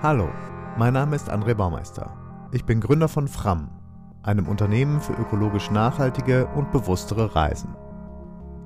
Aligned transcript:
Hallo, 0.00 0.28
mein 0.76 0.92
Name 0.92 1.16
ist 1.16 1.28
André 1.28 1.54
Baumeister. 1.54 2.12
Ich 2.52 2.64
bin 2.64 2.80
Gründer 2.80 3.08
von 3.08 3.26
Fram, 3.26 3.68
einem 4.22 4.46
Unternehmen 4.46 5.00
für 5.00 5.14
ökologisch 5.14 5.72
nachhaltige 5.72 6.46
und 6.54 6.70
bewusstere 6.70 7.34
Reisen. 7.34 7.74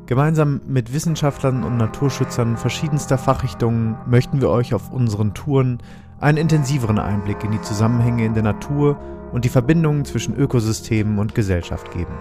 Gemeinsam 0.04 0.60
mit 0.66 0.92
Wissenschaftlern 0.92 1.64
und 1.64 1.78
Naturschützern 1.78 2.58
verschiedenster 2.58 3.16
Fachrichtungen 3.16 3.96
möchten 4.04 4.42
wir 4.42 4.50
euch 4.50 4.74
auf 4.74 4.92
unseren 4.92 5.32
Touren 5.32 5.78
einen 6.20 6.36
intensiveren 6.36 6.98
Einblick 6.98 7.42
in 7.44 7.52
die 7.52 7.62
Zusammenhänge 7.62 8.26
in 8.26 8.34
der 8.34 8.42
Natur 8.42 8.98
und 9.32 9.46
die 9.46 9.48
Verbindungen 9.48 10.04
zwischen 10.04 10.36
Ökosystemen 10.36 11.18
und 11.18 11.34
Gesellschaft 11.34 11.92
geben. 11.92 12.12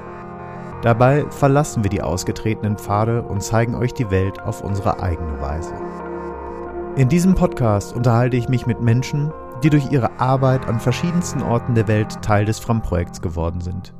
Dabei 0.84 1.26
verlassen 1.32 1.84
wir 1.84 1.90
die 1.90 2.02
ausgetretenen 2.02 2.78
Pfade 2.78 3.24
und 3.24 3.44
zeigen 3.44 3.76
euch 3.76 3.94
die 3.94 4.10
Welt 4.10 4.42
auf 4.42 4.64
unsere 4.64 5.04
eigene 5.04 5.42
Weise. 5.42 5.74
In 6.98 7.08
diesem 7.08 7.36
Podcast 7.36 7.96
unterhalte 7.96 8.36
ich 8.36 8.50
mich 8.50 8.68
mit 8.68 8.82
Menschen, 8.82 9.32
die 9.64 9.70
durch 9.70 9.92
ihre 9.94 10.20
Arbeit 10.20 10.68
an 10.68 10.82
verschiedensten 10.82 11.42
Orten 11.42 11.74
der 11.74 11.88
Welt 11.88 12.22
Teil 12.22 12.44
des 12.44 12.60
Fram-Projekts 12.60 13.22
geworden 13.22 13.62
sind. 13.62 13.94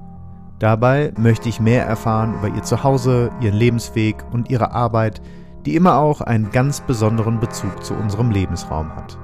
Dabei 0.60 1.14
möchte 1.18 1.48
ich 1.48 1.62
mehr 1.62 1.86
erfahren 1.86 2.34
über 2.36 2.54
ihr 2.54 2.64
Zuhause, 2.64 3.32
ihren 3.40 3.56
Lebensweg 3.56 4.26
und 4.34 4.50
ihre 4.50 4.74
Arbeit, 4.74 5.22
die 5.66 5.76
immer 5.76 6.00
auch 6.00 6.20
einen 6.20 6.52
ganz 6.52 6.82
besonderen 6.82 7.40
Bezug 7.40 7.82
zu 7.82 7.94
unserem 7.94 8.30
Lebensraum 8.30 8.94
hat. 8.94 9.18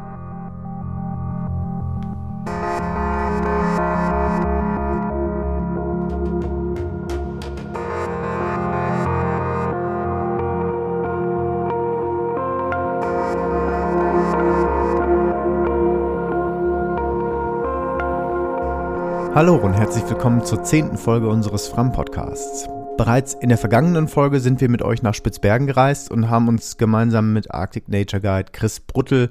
Hallo 19.37 19.55
und 19.55 19.73
herzlich 19.73 20.03
willkommen 20.09 20.43
zur 20.43 20.63
zehnten 20.63 20.97
Folge 20.97 21.29
unseres 21.29 21.67
Fram-Podcasts. 21.67 22.67
Bereits 22.97 23.35
in 23.35 23.49
der 23.49 23.59
vergangenen 23.59 24.07
Folge 24.07 24.39
sind 24.39 24.61
wir 24.61 24.67
mit 24.67 24.81
euch 24.81 25.03
nach 25.03 25.13
Spitzbergen 25.13 25.67
gereist 25.67 26.09
und 26.09 26.31
haben 26.31 26.47
uns 26.47 26.77
gemeinsam 26.77 27.33
mit 27.33 27.51
Arctic 27.51 27.87
Nature 27.87 28.19
Guide 28.19 28.51
Chris 28.51 28.79
Bruttel 28.79 29.29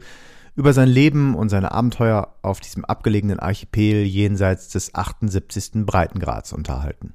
über 0.55 0.73
sein 0.73 0.89
Leben 0.89 1.35
und 1.35 1.49
seine 1.49 1.73
Abenteuer 1.73 2.37
auf 2.43 2.61
diesem 2.61 2.85
abgelegenen 2.85 3.41
Archipel 3.41 4.05
jenseits 4.05 4.69
des 4.69 4.95
78. 4.95 5.85
Breitengrads 5.85 6.53
unterhalten. 6.53 7.15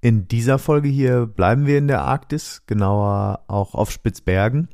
In 0.00 0.28
dieser 0.28 0.58
Folge 0.58 0.88
hier 0.88 1.26
bleiben 1.26 1.66
wir 1.66 1.76
in 1.76 1.88
der 1.88 2.00
Arktis, 2.00 2.62
genauer 2.66 3.40
auch 3.48 3.74
auf 3.74 3.90
Spitzbergen, 3.90 4.70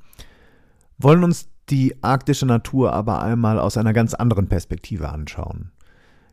wollen 0.98 1.24
uns 1.24 1.48
die 1.68 2.00
arktische 2.00 2.46
Natur 2.46 2.92
aber 2.92 3.22
einmal 3.22 3.58
aus 3.58 3.76
einer 3.76 3.92
ganz 3.92 4.14
anderen 4.14 4.46
Perspektive 4.46 5.08
anschauen. 5.08 5.72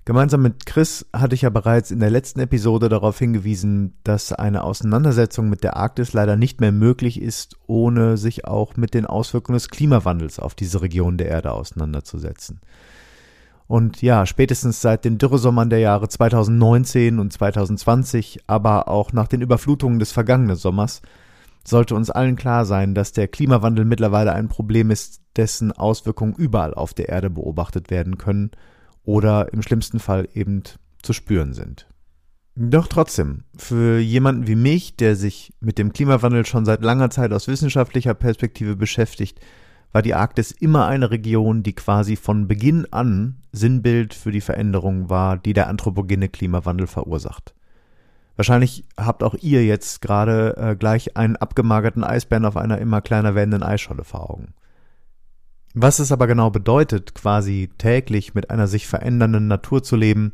Gemeinsam 0.10 0.42
mit 0.42 0.66
Chris 0.66 1.06
hatte 1.14 1.36
ich 1.36 1.44
ja 1.44 1.52
bereits 1.52 1.92
in 1.92 2.00
der 2.00 2.10
letzten 2.10 2.40
Episode 2.40 2.90
darauf 2.90 3.20
hingewiesen, 3.20 3.94
dass 4.04 4.34
eine 4.34 4.64
Auseinandersetzung 4.64 5.50
mit 5.50 5.64
der 5.64 5.78
Arktis 5.78 6.14
leider 6.14 6.36
nicht 6.36 6.62
mehr 6.62 6.72
möglich 6.72 7.22
ist, 7.22 7.58
ohne 7.68 8.18
sich 8.18 8.46
auch 8.46 8.76
mit 8.76 8.96
den 8.96 9.06
Auswirkungen 9.06 9.58
des 9.58 9.70
Klimawandels 9.70 10.40
auf 10.40 10.56
diese 10.56 10.82
Region 10.82 11.18
der 11.20 11.28
Erde 11.28 11.52
auseinanderzusetzen. 11.52 12.60
Und 13.68 14.02
ja, 14.02 14.26
spätestens 14.26 14.82
seit 14.82 15.06
den 15.06 15.20
Dürresommern 15.20 15.70
der 15.70 15.78
Jahre 15.78 16.10
2019 16.10 17.20
und 17.20 17.32
2020, 17.32 18.46
aber 18.48 18.88
auch 18.88 19.14
nach 19.14 19.28
den 19.28 19.42
Überflutungen 19.42 20.00
des 20.00 20.12
vergangenen 20.12 20.56
Sommers, 20.56 21.04
sollte 21.64 21.94
uns 21.94 22.10
allen 22.10 22.36
klar 22.36 22.66
sein, 22.66 22.96
dass 22.96 23.12
der 23.12 23.28
Klimawandel 23.28 23.86
mittlerweile 23.86 24.34
ein 24.34 24.48
Problem 24.48 24.90
ist, 24.90 25.22
dessen 25.36 25.72
Auswirkungen 25.72 26.34
überall 26.34 26.74
auf 26.74 26.96
der 26.96 27.10
Erde 27.10 27.30
beobachtet 27.30 27.92
werden 27.92 28.18
können– 28.18 28.50
oder 29.10 29.52
im 29.54 29.64
schlimmsten 29.64 30.00
Fall 30.00 30.30
eben 30.36 30.62
zu 31.02 31.14
spüren 31.14 31.54
sind. 31.54 31.88
Doch 32.56 32.86
trotzdem, 32.86 33.44
für 33.58 33.98
jemanden 33.98 34.46
wie 34.46 34.56
mich, 34.56 34.98
der 34.98 35.16
sich 35.16 35.52
mit 35.60 35.80
dem 35.80 35.94
Klimawandel 35.94 36.46
schon 36.46 36.64
seit 36.64 36.84
langer 36.84 37.10
Zeit 37.10 37.34
aus 37.34 37.48
wissenschaftlicher 37.48 38.14
Perspektive 38.14 38.76
beschäftigt, 38.76 39.40
war 39.92 40.04
die 40.04 40.14
Arktis 40.14 40.52
immer 40.52 40.86
eine 40.86 41.10
Region, 41.10 41.64
die 41.64 41.74
quasi 41.74 42.18
von 42.18 42.48
Beginn 42.48 42.86
an 42.92 43.42
Sinnbild 43.52 44.14
für 44.14 44.32
die 44.32 44.42
Veränderung 44.42 45.10
war, 45.10 45.38
die 45.38 45.54
der 45.54 45.70
anthropogene 45.70 46.30
Klimawandel 46.30 46.86
verursacht. 46.86 47.56
Wahrscheinlich 48.36 48.86
habt 48.96 49.24
auch 49.24 49.34
ihr 49.42 49.66
jetzt 49.66 50.02
gerade 50.02 50.56
äh, 50.56 50.76
gleich 50.76 51.18
einen 51.18 51.36
abgemagerten 51.36 52.04
Eisbären 52.04 52.46
auf 52.46 52.58
einer 52.58 52.78
immer 52.78 53.02
kleiner 53.02 53.34
werdenden 53.34 53.64
Eisscholle 53.64 54.04
vor 54.04 54.30
Augen. 54.30 54.54
Was 55.82 56.00
es 56.00 56.12
aber 56.12 56.28
genau 56.28 56.50
bedeutet, 56.50 57.16
quasi 57.16 57.70
täglich 57.78 58.36
mit 58.36 58.50
einer 58.50 58.68
sich 58.68 58.86
verändernden 58.86 59.48
Natur 59.48 59.82
zu 59.82 59.96
leben, 59.96 60.34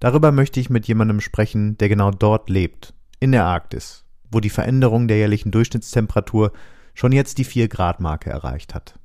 darüber 0.00 0.32
möchte 0.32 0.58
ich 0.58 0.70
mit 0.70 0.88
jemandem 0.88 1.20
sprechen, 1.20 1.76
der 1.76 1.90
genau 1.90 2.10
dort 2.10 2.48
lebt, 2.48 2.94
in 3.20 3.30
der 3.30 3.44
Arktis, 3.44 4.06
wo 4.32 4.40
die 4.40 4.48
Veränderung 4.48 5.06
der 5.06 5.18
jährlichen 5.18 5.50
Durchschnittstemperatur 5.50 6.50
schon 6.94 7.12
jetzt 7.12 7.36
die 7.36 7.44
4 7.44 7.68
Grad 7.68 8.00
Marke 8.00 8.30
erreicht 8.30 8.74
hat. 8.74 8.98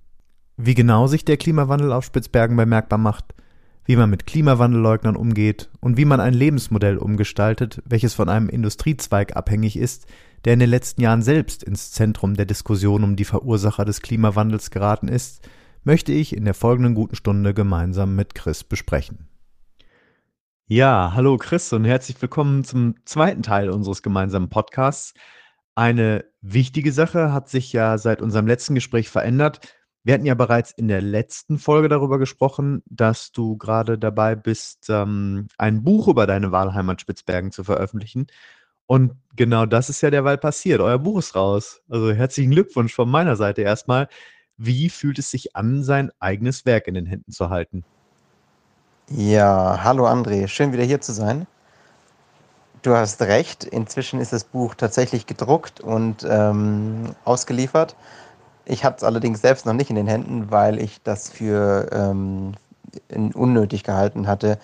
Wie 0.56 0.75
genau 0.75 1.07
sich 1.07 1.25
der 1.25 1.35
Klimawandel 1.35 1.91
auf 1.91 2.06
Spitzbergen 2.06 2.56
bemerkbar 2.56 2.97
macht, 2.97 3.35
wie 3.84 3.97
man 3.97 4.09
mit 4.09 4.25
Klimawandelleugnern 4.25 5.18
umgeht 5.18 5.69
und 5.81 5.97
wie 5.97 6.06
man 6.06 6.22
ein 6.22 6.34
Lebensmodell 6.34 7.00
umgestaltet, 7.00 7.81
welches 7.84 8.13
von 8.13 8.30
einem 8.30 8.47
Industriezweig 8.47 9.35
abhängig 9.35 9.75
ist, 9.75 10.06
der 10.46 10.53
in 10.53 10.59
den 10.62 10.69
letzten 10.69 11.01
Jahren 11.01 11.22
selbst 11.22 11.63
ins 11.63 11.91
Zentrum 11.91 12.35
der 12.35 12.46
Diskussion 12.46 13.03
um 13.03 13.18
die 13.18 13.25
Verursacher 13.25 13.84
des 13.84 14.01
Klimawandels 14.01 14.72
geraten 14.72 15.09
ist, 15.09 15.46
möchte 15.84 16.12
ich 16.12 16.36
in 16.36 16.46
der 16.46 16.53
folgenden 16.53 16.96
guten 16.96 17.16
Stunde 17.16 17.53
gemeinsam 17.53 18.16
mit 18.16 18.36
Chris 18.36 18.64
besprechen. 18.64 19.28
Ja, 20.68 21.12
hallo 21.16 21.38
Chris 21.38 21.74
und 21.74 21.86
herzlich 21.86 22.22
willkommen 22.22 22.64
zum 22.64 22.96
zweiten 23.06 23.44
Teil 23.44 23.69
unseres 23.69 24.03
gemeinsamen 24.03 24.50
Podcasts. 24.50 25.14
Eine 25.75 26.25
wichtige 26.42 26.92
Sache 26.92 27.34
hat 27.34 27.50
sich 27.50 27.74
ja 27.74 27.97
seit 27.97 28.22
unserem 28.22 28.47
letzten 28.47 28.75
Gespräch 28.75 29.09
verändert. 29.09 29.59
Wir 30.03 30.14
hatten 30.14 30.25
ja 30.25 30.34
bereits 30.34 30.72
in 30.72 30.88
der 30.88 31.02
letzten 31.02 31.58
Folge 31.58 31.90
darüber 31.90 32.19
gesprochen, 32.19 32.84
dass 32.86 33.31
du 33.31 33.58
gerade 33.58 33.98
dabei 33.98 34.36
bist, 34.36 34.88
ähm, 34.90 35.48
ein 35.58 35.84
Buch 35.84 36.08
über 36.08 36.25
deine 36.25 36.52
Wahlheimat 36.52 37.02
Spitzbergen 37.02 37.52
zu 37.52 37.63
veröffentlichen. 37.63 38.28
Und 38.88 39.13
genau 39.36 39.66
das 39.66 39.90
ist 39.90 40.02
ja 40.02 40.09
derweil 40.09 40.38
passiert. 40.38 40.81
Euer 40.81 41.00
Buch 41.00 41.19
ist 41.19 41.36
raus. 41.36 41.81
Also 41.90 42.12
herzlichen 42.12 42.52
Glückwunsch 42.52 42.94
von 42.94 43.09
meiner 43.09 43.36
Seite 43.36 43.62
erstmal. 43.62 44.08
Wie 44.63 44.89
fühlt 44.89 45.17
es 45.17 45.31
sich 45.31 45.55
an, 45.55 45.83
sein 45.83 46.11
eigenes 46.19 46.67
Werk 46.67 46.88
in 46.88 46.94
den 46.94 47.07
Händen 47.07 47.31
zu 47.31 47.49
halten? 47.49 47.83
Ja, 49.09 49.83
hallo 49.83 50.05
André, 50.05 50.47
schön 50.47 50.72
wieder 50.72 50.83
hier 50.83 51.01
zu 51.01 51.13
sein. 51.13 51.47
Du 52.83 52.94
hast 52.95 53.23
recht, 53.23 53.63
inzwischen 53.63 54.19
ist 54.19 54.33
das 54.33 54.44
Buch 54.44 54.75
tatsächlich 54.75 55.25
gedruckt 55.25 55.79
und 55.79 56.23
ähm, 56.29 57.16
ausgeliefert. 57.25 57.95
Ich 58.66 58.85
habe 58.85 58.97
es 58.97 59.03
allerdings 59.03 59.41
selbst 59.41 59.66
noch 59.66 59.73
nicht 59.73 59.89
in 59.89 59.95
den 59.95 60.05
Händen, 60.05 60.51
weil 60.51 60.79
ich 60.79 61.01
das 61.01 61.27
für 61.27 61.89
ähm, 61.91 62.53
unnötig 63.33 63.83
gehalten 63.83 64.27
hatte, 64.27 64.59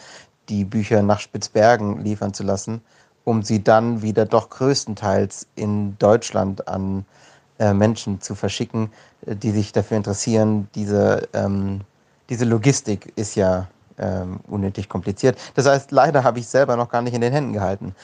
die 0.47 0.63
Bücher 0.63 1.01
nach 1.01 1.21
Spitzbergen 1.21 2.03
liefern 2.03 2.35
zu 2.35 2.43
lassen, 2.43 2.81
um 3.23 3.41
sie 3.41 3.63
dann 3.63 4.03
wieder 4.03 4.25
doch 4.27 4.51
größtenteils 4.51 5.47
in 5.55 5.97
Deutschland 5.97 6.67
an 6.67 6.99
äh, 6.99 7.26
Menschen 7.73 8.21
zu 8.21 8.35
verschicken, 8.35 8.91
äh, 9.25 9.35
die 9.35 9.51
sich 9.51 9.71
dafür 9.71 9.97
interessieren. 9.97 10.67
Diese, 10.75 11.27
ähm, 11.33 11.81
diese 12.29 12.45
Logistik 12.45 13.13
ist 13.15 13.35
ja 13.35 13.67
ähm, 13.97 14.39
unnötig 14.47 14.89
kompliziert. 14.89 15.37
Das 15.55 15.65
heißt, 15.65 15.91
leider 15.91 16.23
habe 16.23 16.39
ich 16.39 16.47
selber 16.47 16.75
noch 16.75 16.89
gar 16.89 17.01
nicht 17.01 17.13
in 17.13 17.21
den 17.21 17.33
Händen 17.33 17.53
gehalten. 17.53 17.95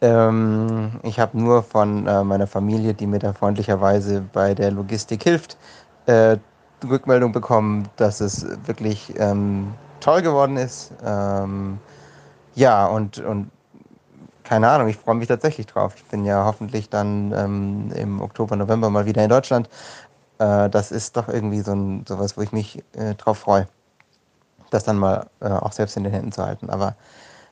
Ähm, 0.00 0.92
ich 1.02 1.18
habe 1.18 1.38
nur 1.38 1.62
von 1.62 2.06
äh, 2.06 2.24
meiner 2.24 2.46
Familie, 2.46 2.94
die 2.94 3.06
mir 3.06 3.18
da 3.18 3.32
freundlicherweise 3.32 4.22
bei 4.32 4.54
der 4.54 4.70
Logistik 4.70 5.22
hilft, 5.24 5.56
äh, 6.06 6.36
Rückmeldung 6.88 7.32
bekommen, 7.32 7.88
dass 7.96 8.20
es 8.20 8.46
wirklich 8.66 9.12
ähm, 9.18 9.74
toll 10.00 10.22
geworden 10.22 10.56
ist. 10.56 10.92
Ähm, 11.04 11.78
ja, 12.54 12.86
und, 12.86 13.18
und 13.18 13.50
keine 14.50 14.68
Ahnung, 14.68 14.88
ich 14.88 14.96
freue 14.96 15.14
mich 15.14 15.28
tatsächlich 15.28 15.68
drauf. 15.68 15.94
Ich 15.94 16.04
bin 16.06 16.24
ja 16.24 16.44
hoffentlich 16.44 16.88
dann 16.88 17.32
ähm, 17.32 17.92
im 17.94 18.20
Oktober, 18.20 18.56
November 18.56 18.90
mal 18.90 19.06
wieder 19.06 19.22
in 19.22 19.30
Deutschland. 19.30 19.70
Äh, 20.40 20.68
das 20.68 20.90
ist 20.90 21.16
doch 21.16 21.28
irgendwie 21.28 21.60
so 21.60 21.70
ein, 21.70 22.04
sowas, 22.04 22.36
wo 22.36 22.40
ich 22.40 22.50
mich 22.50 22.82
äh, 22.94 23.14
drauf 23.14 23.38
freue, 23.38 23.68
das 24.70 24.82
dann 24.82 24.98
mal 24.98 25.30
äh, 25.38 25.50
auch 25.50 25.70
selbst 25.70 25.96
in 25.96 26.02
den 26.02 26.12
Händen 26.12 26.32
zu 26.32 26.44
halten. 26.44 26.68
Aber 26.68 26.96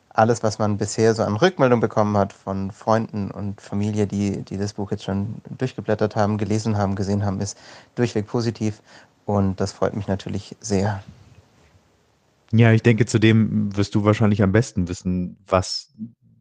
alles, 0.09 0.43
was 0.43 0.59
man 0.59 0.77
bisher 0.77 1.15
so 1.15 1.23
an 1.23 1.37
Rückmeldung 1.37 1.79
bekommen 1.79 2.17
hat 2.17 2.33
von 2.33 2.73
Freunden 2.73 3.31
und 3.31 3.61
Familie, 3.61 4.09
die, 4.09 4.43
die 4.43 4.57
das 4.57 4.73
Buch 4.73 4.91
jetzt 4.91 5.05
schon 5.05 5.37
durchgeblättert 5.57 6.17
haben, 6.17 6.37
gelesen 6.37 6.77
haben, 6.79 6.97
gesehen 6.97 7.25
haben, 7.25 7.41
ist 7.41 7.57
durchweg 7.95 8.27
positiv. 8.27 8.83
Und 9.25 9.61
das 9.61 9.71
freut 9.71 9.95
mich 9.95 10.09
natürlich 10.09 10.57
sehr. 10.59 11.01
Ja, 12.51 12.73
ich 12.73 12.83
denke, 12.83 13.05
zudem 13.07 13.77
wirst 13.77 13.95
du 13.95 14.05
wahrscheinlich 14.05 14.43
am 14.43 14.53
besten 14.53 14.89
wissen, 14.89 15.37
was 15.47 15.93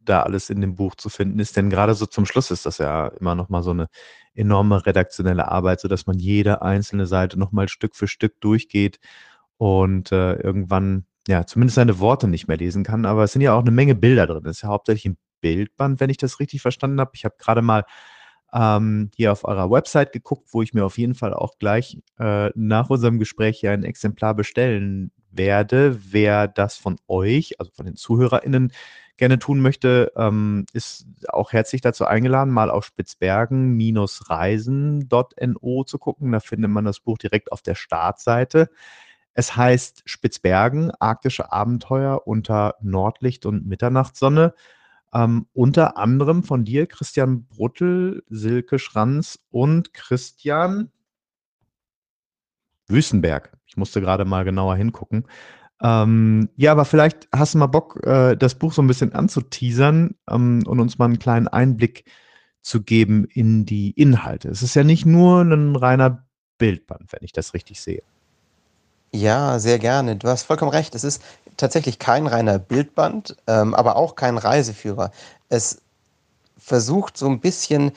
da 0.08 0.22
alles 0.22 0.50
in 0.50 0.60
dem 0.60 0.74
Buch 0.74 0.94
zu 0.94 1.08
finden 1.08 1.38
ist. 1.38 1.56
Denn 1.56 1.70
gerade 1.70 1.94
so 1.94 2.06
zum 2.06 2.26
Schluss 2.26 2.50
ist 2.50 2.66
das 2.66 2.78
ja 2.78 3.08
immer 3.08 3.34
noch 3.34 3.48
mal 3.48 3.62
so 3.62 3.70
eine 3.70 3.88
enorme 4.34 4.86
redaktionelle 4.86 5.48
Arbeit, 5.48 5.80
sodass 5.80 6.06
man 6.06 6.18
jede 6.18 6.62
einzelne 6.62 7.06
Seite 7.06 7.38
noch 7.38 7.52
mal 7.52 7.68
Stück 7.68 7.96
für 7.96 8.08
Stück 8.08 8.40
durchgeht 8.40 8.98
und 9.56 10.12
äh, 10.12 10.34
irgendwann 10.34 11.06
ja 11.26 11.44
zumindest 11.46 11.76
seine 11.76 11.98
Worte 11.98 12.28
nicht 12.28 12.48
mehr 12.48 12.56
lesen 12.56 12.84
kann. 12.84 13.04
Aber 13.04 13.24
es 13.24 13.32
sind 13.32 13.42
ja 13.42 13.54
auch 13.54 13.62
eine 13.62 13.70
Menge 13.70 13.94
Bilder 13.94 14.26
drin. 14.26 14.44
Das 14.44 14.56
ist 14.56 14.62
ja 14.62 14.68
hauptsächlich 14.68 15.06
ein 15.06 15.18
Bildband, 15.40 16.00
wenn 16.00 16.10
ich 16.10 16.16
das 16.16 16.40
richtig 16.40 16.62
verstanden 16.62 17.00
habe. 17.00 17.10
Ich 17.14 17.24
habe 17.24 17.36
gerade 17.38 17.62
mal 17.62 17.84
ähm, 18.52 19.10
hier 19.14 19.32
auf 19.32 19.44
eurer 19.44 19.70
Website 19.70 20.12
geguckt, 20.12 20.48
wo 20.52 20.62
ich 20.62 20.72
mir 20.72 20.84
auf 20.84 20.98
jeden 20.98 21.14
Fall 21.14 21.34
auch 21.34 21.58
gleich 21.58 21.98
äh, 22.18 22.50
nach 22.54 22.90
unserem 22.90 23.18
Gespräch 23.18 23.60
hier 23.60 23.72
ein 23.72 23.84
Exemplar 23.84 24.34
bestellen 24.34 25.12
werde. 25.30 25.98
Wer 26.10 26.48
das 26.48 26.76
von 26.76 26.96
euch, 27.08 27.60
also 27.60 27.70
von 27.74 27.86
den 27.86 27.96
ZuhörerInnen, 27.96 28.72
gerne 29.18 29.38
tun 29.38 29.60
möchte, 29.60 30.10
ähm, 30.16 30.64
ist 30.72 31.06
auch 31.28 31.52
herzlich 31.52 31.82
dazu 31.82 32.06
eingeladen, 32.06 32.50
mal 32.52 32.70
auf 32.70 32.86
Spitzbergen-reisen.no 32.86 35.84
zu 35.84 35.98
gucken. 35.98 36.32
Da 36.32 36.40
findet 36.40 36.70
man 36.70 36.86
das 36.86 37.00
Buch 37.00 37.18
direkt 37.18 37.52
auf 37.52 37.60
der 37.60 37.74
Startseite. 37.74 38.70
Es 39.34 39.54
heißt 39.54 40.04
Spitzbergen, 40.06 40.90
arktische 40.98 41.52
Abenteuer 41.52 42.26
unter 42.26 42.76
Nordlicht 42.80 43.44
und 43.46 43.66
Mitternachtssonne. 43.66 44.54
Ähm, 45.12 45.46
unter 45.52 45.96
anderem 45.96 46.42
von 46.42 46.64
dir, 46.64 46.86
Christian 46.86 47.44
Bruttel, 47.44 48.24
Silke 48.28 48.78
Schranz 48.78 49.38
und 49.50 49.94
Christian 49.94 50.90
Wüstenberg. 52.88 53.56
Ich 53.66 53.76
musste 53.76 54.00
gerade 54.00 54.24
mal 54.24 54.44
genauer 54.44 54.76
hingucken. 54.76 55.24
Ähm, 55.82 56.48
ja, 56.56 56.72
aber 56.72 56.84
vielleicht 56.84 57.28
hast 57.32 57.54
du 57.54 57.58
mal 57.58 57.66
Bock, 57.66 58.04
äh, 58.04 58.36
das 58.36 58.56
Buch 58.56 58.72
so 58.72 58.82
ein 58.82 58.88
bisschen 58.88 59.12
anzuteasern 59.12 60.16
ähm, 60.28 60.64
und 60.66 60.80
uns 60.80 60.98
mal 60.98 61.04
einen 61.04 61.18
kleinen 61.18 61.48
Einblick 61.48 62.04
zu 62.62 62.82
geben 62.82 63.24
in 63.32 63.64
die 63.64 63.92
Inhalte. 63.92 64.48
Es 64.48 64.62
ist 64.62 64.74
ja 64.74 64.84
nicht 64.84 65.06
nur 65.06 65.42
ein 65.42 65.76
reiner 65.76 66.24
Bildband, 66.58 67.12
wenn 67.12 67.20
ich 67.22 67.32
das 67.32 67.54
richtig 67.54 67.80
sehe. 67.80 68.02
Ja, 69.12 69.58
sehr 69.58 69.78
gerne. 69.78 70.16
Du 70.16 70.28
hast 70.28 70.42
vollkommen 70.42 70.70
recht. 70.70 70.94
Es 70.94 71.04
ist 71.04 71.22
tatsächlich 71.56 71.98
kein 71.98 72.26
reiner 72.26 72.58
Bildband, 72.58 73.36
ähm, 73.46 73.74
aber 73.74 73.96
auch 73.96 74.16
kein 74.16 74.36
Reiseführer. 74.36 75.12
Es 75.48 75.80
versucht 76.58 77.16
so 77.16 77.26
ein 77.26 77.40
bisschen 77.40 77.92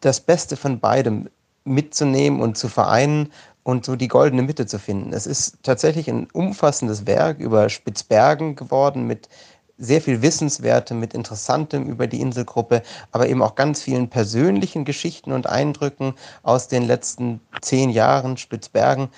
das 0.00 0.20
Beste 0.20 0.56
von 0.56 0.80
beidem 0.80 1.28
mitzunehmen 1.64 2.40
und 2.40 2.58
zu 2.58 2.68
vereinen 2.68 3.32
und 3.64 3.84
so 3.84 3.96
die 3.96 4.08
goldene 4.08 4.42
Mitte 4.42 4.66
zu 4.66 4.78
finden. 4.78 5.12
Es 5.12 5.26
ist 5.26 5.58
tatsächlich 5.62 6.08
ein 6.08 6.28
umfassendes 6.32 7.06
Werk 7.06 7.40
über 7.40 7.68
Spitzbergen 7.68 8.54
geworden 8.54 9.06
mit 9.06 9.28
sehr 9.76 10.00
viel 10.00 10.22
Wissenswertem, 10.22 11.00
mit 11.00 11.14
Interessantem 11.14 11.86
über 11.86 12.06
die 12.06 12.20
Inselgruppe, 12.20 12.82
aber 13.10 13.28
eben 13.28 13.42
auch 13.42 13.56
ganz 13.56 13.82
vielen 13.82 14.08
persönlichen 14.08 14.84
Geschichten 14.84 15.32
und 15.32 15.48
Eindrücken 15.48 16.14
aus 16.42 16.68
den 16.68 16.84
letzten 16.84 17.40
zehn 17.60 17.90
Jahren 17.90 18.36
Spitzbergen 18.36 19.08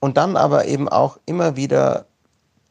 und 0.00 0.16
dann 0.16 0.36
aber 0.36 0.66
eben 0.66 0.88
auch 0.88 1.18
immer 1.26 1.54
wieder 1.56 2.06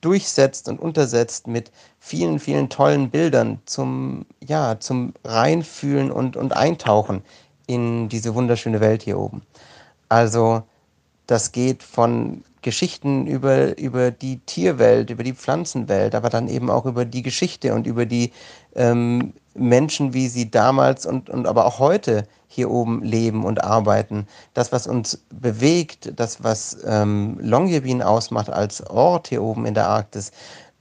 durchsetzt 0.01 0.67
und 0.67 0.79
untersetzt 0.79 1.47
mit 1.47 1.71
vielen, 1.99 2.39
vielen 2.39 2.69
tollen 2.69 3.09
Bildern 3.09 3.61
zum, 3.65 4.25
ja, 4.43 4.77
zum 4.79 5.13
Reinfühlen 5.23 6.11
und, 6.11 6.35
und 6.35 6.53
Eintauchen 6.53 7.23
in 7.67 8.09
diese 8.09 8.35
wunderschöne 8.35 8.81
Welt 8.81 9.03
hier 9.03 9.17
oben. 9.17 9.43
Also 10.09 10.63
das 11.33 11.51
geht 11.51 11.81
von 11.81 12.43
Geschichten 12.61 13.25
über, 13.25 13.75
über 13.79 14.11
die 14.11 14.37
Tierwelt, 14.45 15.09
über 15.09 15.23
die 15.23 15.33
Pflanzenwelt, 15.33 16.13
aber 16.13 16.29
dann 16.29 16.47
eben 16.47 16.69
auch 16.69 16.85
über 16.85 17.05
die 17.05 17.23
Geschichte 17.23 17.73
und 17.73 17.87
über 17.87 18.05
die 18.05 18.31
ähm, 18.75 19.33
Menschen, 19.55 20.13
wie 20.13 20.27
sie 20.27 20.51
damals 20.51 21.07
und, 21.07 21.31
und 21.31 21.47
aber 21.47 21.65
auch 21.65 21.79
heute 21.79 22.27
hier 22.47 22.69
oben 22.69 23.01
leben 23.01 23.45
und 23.45 23.63
arbeiten. 23.63 24.27
Das, 24.53 24.71
was 24.71 24.85
uns 24.85 25.23
bewegt, 25.31 26.13
das, 26.15 26.43
was 26.43 26.77
ähm, 26.85 27.39
Longyearbyen 27.41 28.03
ausmacht 28.03 28.51
als 28.51 28.85
Ort 28.87 29.29
hier 29.29 29.41
oben 29.41 29.65
in 29.65 29.73
der 29.73 29.87
Arktis. 29.87 30.31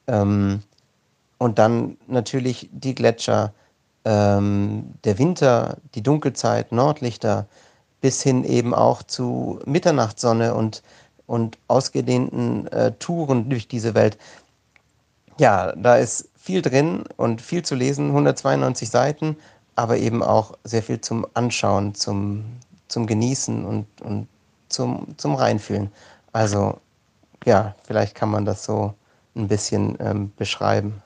Ähm, 0.06 0.62
und 1.38 1.58
dann 1.58 1.96
natürlich 2.08 2.68
die 2.72 2.94
Gletscher, 2.94 3.54
ähm, 4.04 4.92
der 5.04 5.18
Winter, 5.18 5.78
die 5.94 6.02
Dunkelzeit, 6.02 6.72
Nordlichter, 6.72 7.46
bis 8.02 8.22
hin 8.22 8.44
eben 8.44 8.74
auch 8.74 9.02
zu 9.02 9.60
Mitternachtssonne 9.64 10.54
und, 10.54 10.82
und 11.26 11.56
ausgedehnten 11.68 12.66
äh, 12.66 12.92
Touren 12.98 13.48
durch 13.48 13.68
diese 13.68 13.94
Welt. 13.94 14.18
Ja, 15.38 15.72
da 15.72 15.96
ist 15.96 16.28
viel 16.36 16.60
drin 16.60 17.04
und 17.16 17.40
viel 17.40 17.64
zu 17.64 17.74
lesen, 17.74 18.08
192 18.08 18.90
Seiten, 18.90 19.36
aber 19.76 19.96
eben 19.96 20.22
auch 20.22 20.52
sehr 20.64 20.82
viel 20.82 21.00
zum 21.00 21.26
Anschauen, 21.34 21.94
zum, 21.94 22.44
zum 22.88 23.06
Genießen 23.06 23.64
und, 23.64 23.86
und 24.02 24.28
zum, 24.68 25.06
zum 25.16 25.36
Reinfühlen. 25.36 25.90
Also 26.32 26.78
ja, 27.46 27.74
vielleicht 27.84 28.14
kann 28.16 28.30
man 28.30 28.44
das 28.44 28.64
so 28.64 28.92
ein 29.36 29.48
bisschen 29.48 29.96
ähm, 30.00 30.32
beschreiben. 30.36 31.02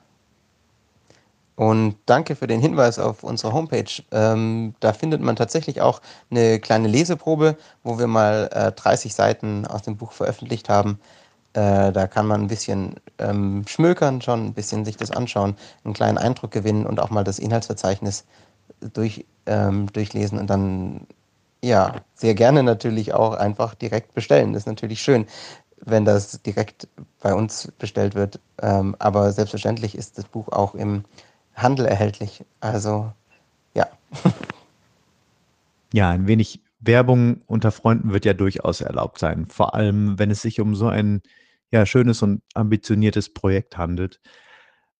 Und 1.57 1.95
danke 2.05 2.35
für 2.35 2.45
den 2.45 2.61
Hinweis 2.61 2.99
auf 2.99 3.23
unsere 3.23 3.51
Homepage. 3.51 4.03
Ähm, 4.11 4.75
da 4.79 4.93
findet 4.93 5.21
man 5.21 5.35
tatsächlich 5.35 5.81
auch 5.81 6.01
eine 6.29 6.59
kleine 6.59 6.87
Leseprobe, 6.87 7.57
wo 7.83 7.97
wir 7.97 8.05
mal 8.05 8.47
äh, 8.53 8.71
30 8.71 9.15
Seiten 9.15 9.65
aus 9.65 9.81
dem 9.81 9.97
Buch 9.97 10.11
veröffentlicht 10.11 10.69
haben. 10.69 10.99
Äh, 11.53 11.91
da 11.91 12.05
kann 12.05 12.27
man 12.27 12.41
ein 12.41 12.47
bisschen 12.47 12.97
ähm, 13.17 13.65
schmökern 13.67 14.21
schon, 14.21 14.45
ein 14.45 14.53
bisschen 14.53 14.85
sich 14.85 14.97
das 14.97 15.09
anschauen, 15.09 15.55
einen 15.83 15.95
kleinen 15.95 16.19
Eindruck 16.19 16.51
gewinnen 16.51 16.85
und 16.85 16.99
auch 16.99 17.09
mal 17.09 17.23
das 17.23 17.39
Inhaltsverzeichnis 17.39 18.25
durch, 18.93 19.25
ähm, 19.47 19.91
durchlesen 19.91 20.37
und 20.37 20.47
dann 20.51 21.07
ja, 21.63 22.01
sehr 22.13 22.35
gerne 22.35 22.61
natürlich 22.61 23.15
auch 23.15 23.33
einfach 23.33 23.73
direkt 23.73 24.13
bestellen. 24.13 24.53
Das 24.53 24.63
ist 24.63 24.67
natürlich 24.67 25.01
schön, 25.01 25.25
wenn 25.81 26.05
das 26.05 26.39
direkt 26.43 26.87
bei 27.19 27.33
uns 27.33 27.71
bestellt 27.79 28.13
wird. 28.13 28.39
Ähm, 28.61 28.95
aber 28.99 29.31
selbstverständlich 29.31 29.95
ist 29.95 30.19
das 30.19 30.25
Buch 30.25 30.49
auch 30.49 30.75
im 30.75 31.03
Handel 31.57 31.85
erhältlich. 31.85 32.45
Also 32.59 33.11
ja. 33.73 33.87
Ja, 35.93 36.09
ein 36.09 36.27
wenig 36.27 36.61
Werbung 36.79 37.41
unter 37.47 37.71
Freunden 37.71 38.11
wird 38.11 38.25
ja 38.25 38.33
durchaus 38.33 38.81
erlaubt 38.81 39.19
sein. 39.19 39.47
Vor 39.47 39.73
allem, 39.73 40.19
wenn 40.19 40.31
es 40.31 40.41
sich 40.41 40.59
um 40.59 40.75
so 40.75 40.87
ein 40.87 41.21
ja, 41.71 41.85
schönes 41.85 42.21
und 42.21 42.41
ambitioniertes 42.53 43.33
Projekt 43.33 43.77
handelt. 43.77 44.19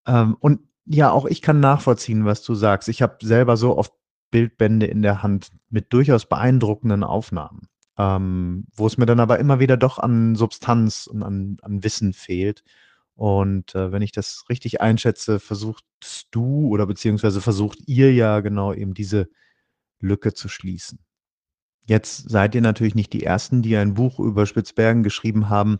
Ähm, 0.06 0.38
und 0.40 0.62
ja, 0.86 1.12
auch 1.12 1.26
ich 1.26 1.42
kann 1.42 1.60
nachvollziehen, 1.60 2.26
was 2.26 2.42
du 2.44 2.56
sagst. 2.56 2.90
Ich 2.90 3.02
habe 3.02 3.18
selber 3.22 3.58
so 3.58 3.78
oft 3.78 3.94
Bildbände 4.32 4.86
in 4.86 5.02
der 5.02 5.24
Hand 5.24 5.52
mit 5.70 5.92
durchaus 5.94 6.26
beeindruckenden 6.26 7.04
Aufnahmen, 7.04 7.68
ähm, 7.98 8.68
wo 8.74 8.88
es 8.88 8.98
mir 8.98 9.06
dann 9.06 9.20
aber 9.20 9.40
immer 9.40 9.60
wieder 9.60 9.78
doch 9.78 10.00
an 10.00 10.36
Substanz 10.36 11.08
und 11.08 11.24
an, 11.24 11.58
an 11.62 11.84
Wissen 11.84 12.14
fehlt. 12.14 12.64
Und 13.18 13.74
äh, 13.74 13.92
wenn 13.92 14.04
ich 14.04 14.12
das 14.12 14.46
richtig 14.48 14.80
einschätze, 14.80 15.40
versuchst 15.40 16.28
du 16.30 16.68
oder 16.68 16.86
beziehungsweise 16.86 17.42
versucht 17.42 17.80
ihr 17.88 18.14
ja 18.14 18.42
genau 18.42 18.74
eben 18.74 18.94
diese 18.94 19.28
Lücke 20.00 20.34
zu 20.34 20.50
schließen. 20.50 21.00
Jetzt 21.86 22.30
seid 22.30 22.54
ihr 22.54 22.62
natürlich 22.62 22.94
nicht 22.94 23.12
die 23.14 23.24
Ersten, 23.24 23.64
die 23.64 23.76
ein 23.76 23.96
Buch 23.96 24.20
über 24.20 24.46
Spitzbergen 24.46 25.02
geschrieben 25.02 25.50
haben. 25.50 25.80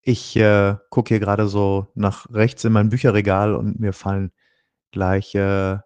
Ich 0.00 0.34
äh, 0.36 0.76
gucke 0.88 1.08
hier 1.08 1.20
gerade 1.20 1.46
so 1.46 1.88
nach 1.94 2.26
rechts 2.30 2.64
in 2.64 2.72
mein 2.72 2.88
Bücherregal 2.88 3.54
und 3.54 3.78
mir 3.78 3.92
fallen 3.92 4.32
gleich 4.92 5.34
äh, 5.34 5.76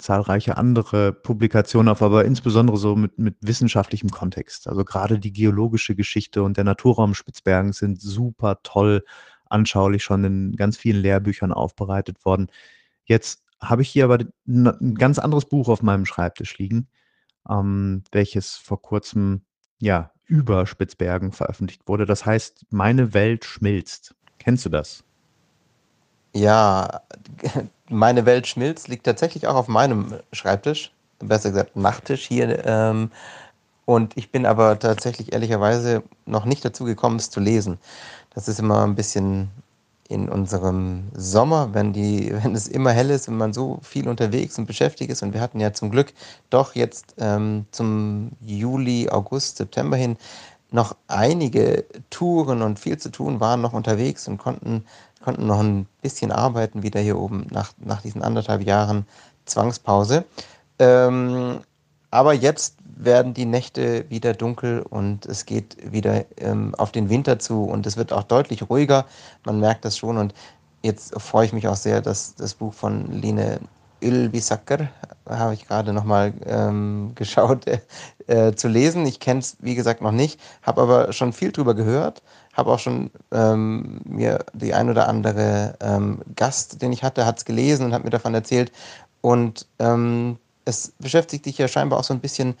zahlreiche 0.00 0.56
andere 0.56 1.12
Publikationen 1.12 1.88
auf, 1.88 2.02
aber 2.02 2.24
insbesondere 2.24 2.76
so 2.76 2.96
mit, 2.96 3.20
mit 3.20 3.36
wissenschaftlichem 3.40 4.10
Kontext. 4.10 4.66
Also 4.66 4.84
gerade 4.84 5.20
die 5.20 5.32
geologische 5.32 5.94
Geschichte 5.94 6.42
und 6.42 6.56
der 6.56 6.64
Naturraum 6.64 7.14
Spitzbergen 7.14 7.72
sind 7.72 8.00
super 8.00 8.58
toll 8.64 9.04
anschaulich 9.52 10.02
schon 10.02 10.24
in 10.24 10.56
ganz 10.56 10.76
vielen 10.76 11.02
Lehrbüchern 11.02 11.52
aufbereitet 11.52 12.24
worden. 12.24 12.48
Jetzt 13.04 13.42
habe 13.60 13.82
ich 13.82 13.88
hier 13.88 14.04
aber 14.04 14.18
ein 14.46 14.94
ganz 14.94 15.18
anderes 15.18 15.44
Buch 15.44 15.68
auf 15.68 15.82
meinem 15.82 16.06
Schreibtisch 16.06 16.58
liegen, 16.58 16.88
ähm, 17.48 18.02
welches 18.10 18.56
vor 18.56 18.82
kurzem 18.82 19.42
ja 19.78 20.10
über 20.26 20.66
Spitzbergen 20.66 21.32
veröffentlicht 21.32 21.82
wurde. 21.86 22.06
Das 22.06 22.24
heißt, 22.24 22.66
meine 22.70 23.14
Welt 23.14 23.44
schmilzt. 23.44 24.14
Kennst 24.38 24.64
du 24.64 24.70
das? 24.70 25.04
Ja, 26.34 27.02
meine 27.88 28.24
Welt 28.24 28.46
schmilzt 28.46 28.88
liegt 28.88 29.04
tatsächlich 29.04 29.46
auch 29.46 29.54
auf 29.54 29.68
meinem 29.68 30.14
Schreibtisch, 30.32 30.92
besser 31.18 31.50
gesagt 31.50 31.76
Nachttisch 31.76 32.26
hier. 32.26 32.64
Ähm, 32.64 33.10
und 33.84 34.16
ich 34.16 34.30
bin 34.30 34.46
aber 34.46 34.78
tatsächlich 34.78 35.32
ehrlicherweise 35.32 36.02
noch 36.24 36.44
nicht 36.44 36.64
dazu 36.64 36.84
gekommen, 36.84 37.16
es 37.16 37.30
zu 37.30 37.40
lesen. 37.40 37.78
Das 38.34 38.48
ist 38.48 38.58
immer 38.58 38.84
ein 38.84 38.94
bisschen 38.94 39.50
in 40.08 40.28
unserem 40.28 41.04
Sommer, 41.14 41.72
wenn, 41.72 41.92
die, 41.92 42.32
wenn 42.42 42.54
es 42.54 42.68
immer 42.68 42.92
hell 42.92 43.10
ist 43.10 43.28
und 43.28 43.36
man 43.36 43.52
so 43.52 43.78
viel 43.82 44.08
unterwegs 44.08 44.58
und 44.58 44.66
beschäftigt 44.66 45.10
ist. 45.10 45.22
Und 45.22 45.32
wir 45.32 45.40
hatten 45.40 45.60
ja 45.60 45.72
zum 45.72 45.90
Glück 45.90 46.12
doch 46.50 46.74
jetzt 46.74 47.14
ähm, 47.18 47.66
zum 47.70 48.32
Juli, 48.40 49.08
August, 49.10 49.56
September 49.56 49.96
hin 49.96 50.16
noch 50.70 50.96
einige 51.06 51.84
Touren 52.08 52.62
und 52.62 52.78
viel 52.78 52.96
zu 52.96 53.10
tun, 53.10 53.40
waren 53.40 53.60
noch 53.60 53.74
unterwegs 53.74 54.26
und 54.26 54.38
konnten, 54.38 54.86
konnten 55.22 55.46
noch 55.46 55.60
ein 55.60 55.86
bisschen 56.00 56.32
arbeiten 56.32 56.82
wieder 56.82 56.98
hier 57.00 57.18
oben 57.18 57.46
nach, 57.50 57.72
nach 57.76 58.00
diesen 58.00 58.22
anderthalb 58.22 58.62
Jahren 58.62 59.06
Zwangspause. 59.44 60.24
Ähm, 60.78 61.60
aber 62.10 62.32
jetzt 62.32 62.76
werden 62.96 63.34
die 63.34 63.46
Nächte 63.46 64.08
wieder 64.10 64.34
dunkel 64.34 64.82
und 64.88 65.26
es 65.26 65.46
geht 65.46 65.76
wieder 65.92 66.24
ähm, 66.38 66.74
auf 66.76 66.92
den 66.92 67.08
Winter 67.08 67.38
zu 67.38 67.64
und 67.64 67.86
es 67.86 67.96
wird 67.96 68.12
auch 68.12 68.24
deutlich 68.24 68.68
ruhiger. 68.68 69.06
Man 69.44 69.60
merkt 69.60 69.84
das 69.84 69.96
schon 69.98 70.18
und 70.18 70.34
jetzt 70.82 71.18
freue 71.20 71.46
ich 71.46 71.52
mich 71.52 71.68
auch 71.68 71.76
sehr, 71.76 72.00
dass 72.00 72.34
das 72.34 72.54
Buch 72.54 72.74
von 72.74 73.10
Line 73.12 73.60
Ylvisacker, 74.02 74.88
habe 75.28 75.54
ich 75.54 75.66
gerade 75.66 75.92
nochmal 75.92 76.34
ähm, 76.46 77.12
geschaut, 77.14 77.66
äh, 78.26 78.52
zu 78.54 78.68
lesen. 78.68 79.06
Ich 79.06 79.20
kenne 79.20 79.40
es, 79.40 79.56
wie 79.60 79.74
gesagt, 79.74 80.02
noch 80.02 80.12
nicht, 80.12 80.40
habe 80.62 80.82
aber 80.82 81.12
schon 81.12 81.32
viel 81.32 81.52
drüber 81.52 81.74
gehört, 81.74 82.22
habe 82.52 82.72
auch 82.72 82.78
schon 82.78 83.10
ähm, 83.30 84.00
mir 84.04 84.44
die 84.52 84.74
ein 84.74 84.90
oder 84.90 85.08
andere 85.08 85.76
ähm, 85.80 86.20
Gast, 86.36 86.82
den 86.82 86.92
ich 86.92 87.02
hatte, 87.02 87.24
hat 87.24 87.38
es 87.38 87.44
gelesen 87.44 87.86
und 87.86 87.94
hat 87.94 88.04
mir 88.04 88.10
davon 88.10 88.34
erzählt. 88.34 88.72
Und 89.20 89.66
ähm, 89.78 90.38
es 90.64 90.92
beschäftigt 90.98 91.44
sich 91.44 91.58
ja 91.58 91.68
scheinbar 91.68 91.98
auch 91.98 92.04
so 92.04 92.14
ein 92.14 92.20
bisschen 92.20 92.54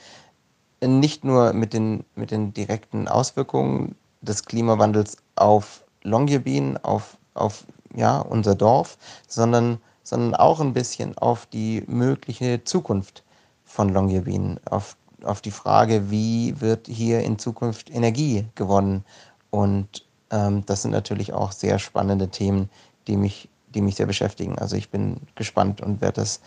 nicht 0.88 1.24
nur 1.24 1.52
mit 1.52 1.72
den, 1.72 2.04
mit 2.14 2.30
den 2.30 2.52
direkten 2.52 3.08
Auswirkungen 3.08 3.94
des 4.20 4.44
Klimawandels 4.44 5.16
auf 5.36 5.84
Longyearbyen, 6.02 6.78
auf, 6.78 7.16
auf 7.34 7.64
ja, 7.94 8.20
unser 8.20 8.54
Dorf, 8.54 8.98
sondern, 9.28 9.78
sondern 10.02 10.34
auch 10.34 10.60
ein 10.60 10.72
bisschen 10.72 11.16
auf 11.18 11.46
die 11.46 11.82
mögliche 11.86 12.64
Zukunft 12.64 13.22
von 13.64 13.90
Longyearbyen, 13.90 14.60
auf, 14.70 14.96
auf 15.22 15.40
die 15.40 15.50
Frage, 15.50 16.10
wie 16.10 16.60
wird 16.60 16.86
hier 16.86 17.20
in 17.20 17.38
Zukunft 17.38 17.90
Energie 17.90 18.46
gewonnen. 18.54 19.04
Und 19.50 20.06
ähm, 20.30 20.64
das 20.66 20.82
sind 20.82 20.90
natürlich 20.90 21.32
auch 21.32 21.52
sehr 21.52 21.78
spannende 21.78 22.28
Themen, 22.28 22.68
die 23.06 23.16
mich, 23.16 23.48
die 23.74 23.80
mich 23.80 23.96
sehr 23.96 24.06
beschäftigen. 24.06 24.58
Also 24.58 24.76
ich 24.76 24.90
bin 24.90 25.20
gespannt 25.34 25.80
und 25.80 26.00
werde 26.00 26.20
das 26.20 26.40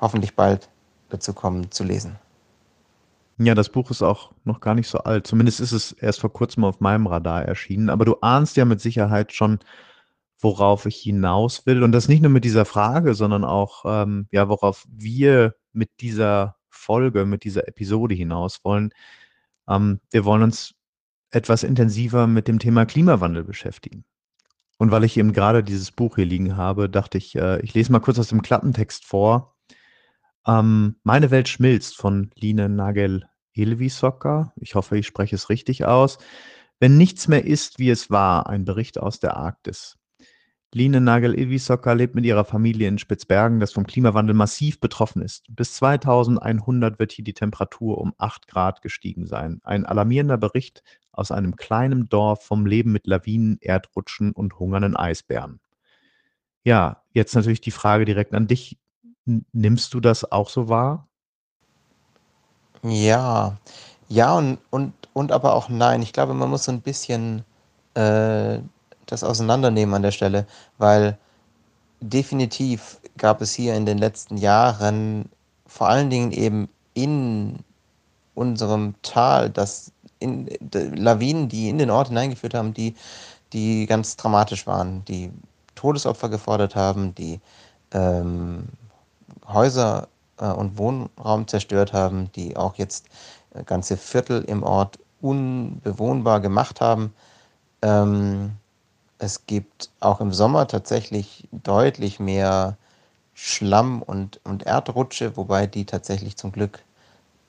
hoffentlich 0.00 0.34
bald 0.34 0.68
dazu 1.10 1.32
kommen 1.32 1.70
zu 1.70 1.84
lesen. 1.84 2.16
Ja, 3.38 3.54
das 3.54 3.68
Buch 3.68 3.90
ist 3.90 4.02
auch 4.02 4.32
noch 4.44 4.60
gar 4.60 4.74
nicht 4.74 4.88
so 4.88 4.98
alt. 4.98 5.26
Zumindest 5.26 5.60
ist 5.60 5.72
es 5.72 5.92
erst 5.92 6.20
vor 6.20 6.32
kurzem 6.32 6.64
auf 6.64 6.80
meinem 6.80 7.06
Radar 7.06 7.42
erschienen. 7.44 7.90
Aber 7.90 8.04
du 8.04 8.16
ahnst 8.20 8.56
ja 8.56 8.64
mit 8.64 8.80
Sicherheit 8.80 9.32
schon, 9.32 9.58
worauf 10.38 10.86
ich 10.86 10.96
hinaus 10.96 11.66
will. 11.66 11.82
Und 11.82 11.92
das 11.92 12.08
nicht 12.08 12.22
nur 12.22 12.30
mit 12.30 12.44
dieser 12.44 12.64
Frage, 12.64 13.14
sondern 13.14 13.44
auch, 13.44 13.84
ähm, 13.86 14.28
ja, 14.30 14.48
worauf 14.48 14.84
wir 14.88 15.54
mit 15.72 15.90
dieser 16.00 16.56
Folge, 16.70 17.24
mit 17.26 17.44
dieser 17.44 17.66
Episode 17.66 18.14
hinaus 18.14 18.60
wollen. 18.64 18.90
Ähm, 19.68 20.00
wir 20.10 20.24
wollen 20.24 20.42
uns 20.42 20.74
etwas 21.30 21.64
intensiver 21.64 22.26
mit 22.26 22.46
dem 22.46 22.60
Thema 22.60 22.86
Klimawandel 22.86 23.42
beschäftigen. 23.44 24.04
Und 24.78 24.90
weil 24.90 25.04
ich 25.04 25.16
eben 25.16 25.32
gerade 25.32 25.64
dieses 25.64 25.90
Buch 25.92 26.16
hier 26.16 26.26
liegen 26.26 26.56
habe, 26.56 26.88
dachte 26.88 27.18
ich, 27.18 27.34
äh, 27.36 27.60
ich 27.62 27.74
lese 27.74 27.90
mal 27.90 28.00
kurz 28.00 28.18
aus 28.18 28.28
dem 28.28 28.42
Klappentext 28.42 29.04
vor, 29.04 29.53
ähm, 30.46 30.96
Meine 31.02 31.30
Welt 31.30 31.48
schmilzt 31.48 31.96
von 31.96 32.30
Line 32.34 32.68
Nagel 32.68 33.28
Ilvisocker. 33.52 34.52
Ich 34.56 34.74
hoffe, 34.74 34.98
ich 34.98 35.06
spreche 35.06 35.36
es 35.36 35.48
richtig 35.48 35.84
aus. 35.84 36.18
Wenn 36.80 36.96
nichts 36.96 37.28
mehr 37.28 37.44
ist, 37.44 37.78
wie 37.78 37.90
es 37.90 38.10
war, 38.10 38.48
ein 38.48 38.64
Bericht 38.64 38.98
aus 38.98 39.20
der 39.20 39.36
Arktis. 39.36 39.96
Line 40.74 41.00
Nagel 41.00 41.38
Ilvisocker 41.38 41.94
lebt 41.94 42.16
mit 42.16 42.26
ihrer 42.26 42.44
Familie 42.44 42.88
in 42.88 42.98
Spitzbergen, 42.98 43.60
das 43.60 43.72
vom 43.72 43.86
Klimawandel 43.86 44.34
massiv 44.34 44.80
betroffen 44.80 45.22
ist. 45.22 45.46
Bis 45.48 45.74
2100 45.74 46.98
wird 46.98 47.12
hier 47.12 47.24
die 47.24 47.32
Temperatur 47.32 47.98
um 47.98 48.12
8 48.18 48.48
Grad 48.48 48.82
gestiegen 48.82 49.28
sein. 49.28 49.60
Ein 49.62 49.86
alarmierender 49.86 50.36
Bericht 50.36 50.82
aus 51.12 51.30
einem 51.30 51.54
kleinen 51.54 52.08
Dorf 52.08 52.44
vom 52.44 52.66
Leben 52.66 52.90
mit 52.90 53.06
Lawinen, 53.06 53.58
Erdrutschen 53.60 54.32
und 54.32 54.58
hungernden 54.58 54.96
Eisbären. 54.96 55.60
Ja, 56.64 57.02
jetzt 57.12 57.36
natürlich 57.36 57.60
die 57.60 57.70
Frage 57.70 58.04
direkt 58.04 58.34
an 58.34 58.48
dich. 58.48 58.76
Nimmst 59.24 59.94
du 59.94 60.00
das 60.00 60.30
auch 60.30 60.48
so 60.48 60.68
wahr? 60.68 61.06
Ja, 62.82 63.56
ja 64.08 64.34
und, 64.36 64.58
und, 64.70 64.92
und 65.14 65.32
aber 65.32 65.54
auch 65.54 65.68
nein. 65.68 66.02
Ich 66.02 66.12
glaube, 66.12 66.34
man 66.34 66.50
muss 66.50 66.64
so 66.64 66.72
ein 66.72 66.82
bisschen 66.82 67.44
äh, 67.94 68.58
das 69.06 69.24
auseinandernehmen 69.24 69.94
an 69.94 70.02
der 70.02 70.10
Stelle, 70.10 70.46
weil 70.78 71.18
definitiv 72.00 73.00
gab 73.16 73.40
es 73.40 73.54
hier 73.54 73.74
in 73.74 73.86
den 73.86 73.98
letzten 73.98 74.36
Jahren 74.36 75.30
vor 75.66 75.88
allen 75.88 76.10
Dingen 76.10 76.32
eben 76.32 76.68
in 76.92 77.60
unserem 78.34 78.94
Tal, 79.02 79.50
das 79.50 79.92
in 80.18 80.48
Lawinen, 80.72 81.48
die 81.48 81.68
in 81.68 81.78
den 81.78 81.90
Ort 81.90 82.08
hineingeführt 82.08 82.54
haben, 82.54 82.74
die, 82.74 82.94
die 83.52 83.86
ganz 83.86 84.16
dramatisch 84.16 84.66
waren, 84.66 85.04
die 85.06 85.30
Todesopfer 85.74 86.28
gefordert 86.28 86.76
haben, 86.76 87.14
die 87.14 87.40
ähm, 87.92 88.68
Häuser 89.46 90.08
äh, 90.38 90.46
und 90.46 90.78
Wohnraum 90.78 91.46
zerstört 91.48 91.92
haben, 91.92 92.30
die 92.32 92.56
auch 92.56 92.76
jetzt 92.76 93.06
äh, 93.54 93.64
ganze 93.64 93.96
Viertel 93.96 94.42
im 94.44 94.62
Ort 94.62 94.98
unbewohnbar 95.20 96.40
gemacht 96.40 96.80
haben. 96.80 97.14
Ähm, 97.82 98.52
es 99.18 99.46
gibt 99.46 99.90
auch 100.00 100.20
im 100.20 100.32
Sommer 100.32 100.66
tatsächlich 100.66 101.48
deutlich 101.50 102.20
mehr 102.20 102.76
Schlamm 103.34 104.02
und, 104.02 104.40
und 104.44 104.64
Erdrutsche, 104.64 105.36
wobei 105.36 105.66
die 105.66 105.86
tatsächlich 105.86 106.36
zum 106.36 106.52
Glück 106.52 106.80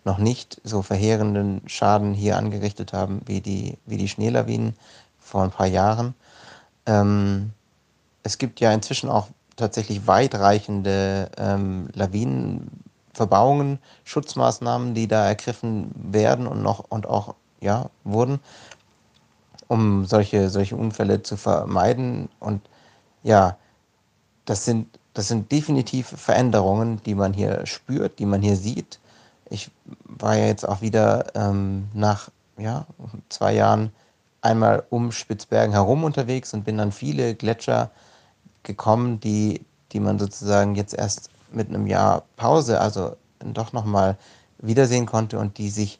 noch 0.04 0.18
nicht 0.18 0.62
so 0.64 0.82
verheerenden 0.82 1.62
Schaden 1.68 2.14
hier 2.14 2.38
angerichtet 2.38 2.94
haben 2.94 3.22
wie 3.26 3.42
die, 3.42 3.78
wie 3.86 3.98
die 3.98 4.08
Schneelawinen 4.08 4.76
vor 5.20 5.44
ein 5.44 5.52
paar 5.52 5.68
Jahren. 5.68 6.14
Ähm, 6.86 7.52
es 8.24 8.38
gibt 8.38 8.60
ja 8.60 8.72
inzwischen 8.72 9.10
auch 9.10 9.28
tatsächlich 9.56 10.08
weitreichende 10.08 11.30
ähm, 11.38 11.90
Lawinenverbauungen, 11.94 13.80
Schutzmaßnahmen, 14.04 14.94
die 14.94 15.08
da 15.08 15.26
ergriffen 15.26 15.92
werden 15.96 16.48
und 16.48 16.62
noch 16.62 16.86
und 16.90 17.08
auch 17.08 17.36
ja, 17.62 17.90
wurden, 18.04 18.40
um 19.68 20.06
solche, 20.06 20.50
solche 20.50 20.76
Unfälle 20.76 21.24
zu 21.24 21.38
vermeiden. 21.38 22.30
Und 22.40 22.62
ja, 23.24 23.58
das 24.46 24.66
sind, 24.66 25.00
das 25.14 25.28
sind 25.28 25.52
definitiv 25.52 26.08
Veränderungen, 26.08 27.02
die 27.04 27.16
man 27.16 27.34
hier 27.34 27.66
spürt, 27.66 28.20
die 28.20 28.26
man 28.26 28.42
hier 28.42 28.56
sieht. 28.56 29.00
Ich 29.50 29.72
war 30.06 30.36
ja 30.36 30.46
jetzt 30.48 30.68
auch 30.68 30.82
wieder 30.82 31.36
ähm, 31.36 31.88
nach 31.94 32.30
ja, 32.58 32.86
zwei 33.30 33.54
Jahren 33.54 33.92
einmal 34.42 34.84
um 34.90 35.12
Spitzbergen 35.12 35.74
herum 35.74 36.04
unterwegs 36.04 36.54
und 36.54 36.64
bin 36.64 36.78
dann 36.78 36.92
viele 36.92 37.36
Gletscher 37.36 37.90
gekommen, 38.66 39.20
die, 39.20 39.66
die 39.92 40.00
man 40.00 40.20
sozusagen 40.20 40.76
jetzt 40.76 40.94
erst 40.94 41.30
mit 41.52 41.70
einem 41.70 41.88
Jahr 41.88 42.24
Pause, 42.36 42.82
also 42.82 43.16
doch 43.40 43.74
nochmal 43.74 44.18
wiedersehen 44.60 45.06
konnte 45.06 45.40
und 45.40 45.58
die 45.58 45.70
sich, 45.70 46.00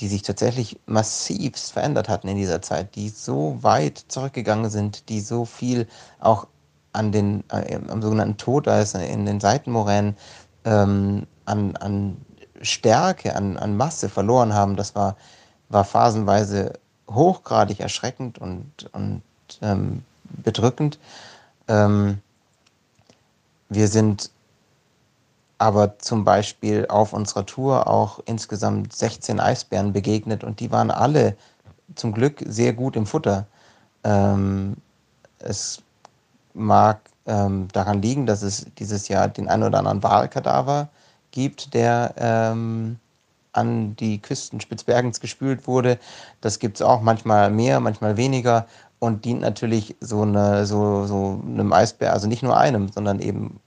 die 0.00 0.08
sich 0.08 0.22
tatsächlich 0.22 0.78
massiv 0.86 1.56
verändert 1.56 2.08
hatten 2.08 2.28
in 2.28 2.36
dieser 2.36 2.62
Zeit, 2.62 2.94
die 2.96 3.08
so 3.08 3.58
weit 3.60 4.04
zurückgegangen 4.08 4.70
sind, 4.70 5.08
die 5.08 5.20
so 5.20 5.44
viel 5.44 5.86
auch 6.18 6.46
an 6.92 7.12
den, 7.12 7.44
äh, 7.50 7.78
am 7.88 8.02
sogenannten 8.02 8.36
Toteis 8.36 8.94
in 8.94 9.26
den 9.26 9.40
Seitenmoränen 9.40 10.16
ähm, 10.64 11.26
an, 11.44 11.76
an 11.76 12.16
Stärke, 12.62 13.36
an, 13.36 13.56
an 13.56 13.76
Masse 13.76 14.08
verloren 14.08 14.52
haben. 14.52 14.76
Das 14.76 14.94
war, 14.94 15.16
war 15.68 15.84
phasenweise 15.84 16.72
hochgradig 17.08 17.80
erschreckend 17.80 18.38
und, 18.38 18.88
und 18.92 19.22
ähm, 19.62 20.02
bedrückend. 20.24 20.98
Ähm, 21.70 22.18
wir 23.68 23.86
sind 23.86 24.30
aber 25.58 25.98
zum 25.98 26.24
Beispiel 26.24 26.86
auf 26.88 27.12
unserer 27.12 27.46
Tour 27.46 27.86
auch 27.86 28.18
insgesamt 28.26 28.92
16 28.92 29.38
Eisbären 29.38 29.92
begegnet 29.92 30.42
und 30.42 30.58
die 30.58 30.72
waren 30.72 30.90
alle 30.90 31.36
zum 31.94 32.12
Glück 32.12 32.42
sehr 32.46 32.72
gut 32.72 32.96
im 32.96 33.06
Futter. 33.06 33.46
Ähm, 34.02 34.76
es 35.38 35.82
mag 36.54 37.00
ähm, 37.26 37.68
daran 37.72 38.02
liegen, 38.02 38.26
dass 38.26 38.42
es 38.42 38.66
dieses 38.78 39.08
Jahr 39.08 39.28
den 39.28 39.48
ein 39.48 39.62
oder 39.62 39.78
anderen 39.78 40.02
Walkadaver 40.02 40.88
gibt, 41.30 41.72
der 41.74 42.14
ähm, 42.16 42.98
an 43.52 43.94
die 43.96 44.20
Küsten 44.20 44.60
Spitzbergens 44.60 45.20
gespült 45.20 45.66
wurde. 45.66 45.98
Das 46.40 46.58
gibt 46.58 46.76
es 46.76 46.82
auch 46.82 47.00
manchmal 47.00 47.50
mehr, 47.50 47.80
manchmal 47.80 48.16
weniger 48.16 48.66
und 49.00 49.24
dient 49.24 49.40
natürlich 49.40 49.96
so, 50.00 50.22
eine, 50.22 50.66
so, 50.66 51.06
so 51.06 51.42
einem 51.44 51.72
Eisbär, 51.72 52.12
also 52.12 52.28
nicht 52.28 52.42
nur 52.42 52.56
einem, 52.56 52.92
sondern 52.92 53.18
eben 53.18 53.58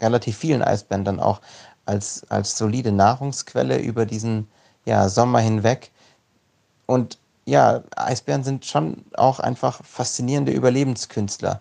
relativ 0.00 0.36
vielen 0.36 0.62
Eisbären 0.62 1.04
dann 1.04 1.18
auch 1.18 1.40
als, 1.86 2.24
als 2.28 2.56
solide 2.56 2.92
Nahrungsquelle 2.92 3.80
über 3.80 4.06
diesen 4.06 4.46
ja, 4.84 5.08
Sommer 5.08 5.40
hinweg. 5.40 5.90
Und 6.86 7.18
ja, 7.46 7.82
Eisbären 7.96 8.44
sind 8.44 8.66
schon 8.66 9.04
auch 9.14 9.40
einfach 9.40 9.82
faszinierende 9.82 10.52
Überlebenskünstler. 10.52 11.60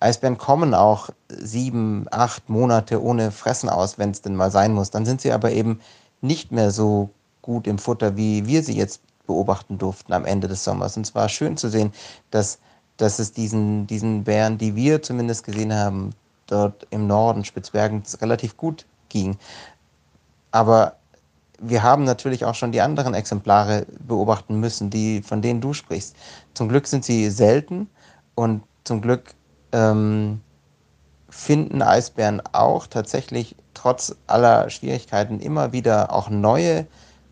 Eisbären 0.00 0.38
kommen 0.38 0.74
auch 0.74 1.08
sieben, 1.28 2.06
acht 2.10 2.48
Monate 2.48 3.02
ohne 3.02 3.32
Fressen 3.32 3.68
aus, 3.68 3.98
wenn 3.98 4.10
es 4.10 4.22
denn 4.22 4.36
mal 4.36 4.50
sein 4.50 4.74
muss. 4.74 4.90
Dann 4.90 5.06
sind 5.06 5.22
sie 5.22 5.32
aber 5.32 5.50
eben 5.50 5.80
nicht 6.20 6.52
mehr 6.52 6.70
so 6.70 7.10
gut 7.42 7.66
im 7.66 7.78
Futter, 7.78 8.16
wie 8.16 8.46
wir 8.46 8.62
sie 8.62 8.76
jetzt 8.76 9.00
beobachten 9.28 9.78
durften 9.78 10.12
am 10.12 10.24
Ende 10.24 10.48
des 10.48 10.64
Sommers. 10.64 10.96
Und 10.96 11.06
es 11.06 11.14
war 11.14 11.28
schön 11.28 11.56
zu 11.56 11.68
sehen, 11.68 11.92
dass, 12.32 12.58
dass 12.96 13.20
es 13.20 13.32
diesen, 13.32 13.86
diesen 13.86 14.24
Bären, 14.24 14.58
die 14.58 14.74
wir 14.74 15.00
zumindest 15.02 15.44
gesehen 15.44 15.72
haben, 15.72 16.10
dort 16.48 16.88
im 16.90 17.06
Norden 17.06 17.44
Spitzbergens 17.44 18.20
relativ 18.20 18.56
gut 18.56 18.86
ging. 19.08 19.36
Aber 20.50 20.96
wir 21.60 21.82
haben 21.82 22.04
natürlich 22.04 22.44
auch 22.44 22.54
schon 22.54 22.72
die 22.72 22.80
anderen 22.80 23.14
Exemplare 23.14 23.86
beobachten 24.00 24.58
müssen, 24.58 24.90
die, 24.90 25.22
von 25.22 25.42
denen 25.42 25.60
du 25.60 25.74
sprichst. 25.74 26.16
Zum 26.54 26.68
Glück 26.68 26.86
sind 26.86 27.04
sie 27.04 27.30
selten 27.30 27.88
und 28.34 28.62
zum 28.84 29.02
Glück 29.02 29.34
ähm, 29.72 30.40
finden 31.28 31.82
Eisbären 31.82 32.40
auch 32.52 32.86
tatsächlich 32.86 33.54
trotz 33.74 34.16
aller 34.26 34.70
Schwierigkeiten 34.70 35.40
immer 35.40 35.72
wieder 35.72 36.12
auch 36.12 36.30
neue 36.30 36.86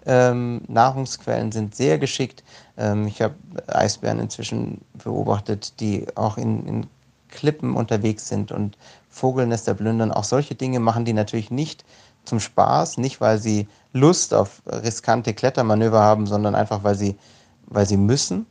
ähm, 0.06 0.62
Nahrungsquellen, 0.68 1.52
sind 1.52 1.74
sehr 1.74 1.98
geschickt. 1.98 2.42
Ähm, 2.76 3.06
ich 3.06 3.20
habe 3.20 3.34
Eisbären 3.66 4.20
inzwischen 4.20 4.80
beobachtet, 5.02 5.80
die 5.80 6.06
auch 6.14 6.38
in, 6.38 6.66
in 6.66 6.86
Klippen 7.28 7.74
unterwegs 7.74 8.28
sind 8.28 8.52
und 8.52 8.78
Vogelnester 9.10 9.74
plündern. 9.74 10.12
Auch 10.12 10.24
solche 10.24 10.54
Dinge 10.54 10.80
machen 10.80 11.04
die 11.04 11.12
natürlich 11.12 11.50
nicht 11.50 11.84
zum 12.24 12.40
Spaß, 12.40 12.98
nicht 12.98 13.20
weil 13.20 13.38
sie 13.38 13.68
Lust 13.92 14.34
auf 14.34 14.62
riskante 14.66 15.34
Klettermanöver 15.34 16.00
haben, 16.00 16.26
sondern 16.26 16.54
einfach 16.54 16.84
weil 16.84 16.94
sie, 16.94 17.16
weil 17.66 17.86
sie 17.86 17.96
müssen, 17.96 18.46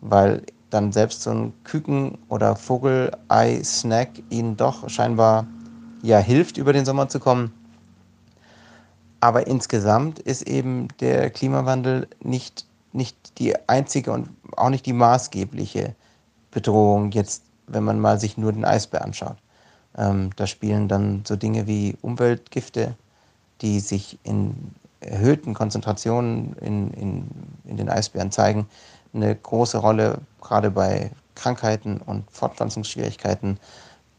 weil 0.00 0.42
dann 0.70 0.92
selbst 0.92 1.22
so 1.22 1.30
ein 1.30 1.52
Küken- 1.64 2.18
oder 2.28 2.56
Vogelei-Snack 2.56 4.10
ihnen 4.30 4.56
doch 4.56 4.88
scheinbar 4.88 5.46
ja 6.02 6.18
hilft, 6.18 6.56
über 6.56 6.72
den 6.72 6.84
Sommer 6.84 7.08
zu 7.08 7.18
kommen. 7.18 7.52
Aber 9.20 9.46
insgesamt 9.46 10.18
ist 10.18 10.42
eben 10.42 10.88
der 11.00 11.30
Klimawandel 11.30 12.08
nicht, 12.22 12.66
nicht 12.92 13.38
die 13.38 13.54
einzige 13.68 14.12
und 14.12 14.30
auch 14.56 14.70
nicht 14.70 14.86
die 14.86 14.94
maßgebliche 14.94 15.94
Bedrohung 16.50 17.10
jetzt, 17.12 17.44
wenn 17.66 17.84
man 17.84 18.00
mal 18.00 18.18
sich 18.18 18.38
nur 18.38 18.52
den 18.52 18.64
Eisbär 18.64 19.04
anschaut. 19.04 19.36
Ähm, 19.96 20.30
da 20.36 20.46
spielen 20.46 20.88
dann 20.88 21.22
so 21.26 21.36
Dinge 21.36 21.66
wie 21.66 21.96
Umweltgifte, 22.00 22.96
die 23.60 23.80
sich 23.80 24.18
in 24.22 24.74
erhöhten 25.00 25.54
Konzentrationen 25.54 26.54
in, 26.60 26.92
in, 26.92 27.28
in 27.64 27.76
den 27.76 27.88
Eisbären 27.88 28.30
zeigen, 28.30 28.66
eine 29.12 29.34
große 29.34 29.78
Rolle, 29.78 30.18
gerade 30.40 30.70
bei 30.70 31.10
Krankheiten 31.34 31.98
und 31.98 32.30
Fortpflanzungsschwierigkeiten 32.30 33.58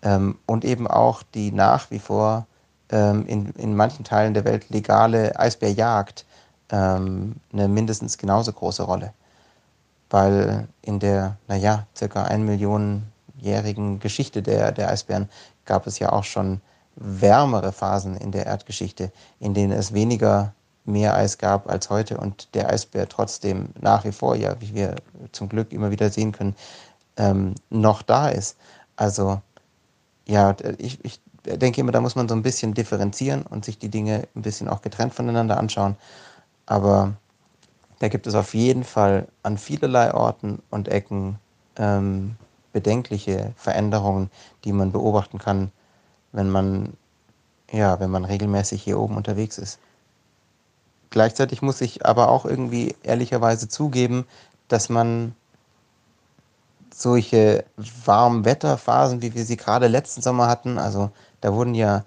ähm, 0.02 0.38
und 0.46 0.66
eben 0.66 0.88
auch 0.88 1.24
die 1.24 1.52
nach 1.52 1.92
wie 1.92 2.00
vor 2.00 2.48
ähm, 2.92 3.26
in, 3.26 3.50
in 3.52 3.76
manchen 3.76 4.06
Teilen 4.06 4.34
der 4.34 4.46
Welt 4.46 4.70
legale 4.70 5.38
Eisbärjagd 5.40 6.26
ähm, 6.70 7.36
eine 7.52 7.68
mindestens 7.68 8.18
genauso 8.18 8.54
große 8.54 8.84
Rolle. 8.84 9.14
Weil 10.10 10.68
in 10.82 11.00
der, 11.00 11.38
naja, 11.48 11.88
circa 11.96 12.24
ein 12.24 12.44
Millionenjährigen 12.44 14.00
Geschichte 14.00 14.42
der, 14.42 14.72
der 14.72 14.90
Eisbären 14.90 15.30
gab 15.66 15.88
es 15.88 16.00
ja 16.00 16.12
auch 16.12 16.26
schon 16.26 16.62
wärmere 16.96 17.72
Phasen 17.72 18.18
in 18.18 18.32
der 18.32 18.46
Erdgeschichte, 18.46 19.12
in 19.40 19.54
denen 19.54 19.72
es 19.72 19.94
weniger 19.94 20.54
mehr 20.84 21.16
Eis 21.16 21.38
gab 21.38 21.70
als 21.70 21.90
heute 21.90 22.18
und 22.18 22.54
der 22.54 22.70
Eisbär 22.70 23.08
trotzdem 23.08 23.70
nach 23.80 24.04
wie 24.04 24.12
vor, 24.12 24.36
ja, 24.36 24.60
wie 24.60 24.74
wir 24.74 24.96
zum 25.32 25.48
Glück 25.48 25.72
immer 25.72 25.92
wieder 25.92 26.10
sehen 26.10 26.32
können, 26.32 26.56
ähm, 27.18 27.56
noch 27.70 28.02
da 28.02 28.30
ist. 28.30 28.58
Also 28.96 29.42
ja, 30.28 30.56
ich, 30.78 31.04
ich 31.06 31.22
denke 31.46 31.82
immer, 31.82 31.92
da 31.92 32.02
muss 32.02 32.16
man 32.16 32.28
so 32.28 32.36
ein 32.36 32.44
bisschen 32.44 32.74
differenzieren 32.74 33.44
und 33.44 33.66
sich 33.66 33.80
die 33.80 33.90
Dinge 33.90 34.28
ein 34.36 34.42
bisschen 34.42 34.68
auch 34.68 34.82
getrennt 34.82 35.14
voneinander 35.14 35.58
anschauen. 35.58 35.96
Aber 36.66 37.14
da 38.00 38.08
gibt 38.08 38.28
es 38.28 38.36
auf 38.36 38.54
jeden 38.54 38.84
Fall 38.84 39.28
an 39.44 39.58
vielerlei 39.58 40.14
Orten 40.14 40.62
und 40.70 40.88
Ecken 40.88 41.40
ähm, 41.78 42.36
bedenkliche 42.74 43.54
Veränderungen, 43.56 44.30
die 44.64 44.74
man 44.74 44.92
beobachten 44.92 45.38
kann, 45.38 45.72
wenn 46.32 46.50
man, 46.50 46.94
ja, 47.72 48.00
wenn 48.00 48.10
man 48.10 48.26
regelmäßig 48.26 48.82
hier 48.82 49.00
oben 49.00 49.18
unterwegs 49.18 49.58
ist. 49.58 49.80
Gleichzeitig 51.10 51.62
muss 51.62 51.82
ich 51.82 52.06
aber 52.06 52.30
auch 52.30 52.46
irgendwie 52.46 52.96
ehrlicherweise 53.04 53.68
zugeben, 53.68 54.26
dass 54.70 54.88
man 54.88 55.36
solche 57.02 57.66
Warmwetterphasen, 58.06 59.22
wie 59.22 59.34
wir 59.34 59.46
sie 59.46 59.58
gerade 59.58 59.88
letzten 59.88 60.22
Sommer 60.22 60.48
hatten, 60.48 60.78
also 60.78 61.12
da 61.42 61.54
wurden 61.54 61.76
ja 61.76 62.04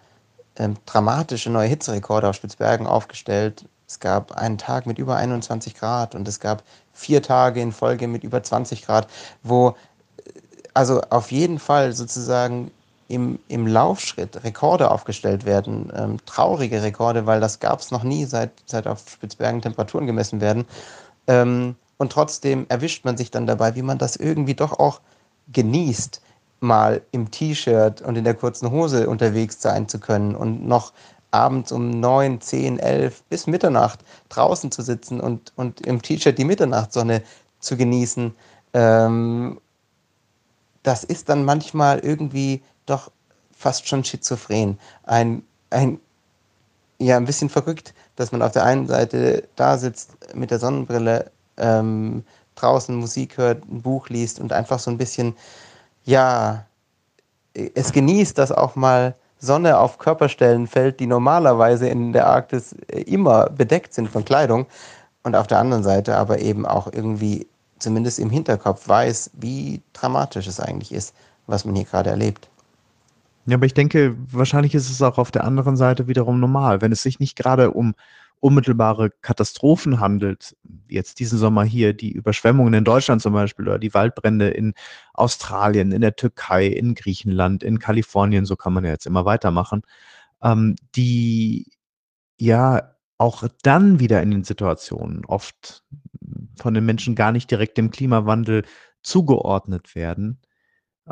ähm, 0.57 0.77
dramatische 0.87 1.51
neue 1.51 1.69
Hitzerekorde 1.69 2.29
auf 2.29 2.37
Spitzbergen 2.37 2.87
aufgestellt. 2.87 3.67
Es 3.87 4.01
gab 4.01 4.33
einen 4.33 4.59
Tag 4.59 4.87
mit 4.87 4.99
über 4.99 5.17
21 5.17 5.75
Grad 5.75 6.15
und 6.15 6.27
es 6.29 6.41
gab 6.41 6.63
vier 6.93 7.23
Tage 7.23 7.61
in 7.61 7.73
Folge 7.73 8.09
mit 8.09 8.25
über 8.25 8.43
20 8.43 8.87
Grad, 8.87 9.09
wo 9.43 9.71
äh, 9.71 9.73
also 10.73 11.01
auf 11.11 11.33
jeden 11.33 11.59
Fall 11.59 11.93
sozusagen 11.93 12.71
im, 13.09 13.39
im 13.49 13.67
Laufschritt 13.67 14.45
Rekorde 14.45 14.91
aufgestellt 14.91 15.45
werden, 15.45 15.93
ähm, 15.95 16.17
traurige 16.25 16.83
Rekorde, 16.83 17.27
weil 17.27 17.41
das 17.41 17.61
gab 17.61 17.81
es 17.81 17.91
noch 17.91 18.03
nie, 18.03 18.25
seit, 18.25 18.51
seit 18.65 18.87
auf 18.87 19.05
Spitzbergen 19.09 19.61
Temperaturen 19.61 20.07
gemessen 20.07 20.41
werden. 20.41 20.65
Ähm, 21.27 21.77
und 21.99 22.13
trotzdem 22.13 22.67
erwischt 22.69 23.05
man 23.05 23.17
sich 23.17 23.31
dann 23.31 23.47
dabei, 23.47 23.75
wie 23.75 23.83
man 23.83 23.99
das 23.99 24.17
irgendwie 24.17 24.55
doch 24.55 24.79
auch 24.79 25.01
genießt, 25.53 26.21
mal 26.61 27.03
im 27.13 27.31
T-Shirt 27.31 28.03
und 28.03 28.17
in 28.17 28.25
der 28.25 28.35
kurzen 28.35 28.71
Hose 28.71 29.09
unterwegs 29.09 29.61
sein 29.61 29.89
zu 29.89 30.01
können 30.01 30.35
und 30.35 30.67
noch 30.67 30.93
abends 31.31 31.73
um 31.73 31.91
9, 31.91 32.41
10, 32.41 32.79
11 32.79 33.25
bis 33.25 33.47
Mitternacht 33.47 34.01
draußen 34.29 34.71
zu 34.71 34.83
sitzen 34.83 35.21
und, 35.21 35.53
und 35.57 35.81
im 35.83 36.01
T-Shirt 36.01 36.39
die 36.39 36.45
Mitternachtssonne 36.45 37.23
zu 37.59 37.77
genießen. 37.77 38.35
Ähm, 38.73 39.61
das 40.83 41.03
ist 41.03 41.29
dann 41.29 41.45
manchmal 41.45 41.99
irgendwie 41.99 42.63
doch 42.87 43.11
fast 43.57 43.89
schon 43.89 44.05
schizophren. 44.05 44.79
Ein, 45.03 45.43
ein, 45.71 45.99
ja, 46.99 47.17
ein 47.17 47.25
bisschen 47.25 47.49
verrückt, 47.49 47.95
dass 48.17 48.31
man 48.31 48.43
auf 48.43 48.53
der 48.53 48.65
einen 48.65 48.87
Seite 48.87 49.49
da 49.57 49.77
sitzt 49.77 50.35
mit 50.35 50.51
der 50.51 50.61
Sonnenbrille, 50.61 51.33
ähm, 51.57 52.25
draußen 52.55 52.95
Musik 52.95 53.37
hört, 53.37 53.65
ein 53.69 53.83
Buch 53.83 54.09
liest 54.09 54.41
und 54.41 54.53
einfach 54.53 54.79
so 54.79 54.91
ein 54.91 54.99
bisschen, 54.99 55.35
ja, 56.05 56.65
es 57.75 57.93
genießt, 57.93 58.37
dass 58.37 58.53
auch 58.53 58.77
mal 58.77 59.15
Sonne 59.39 59.79
auf 59.79 59.99
Körperstellen 59.99 60.67
fällt, 60.67 61.01
die 61.01 61.07
normalerweise 61.07 61.89
in 61.89 62.13
der 62.13 62.27
Arktis 62.27 62.73
immer 62.89 63.51
bedeckt 63.51 63.95
sind 63.95 64.09
von 64.09 64.25
Kleidung. 64.25 64.67
Und 65.23 65.35
auf 65.37 65.47
der 65.47 65.59
anderen 65.59 65.83
Seite 65.83 66.17
aber 66.17 66.39
eben 66.41 66.67
auch 66.67 66.93
irgendwie 66.93 67.47
zumindest 67.79 68.19
im 68.19 68.31
Hinterkopf 68.31 68.89
weiß, 68.89 69.31
wie 69.35 69.81
dramatisch 69.93 70.47
es 70.47 70.61
eigentlich 70.61 70.93
ist, 70.93 71.15
was 71.47 71.65
man 71.65 71.75
hier 71.75 71.85
gerade 71.85 72.11
erlebt. 72.11 72.49
Ja, 73.47 73.57
aber 73.57 73.67
ich 73.67 73.75
denke, 73.75 74.17
wahrscheinlich 74.31 74.75
ist 74.75 74.91
es 74.91 75.03
auch 75.03 75.19
auf 75.19 75.31
der 75.31 75.45
anderen 75.45 75.77
Seite 75.77 76.09
wiederum 76.09 76.41
normal, 76.41 76.81
wenn 76.81 76.93
es 76.93 77.03
sich 77.03 77.21
nicht 77.21 77.37
gerade 77.37 77.71
um 77.71 77.95
unmittelbare 78.45 79.11
Katastrophen 79.23 80.01
handelt, 80.01 80.55
jetzt 80.87 81.19
diesen 81.19 81.39
Sommer 81.39 81.65
hier 81.65 81.95
die 81.95 82.13
Überschwemmungen 82.13 82.75
in 82.75 82.85
Deutschland 82.85 83.23
zum 83.23 83.33
Beispiel 83.33 83.67
oder 83.67 83.79
die 83.79 83.95
Waldbrände 83.95 84.49
in 84.49 84.75
Australien, 85.15 85.93
in 85.93 86.03
der 86.03 86.15
Türkei, 86.15 86.67
in 86.67 86.95
Griechenland, 86.95 87.63
in 87.63 87.79
Kalifornien, 87.79 88.45
so 88.45 88.55
kann 88.55 88.75
man 88.75 88.85
ja 88.85 88.91
jetzt 88.91 89.07
immer 89.07 89.25
weitermachen, 89.25 89.81
ähm, 90.43 90.77
die 90.95 91.71
ja 92.39 92.95
auch 93.17 93.45
dann 93.63 93.99
wieder 93.99 94.23
in 94.23 94.31
den 94.31 94.45
Situationen 94.45 95.25
oft 95.25 95.83
von 96.57 96.75
den 96.75 96.85
Menschen 96.85 97.15
gar 97.15 97.33
nicht 97.33 97.51
direkt 97.51 97.79
dem 97.79 97.91
Klimawandel 97.91 98.65
zugeordnet 99.03 99.95
werden, 99.95 100.43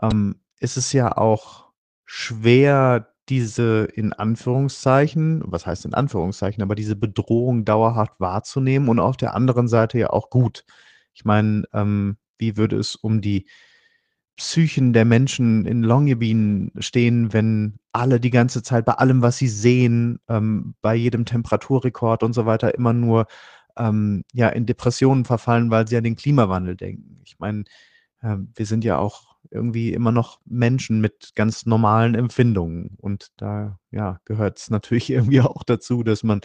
ähm, 0.03 0.43
ist 0.61 0.77
es 0.77 0.93
ja 0.93 1.17
auch 1.17 1.71
schwer, 2.05 3.12
diese 3.29 3.85
in 3.95 4.13
Anführungszeichen, 4.13 5.43
was 5.45 5.67
heißt 5.67 5.85
in 5.85 5.95
Anführungszeichen, 5.95 6.63
aber 6.63 6.75
diese 6.75 6.97
Bedrohung 6.97 7.65
dauerhaft 7.65 8.19
wahrzunehmen 8.19 8.89
und 8.89 8.99
auf 8.99 9.17
der 9.17 9.35
anderen 9.35 9.69
Seite 9.69 9.99
ja 9.99 10.11
auch 10.11 10.31
gut. 10.31 10.65
Ich 11.15 11.25
meine, 11.25 11.65
ähm, 11.73 12.17
wie 12.39 12.57
würde 12.57 12.77
es 12.77 12.97
um 12.97 13.21
die 13.21 13.47
Psychen 14.37 14.93
der 14.93 15.05
Menschen 15.05 15.67
in 15.67 15.83
Longyearbyen 15.83 16.73
stehen, 16.79 17.33
wenn 17.33 17.79
alle 17.93 18.19
die 18.19 18.31
ganze 18.31 18.63
Zeit 18.63 18.85
bei 18.87 18.95
allem, 18.95 19.23
was 19.23 19.39
sie 19.39 19.49
sehen, 19.49 20.19
ähm, 20.29 20.75
bei 20.81 20.95
jedem 20.95 21.25
Temperaturrekord 21.25 22.23
und 22.23 22.33
so 22.33 22.47
weiter 22.47 22.75
immer 22.75 22.93
nur 22.93 23.27
ähm, 23.77 24.25
ja 24.33 24.49
in 24.49 24.67
Depressionen 24.67 25.25
verfallen, 25.25 25.71
weil 25.71 25.87
sie 25.87 25.97
an 25.97 26.05
den 26.05 26.17
Klimawandel 26.17 26.77
denken. 26.77 27.21
Ich 27.25 27.39
meine, 27.39 27.65
äh, 28.23 28.37
wir 28.55 28.67
sind 28.67 28.85
ja 28.85 28.99
auch 28.99 29.32
irgendwie 29.51 29.93
immer 29.93 30.13
noch 30.13 30.41
Menschen 30.45 31.01
mit 31.01 31.33
ganz 31.35 31.67
normalen 31.67 32.15
Empfindungen. 32.15 32.97
Und 33.01 33.33
da 33.37 33.79
ja, 33.91 34.21
gehört 34.25 34.59
es 34.59 34.71
natürlich 34.71 35.11
irgendwie 35.11 35.41
auch 35.41 35.63
dazu, 35.65 36.03
dass 36.03 36.23
man 36.23 36.41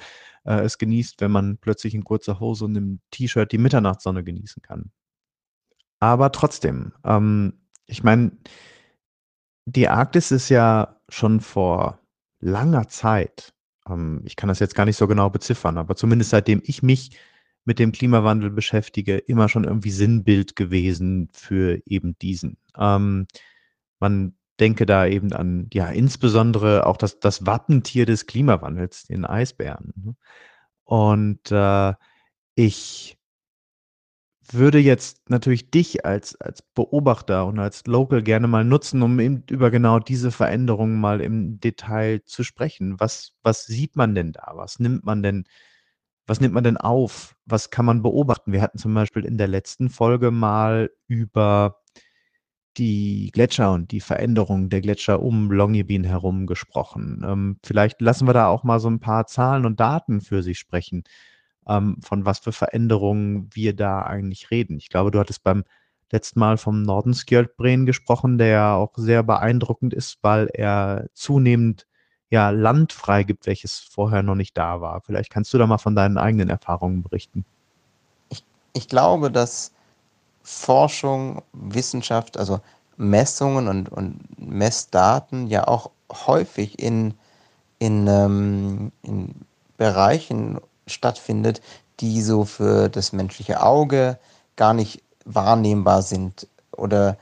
äh, 0.45 0.61
es 0.61 0.77
genießt, 0.77 1.21
wenn 1.21 1.31
man 1.31 1.57
plötzlich 1.57 1.93
in 1.95 2.03
kurzer 2.03 2.39
Hose 2.39 2.65
und 2.65 2.75
im 2.75 2.99
T-Shirt 3.11 3.51
die 3.51 3.57
Mitternachtssonne 3.57 4.23
genießen 4.23 4.61
kann. 4.61 4.91
Aber 5.99 6.31
trotzdem, 6.31 6.93
ähm, 7.03 7.53
ich 7.85 8.03
meine, 8.03 8.31
die 9.65 9.87
Arktis 9.87 10.31
ist 10.31 10.49
ja 10.49 10.99
schon 11.09 11.41
vor 11.41 11.99
langer 12.39 12.87
Zeit, 12.87 13.53
ähm, 13.89 14.21
ich 14.25 14.35
kann 14.35 14.49
das 14.49 14.59
jetzt 14.59 14.75
gar 14.75 14.85
nicht 14.85 14.97
so 14.97 15.07
genau 15.07 15.29
beziffern, 15.29 15.77
aber 15.77 15.95
zumindest 15.95 16.31
seitdem 16.31 16.61
ich 16.63 16.83
mich 16.83 17.17
mit 17.67 17.79
dem 17.79 17.91
Klimawandel 17.91 18.49
beschäftige, 18.49 19.17
immer 19.17 19.49
schon 19.49 19.65
irgendwie 19.65 19.91
Sinnbild 19.91 20.55
gewesen 20.55 21.29
für 21.33 21.81
eben 21.85 22.17
diesen. 22.19 22.57
Ähm, 22.77 23.27
man 23.99 24.35
denke 24.57 24.85
da 24.85 25.05
eben 25.05 25.33
an, 25.33 25.67
ja, 25.73 25.89
insbesondere 25.89 26.85
auch 26.85 26.95
das, 26.95 27.19
das 27.19 27.45
Wappentier 27.45 28.05
des 28.05 28.25
Klimawandels, 28.25 29.03
den 29.07 29.25
Eisbären. 29.25 29.93
Ne? 29.97 30.15
Und 30.85 31.51
äh, 31.51 31.93
ich 32.55 33.17
würde 34.49 34.79
jetzt 34.79 35.29
natürlich 35.29 35.69
dich 35.69 36.05
als, 36.05 36.39
als 36.39 36.61
Beobachter 36.61 37.45
und 37.47 37.59
als 37.59 37.85
Local 37.85 38.23
gerne 38.23 38.47
mal 38.47 38.63
nutzen, 38.63 39.01
um 39.01 39.19
eben 39.19 39.43
über 39.49 39.71
genau 39.71 39.99
diese 39.99 40.31
Veränderungen 40.31 41.01
mal 41.01 41.19
im 41.19 41.59
Detail 41.59 42.21
zu 42.23 42.45
sprechen. 42.45 42.97
Was, 42.97 43.33
was 43.43 43.65
sieht 43.65 43.97
man 43.97 44.15
denn 44.15 44.31
da? 44.31 44.53
Was 44.55 44.79
nimmt 44.79 45.03
man 45.03 45.21
denn, 45.21 45.43
was 46.27 46.41
nimmt 46.41 46.53
man 46.53 46.63
denn 46.63 46.77
auf? 46.77 47.35
Was 47.45 47.69
kann 47.69 47.85
man 47.85 48.03
beobachten? 48.03 48.51
Wir 48.51 48.61
hatten 48.61 48.77
zum 48.77 48.93
Beispiel 48.93 49.25
in 49.25 49.37
der 49.37 49.47
letzten 49.47 49.89
Folge 49.89 50.31
mal 50.31 50.91
über 51.07 51.81
die 52.77 53.31
Gletscher 53.33 53.73
und 53.73 53.91
die 53.91 54.01
Veränderung 54.01 54.69
der 54.69 54.81
Gletscher 54.81 55.21
um 55.21 55.51
Longyearbyen 55.51 56.03
herum 56.03 56.45
gesprochen. 56.45 57.23
Ähm, 57.25 57.57
vielleicht 57.63 58.01
lassen 58.01 58.27
wir 58.27 58.33
da 58.33 58.47
auch 58.47 58.63
mal 58.63 58.79
so 58.79 58.89
ein 58.89 58.99
paar 58.99 59.25
Zahlen 59.25 59.65
und 59.65 59.79
Daten 59.79 60.21
für 60.21 60.43
sich 60.43 60.59
sprechen 60.59 61.03
ähm, 61.67 61.97
von 62.01 62.25
was 62.25 62.39
für 62.39 62.51
Veränderungen 62.51 63.49
wir 63.53 63.75
da 63.75 64.01
eigentlich 64.01 64.51
reden. 64.51 64.77
Ich 64.77 64.89
glaube, 64.89 65.11
du 65.11 65.19
hattest 65.19 65.43
beim 65.43 65.63
letzten 66.11 66.39
Mal 66.39 66.57
vom 66.57 66.83
Nordenskjöldbren 66.83 67.85
gesprochen, 67.85 68.37
der 68.37 68.47
ja 68.47 68.75
auch 68.75 68.93
sehr 68.95 69.23
beeindruckend 69.23 69.93
ist, 69.93 70.19
weil 70.21 70.47
er 70.53 71.07
zunehmend 71.13 71.85
ja 72.29 72.49
Land 72.49 72.93
freigibt, 72.93 73.45
welches 73.45 73.79
vorher 73.79 74.23
noch 74.23 74.35
nicht 74.35 74.57
da 74.57 74.81
war. 74.81 75.01
Vielleicht 75.01 75.31
kannst 75.31 75.53
du 75.53 75.57
da 75.57 75.67
mal 75.67 75.77
von 75.77 75.95
deinen 75.95 76.17
eigenen 76.17 76.49
Erfahrungen 76.49 77.03
berichten. 77.03 77.45
Ich, 78.29 78.43
ich 78.73 78.87
glaube, 78.87 79.31
dass 79.31 79.71
Forschung, 80.43 81.41
Wissenschaft, 81.53 82.37
also 82.37 82.59
Messungen 82.97 83.67
und, 83.67 83.89
und 83.89 84.19
Messdaten 84.39 85.47
ja 85.47 85.67
auch 85.67 85.91
häufig 86.11 86.79
in, 86.79 87.13
in, 87.79 88.07
ähm, 88.07 88.91
in 89.03 89.35
Bereichen 89.77 90.59
stattfindet, 90.87 91.61
die 91.99 92.21
so 92.21 92.45
für 92.45 92.89
das 92.89 93.13
menschliche 93.13 93.61
Auge 93.61 94.17
gar 94.55 94.73
nicht 94.73 95.03
wahrnehmbar 95.25 96.01
sind 96.01 96.47
oder 96.71 97.17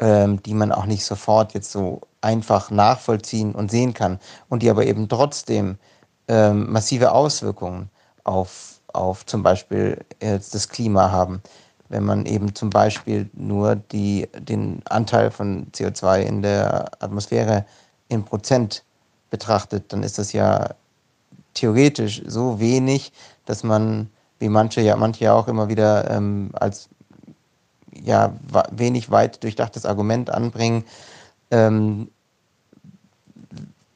ähm, 0.00 0.42
die 0.42 0.54
man 0.54 0.72
auch 0.72 0.86
nicht 0.86 1.04
sofort 1.04 1.54
jetzt 1.54 1.72
so 1.72 2.00
einfach 2.20 2.70
nachvollziehen 2.70 3.54
und 3.54 3.70
sehen 3.70 3.94
kann 3.94 4.18
und 4.48 4.62
die 4.62 4.70
aber 4.70 4.86
eben 4.86 5.08
trotzdem 5.08 5.78
ähm, 6.28 6.70
massive 6.70 7.12
Auswirkungen 7.12 7.90
auf, 8.24 8.80
auf 8.92 9.26
zum 9.26 9.42
Beispiel 9.42 10.04
äh, 10.20 10.38
das 10.38 10.68
Klima 10.68 11.10
haben. 11.10 11.42
Wenn 11.88 12.04
man 12.04 12.26
eben 12.26 12.54
zum 12.54 12.70
Beispiel 12.70 13.30
nur 13.32 13.76
die, 13.76 14.28
den 14.38 14.82
Anteil 14.88 15.30
von 15.30 15.68
CO2 15.72 16.20
in 16.20 16.42
der 16.42 16.90
Atmosphäre 17.02 17.64
in 18.08 18.24
Prozent 18.24 18.84
betrachtet, 19.30 19.92
dann 19.92 20.02
ist 20.02 20.18
das 20.18 20.32
ja 20.32 20.74
theoretisch 21.54 22.22
so 22.26 22.60
wenig, 22.60 23.12
dass 23.46 23.64
man, 23.64 24.10
wie 24.38 24.48
manche 24.48 24.82
ja, 24.82 24.96
manche 24.96 25.24
ja 25.24 25.32
auch 25.34 25.48
immer 25.48 25.68
wieder 25.68 26.10
ähm, 26.10 26.50
als 26.54 26.90
ja, 28.04 28.32
wenig 28.70 29.10
weit 29.10 29.42
durchdachtes 29.42 29.84
Argument 29.84 30.30
anbringen, 30.30 30.84
ähm, 31.50 32.10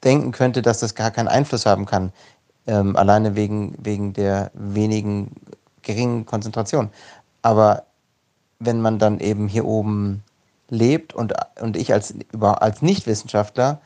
denken 0.03 0.31
könnte, 0.31 0.61
dass 0.61 0.79
das 0.79 0.95
gar 0.95 1.11
keinen 1.11 1.27
Einfluss 1.27 1.65
haben 1.65 1.85
kann, 1.85 2.11
ähm, 2.67 2.95
alleine 2.95 3.35
wegen, 3.35 3.75
wegen 3.79 4.13
der 4.13 4.51
wenigen 4.53 5.31
geringen 5.81 6.25
Konzentration. 6.25 6.89
Aber 7.41 7.83
wenn 8.59 8.81
man 8.81 8.99
dann 8.99 9.19
eben 9.19 9.47
hier 9.47 9.65
oben 9.65 10.23
lebt 10.69 11.13
und, 11.13 11.33
und 11.61 11.77
ich 11.77 11.93
als, 11.93 12.13
als 12.41 12.81
Nichtwissenschaftler 12.81 13.79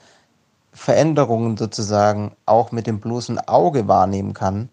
Veränderungen 0.72 1.58
sozusagen 1.58 2.34
auch 2.46 2.72
mit 2.72 2.88
dem 2.88 3.00
bloßen 3.00 3.40
Auge 3.48 3.88
wahrnehmen 3.88 4.34
kann, 4.34 4.70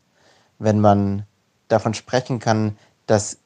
wenn 0.59 0.81
man 0.81 1.25
davon 1.69 1.95
sprechen 1.95 2.39
kann, 2.39 2.77
dass 3.07 3.39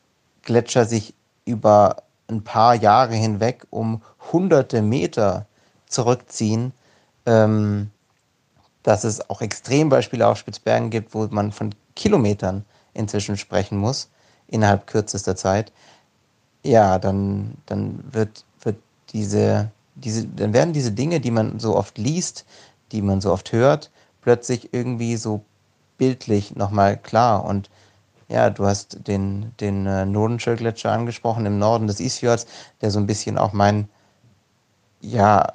Gletscher 0.43 0.85
sich 0.85 1.15
über 1.49 2.03
ein 2.29 2.45
paar 2.45 2.75
Jahre 2.75 3.15
hinweg 3.15 3.67
um 3.71 4.03
hunderte 4.33 4.83
Meter 4.83 5.47
zurückziehen, 5.87 6.73
ähm, 7.27 7.91
dass 8.83 9.05
es 9.05 9.29
auch 9.31 9.41
Extrembeispiele 9.41 10.27
auf 10.27 10.39
Spitzbergen 10.39 10.91
gibt, 10.91 11.15
wo 11.15 11.27
man 11.31 11.53
von 11.53 11.75
Kilometern 11.97 12.65
inzwischen 12.95 13.37
sprechen 13.37 13.79
muss, 13.79 14.09
innerhalb 14.47 14.87
kürzester 14.87 15.37
Zeit, 15.37 15.73
ja, 16.63 16.99
dann, 16.99 17.55
dann 17.67 18.05
wird, 18.13 18.45
wird 18.63 18.77
diese 19.13 19.71
diese, 19.99 20.27
dann 20.27 20.53
werden 20.53 20.73
diese 20.73 20.93
Dinge, 20.93 21.21
die 21.21 21.31
man 21.31 21.59
so 21.59 21.77
oft 21.77 21.99
liest, 21.99 22.45
die 22.93 23.03
man 23.03 23.21
so 23.21 23.33
oft 23.33 23.53
hört, 23.53 23.91
plötzlich 24.23 24.73
irgendwie 24.73 25.17
so 25.17 25.43
bildlich 25.99 26.57
nochmal 26.57 26.97
klar. 26.97 27.45
Und 27.45 27.71
ja, 28.29 28.51
du 28.51 28.67
hast 28.67 29.07
den, 29.07 29.53
den 29.61 29.87
äh, 29.87 30.05
Nordenschöll-Gletscher 30.05 30.93
angesprochen 30.93 31.47
im 31.47 31.59
Norden 31.59 31.87
des 31.87 32.01
Isfjords, 32.01 32.47
der 32.81 32.91
so 32.91 32.99
ein 32.99 33.07
bisschen 33.07 33.39
auch 33.39 33.53
mein 33.53 33.89
ja, 35.01 35.47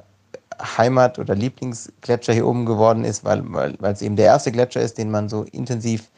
Heimat- 0.59 1.19
oder 1.19 1.35
Lieblingsgletscher 1.35 2.33
hier 2.33 2.47
oben 2.47 2.65
geworden 2.65 3.05
ist, 3.05 3.23
weil, 3.23 3.43
weil 3.51 3.93
es 3.93 4.01
eben 4.01 4.15
der 4.15 4.25
erste 4.25 4.51
Gletscher 4.51 4.81
ist, 4.81 4.97
den 4.97 5.11
man 5.11 5.29
so 5.29 5.43
intensiv 5.43 6.09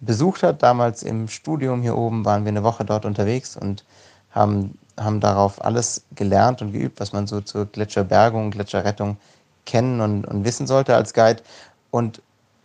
besucht 0.00 0.42
hat. 0.42 0.62
Damals 0.62 1.02
im 1.02 1.28
Studium 1.28 1.82
hier 1.82 1.96
oben 1.96 2.24
waren 2.24 2.44
wir 2.44 2.50
eine 2.50 2.62
Woche 2.62 2.84
dort 2.84 3.04
unterwegs 3.04 3.56
und 3.56 3.84
haben 4.30 4.78
haben 5.00 5.20
darauf 5.20 5.64
alles 5.64 6.04
gelernt 6.14 6.62
und 6.62 6.72
geübt, 6.72 7.00
was 7.00 7.12
man 7.12 7.26
so 7.26 7.40
zur 7.40 7.66
Gletscherbergung, 7.66 8.50
Gletscherrettung 8.50 9.16
kennen 9.64 10.00
und, 10.00 10.26
und 10.26 10.44
wissen 10.44 10.66
sollte 10.66 10.94
als 10.94 11.14
Guide. 11.14 11.42
Und 11.90 12.22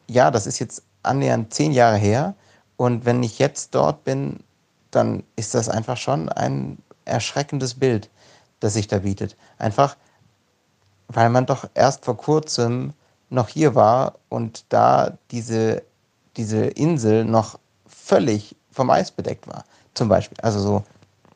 ja, 0.07 0.31
das 0.31 0.45
ist 0.45 0.59
jetzt 0.59 0.83
annähernd 1.03 1.53
zehn 1.53 1.71
Jahre 1.71 1.97
her. 1.97 2.35
Und 2.77 3.05
wenn 3.05 3.23
ich 3.23 3.39
jetzt 3.39 3.75
dort 3.75 4.03
bin, 4.03 4.39
dann 4.91 5.23
ist 5.35 5.53
das 5.53 5.69
einfach 5.69 5.97
schon 5.97 6.29
ein 6.29 6.77
erschreckendes 7.05 7.75
Bild, 7.75 8.09
das 8.59 8.73
sich 8.73 8.88
da 8.88 8.99
bietet. 8.99 9.35
Einfach, 9.57 9.95
weil 11.07 11.29
man 11.29 11.45
doch 11.45 11.69
erst 11.73 12.05
vor 12.05 12.17
kurzem 12.17 12.93
noch 13.29 13.49
hier 13.49 13.75
war 13.75 14.15
und 14.29 14.65
da 14.69 15.17
diese, 15.31 15.83
diese 16.38 16.65
Insel 16.65 17.25
noch 17.25 17.59
völlig 17.85 18.55
vom 18.71 18.89
Eis 18.89 19.11
bedeckt 19.11 19.47
war. 19.47 19.63
Zum 19.93 20.09
Beispiel. 20.09 20.38
Also 20.41 20.59
so 20.59 20.83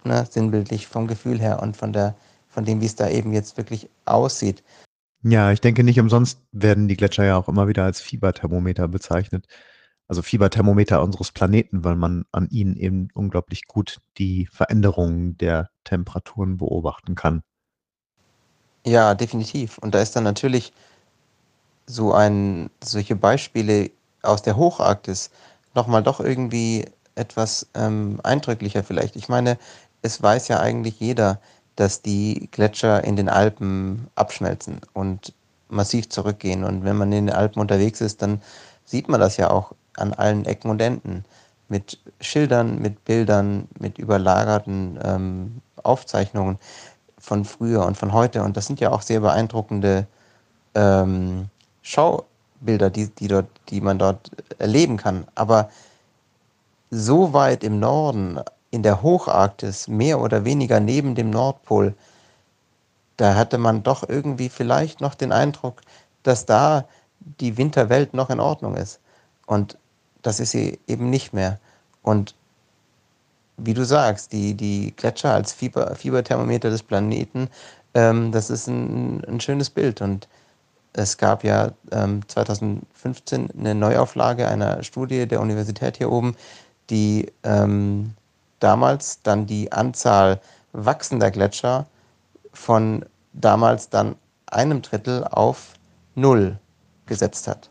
ne, 0.03 0.25
sinnbildlich 0.29 0.87
vom 0.87 1.07
Gefühl 1.07 1.39
her 1.39 1.61
und 1.61 1.77
von 1.77 1.93
der, 1.93 2.15
von 2.49 2.65
dem, 2.65 2.81
wie 2.81 2.85
es 2.85 2.95
da 2.95 3.09
eben 3.09 3.33
jetzt 3.33 3.57
wirklich 3.57 3.89
aussieht. 4.05 4.63
Ja, 5.21 5.51
ich 5.51 5.59
denke 5.59 5.83
nicht 5.83 5.99
umsonst 5.99 6.39
werden 6.51 6.87
die 6.87 6.95
Gletscher 6.95 7.25
ja 7.25 7.37
auch 7.37 7.49
immer 7.49 7.67
wieder 7.67 7.83
als 7.83 7.99
Fieberthermometer 7.99 8.87
bezeichnet. 8.87 9.47
Also 10.09 10.23
Fieberthermometer 10.23 11.03
unseres 11.03 11.31
Planeten, 11.31 11.83
weil 11.83 11.95
man 11.95 12.25
an 12.31 12.49
ihnen 12.49 12.75
eben 12.75 13.09
unglaublich 13.13 13.67
gut 13.67 13.99
die 14.17 14.47
Veränderungen 14.47 15.37
der 15.37 15.69
Temperaturen 15.83 16.57
beobachten 16.57 17.13
kann. 17.13 17.43
Ja, 18.85 19.13
definitiv. 19.13 19.77
Und 19.77 19.93
da 19.93 20.01
ist 20.01 20.15
dann 20.15 20.23
natürlich 20.23 20.73
so 21.85 22.11
ein, 22.11 22.71
solche 22.83 23.15
Beispiele 23.15 23.91
aus 24.23 24.41
der 24.41 24.57
Hocharktis 24.57 25.29
nochmal 25.75 26.01
doch 26.01 26.19
irgendwie 26.19 26.85
etwas 27.13 27.67
ähm, 27.75 28.19
eindrücklicher 28.23 28.83
vielleicht. 28.83 29.15
Ich 29.15 29.29
meine, 29.29 29.59
es 30.01 30.21
weiß 30.21 30.47
ja 30.47 30.59
eigentlich 30.59 30.99
jeder, 30.99 31.39
dass 31.75 32.01
die 32.01 32.49
Gletscher 32.51 33.03
in 33.03 33.15
den 33.15 33.29
Alpen 33.29 34.07
abschmelzen 34.15 34.81
und 34.93 35.33
massiv 35.69 36.09
zurückgehen. 36.09 36.63
Und 36.63 36.83
wenn 36.83 36.97
man 36.97 37.11
in 37.11 37.27
den 37.27 37.35
Alpen 37.35 37.59
unterwegs 37.59 38.01
ist, 38.01 38.21
dann 38.23 38.41
sieht 38.85 39.07
man 39.07 39.19
das 39.19 39.37
ja 39.37 39.51
auch 39.51 39.73
an 39.99 40.13
allen 40.13 40.45
Ecken 40.45 40.69
und 40.69 40.81
Enden. 40.81 41.25
Mit 41.67 41.99
Schildern, 42.19 42.79
mit 42.79 43.05
Bildern, 43.05 43.67
mit 43.79 43.97
überlagerten 43.99 44.99
ähm, 45.03 45.61
Aufzeichnungen 45.83 46.57
von 47.19 47.45
früher 47.45 47.85
und 47.85 47.97
von 47.97 48.13
heute. 48.13 48.43
Und 48.43 48.57
das 48.57 48.65
sind 48.65 48.79
ja 48.79 48.91
auch 48.91 49.01
sehr 49.01 49.19
beeindruckende 49.19 50.07
ähm, 50.73 51.49
Schaubilder, 51.81 52.89
die, 52.89 53.09
die, 53.09 53.27
dort, 53.27 53.47
die 53.69 53.81
man 53.81 53.99
dort 53.99 54.31
erleben 54.57 54.97
kann. 54.97 55.27
Aber 55.35 55.69
so 56.89 57.33
weit 57.33 57.63
im 57.63 57.79
Norden 57.79 58.39
in 58.71 58.83
der 58.83 59.01
Hocharktis, 59.01 59.87
mehr 59.87 60.19
oder 60.19 60.45
weniger 60.45 60.79
neben 60.79 61.15
dem 61.15 61.29
Nordpol, 61.29 61.93
da 63.17 63.35
hatte 63.35 63.57
man 63.57 63.83
doch 63.83 64.07
irgendwie 64.07 64.49
vielleicht 64.49 65.01
noch 65.01 65.13
den 65.13 65.31
Eindruck, 65.31 65.81
dass 66.23 66.45
da 66.45 66.85
die 67.19 67.57
Winterwelt 67.57 68.13
noch 68.13 68.29
in 68.29 68.39
Ordnung 68.39 68.75
ist. 68.75 68.99
Und 69.45 69.77
das 70.21 70.39
ist 70.39 70.51
sie 70.51 70.79
eben 70.87 71.09
nicht 71.09 71.33
mehr. 71.33 71.59
Und 72.01 72.35
wie 73.57 73.73
du 73.73 73.83
sagst, 73.85 74.31
die, 74.31 74.53
die 74.53 74.93
Gletscher 74.95 75.33
als 75.33 75.51
Fieber, 75.51 75.95
Fieberthermometer 75.95 76.69
des 76.69 76.83
Planeten, 76.83 77.49
ähm, 77.93 78.31
das 78.31 78.49
ist 78.49 78.67
ein, 78.67 79.23
ein, 79.25 79.39
schönes 79.39 79.69
Bild. 79.69 80.01
Und 80.01 80.27
es 80.93 81.17
gab 81.17 81.43
ja 81.43 81.71
ähm, 81.91 82.27
2015 82.27 83.49
eine 83.51 83.75
Neuauflage 83.75 84.47
einer 84.47 84.83
Studie 84.83 85.27
der 85.27 85.41
Universität 85.41 85.97
hier 85.97 86.11
oben, 86.11 86.35
die 86.89 87.31
ähm, 87.43 88.13
damals 88.59 89.21
dann 89.21 89.45
die 89.45 89.71
Anzahl 89.71 90.39
wachsender 90.71 91.31
Gletscher 91.31 91.85
von 92.53 93.05
damals 93.33 93.89
dann 93.89 94.15
einem 94.47 94.81
Drittel 94.81 95.23
auf 95.25 95.73
null 96.15 96.57
gesetzt 97.05 97.47
hat. 97.47 97.69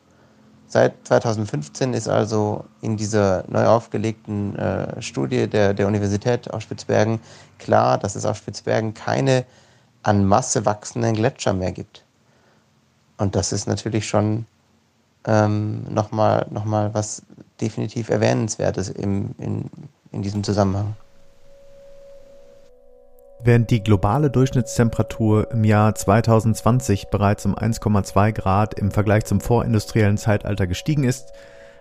Seit 0.71 0.95
2015 1.07 1.95
ist 1.95 2.09
also 2.09 2.65
in 2.83 2.99
dieser 2.99 3.45
neu 3.49 3.65
aufgelegten 3.67 4.55
äh, 4.57 5.01
Studie 5.01 5.49
der, 5.49 5.73
der 5.73 5.87
Universität 5.87 6.53
auf 6.53 6.61
Spitzbergen 6.61 7.21
klar, 7.59 7.97
dass 7.97 8.17
es 8.17 8.27
auf 8.27 8.37
Spitzbergen 8.37 8.93
keine 8.93 9.47
an 10.03 10.27
Masse 10.27 10.67
wachsenden 10.67 11.15
Gletscher 11.15 11.55
mehr 11.55 11.73
gibt. 11.73 12.05
Und 13.17 13.35
das 13.35 13.53
ist 13.53 13.67
natürlich 13.67 14.07
schon 14.07 14.47
ähm, 15.25 15.85
nochmal 15.91 16.47
noch 16.51 16.67
mal 16.67 16.93
was 16.93 17.23
definitiv 17.61 18.11
Erwähnenswertes 18.11 18.91
im, 18.91 19.35
in, 19.39 19.71
in 20.13 20.23
diesem 20.23 20.45
Zusammenhang. 20.45 20.95
Während 23.41 23.71
die 23.71 23.85
globale 23.85 24.31
Durchschnittstemperatur 24.31 25.53
im 25.53 25.63
Jahr 25.63 25.95
2020 25.95 27.09
bereits 27.09 27.47
um 27.47 27.55
1,2 27.55 28.33
Grad 28.33 28.75
im 28.75 28.91
Vergleich 28.91 29.27
zum 29.27 29.41
vorindustriellen 29.41 30.19
Zeitalter 30.19 30.67
gestiegen 30.67 31.05
ist, 31.05 31.33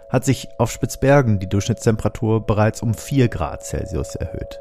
hat 0.10 0.24
sich 0.24 0.50
auf 0.60 0.72
Spitzbergen 0.72 1.40
die 1.40 1.50
Durchschnittstemperatur 1.50 2.46
bereits 2.46 2.84
um 2.84 2.94
4 2.94 3.28
Grad 3.28 3.64
Celsius 3.64 4.16
erhöht. 4.16 4.60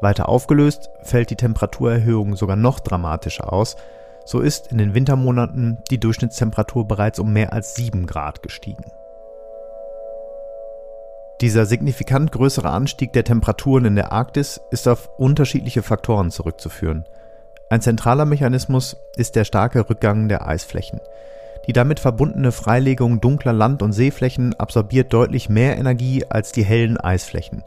Weiter 0.00 0.28
aufgelöst 0.28 0.90
fällt 1.02 1.30
die 1.30 1.36
Temperaturerhöhung 1.36 2.36
sogar 2.36 2.56
noch 2.56 2.80
dramatischer 2.80 3.52
aus, 3.52 3.76
so 4.24 4.40
ist 4.40 4.72
in 4.72 4.78
den 4.78 4.94
Wintermonaten 4.94 5.78
die 5.90 6.00
Durchschnittstemperatur 6.00 6.88
bereits 6.88 7.18
um 7.18 7.34
mehr 7.34 7.52
als 7.52 7.74
7 7.74 8.06
Grad 8.06 8.42
gestiegen. 8.42 8.84
Dieser 11.40 11.66
signifikant 11.66 12.30
größere 12.32 12.70
Anstieg 12.70 13.12
der 13.12 13.24
Temperaturen 13.24 13.84
in 13.86 13.96
der 13.96 14.12
Arktis 14.12 14.60
ist 14.70 14.86
auf 14.86 15.10
unterschiedliche 15.18 15.82
Faktoren 15.82 16.30
zurückzuführen. 16.30 17.04
Ein 17.70 17.80
zentraler 17.80 18.24
Mechanismus 18.24 18.96
ist 19.16 19.34
der 19.34 19.44
starke 19.44 19.88
Rückgang 19.90 20.28
der 20.28 20.46
Eisflächen. 20.46 21.00
Die 21.66 21.72
damit 21.72 21.98
verbundene 21.98 22.52
Freilegung 22.52 23.20
dunkler 23.20 23.52
Land- 23.52 23.82
und 23.82 23.92
Seeflächen 23.92 24.54
absorbiert 24.54 25.12
deutlich 25.12 25.48
mehr 25.48 25.76
Energie 25.76 26.24
als 26.28 26.52
die 26.52 26.64
hellen 26.64 26.98
Eisflächen. 26.98 27.64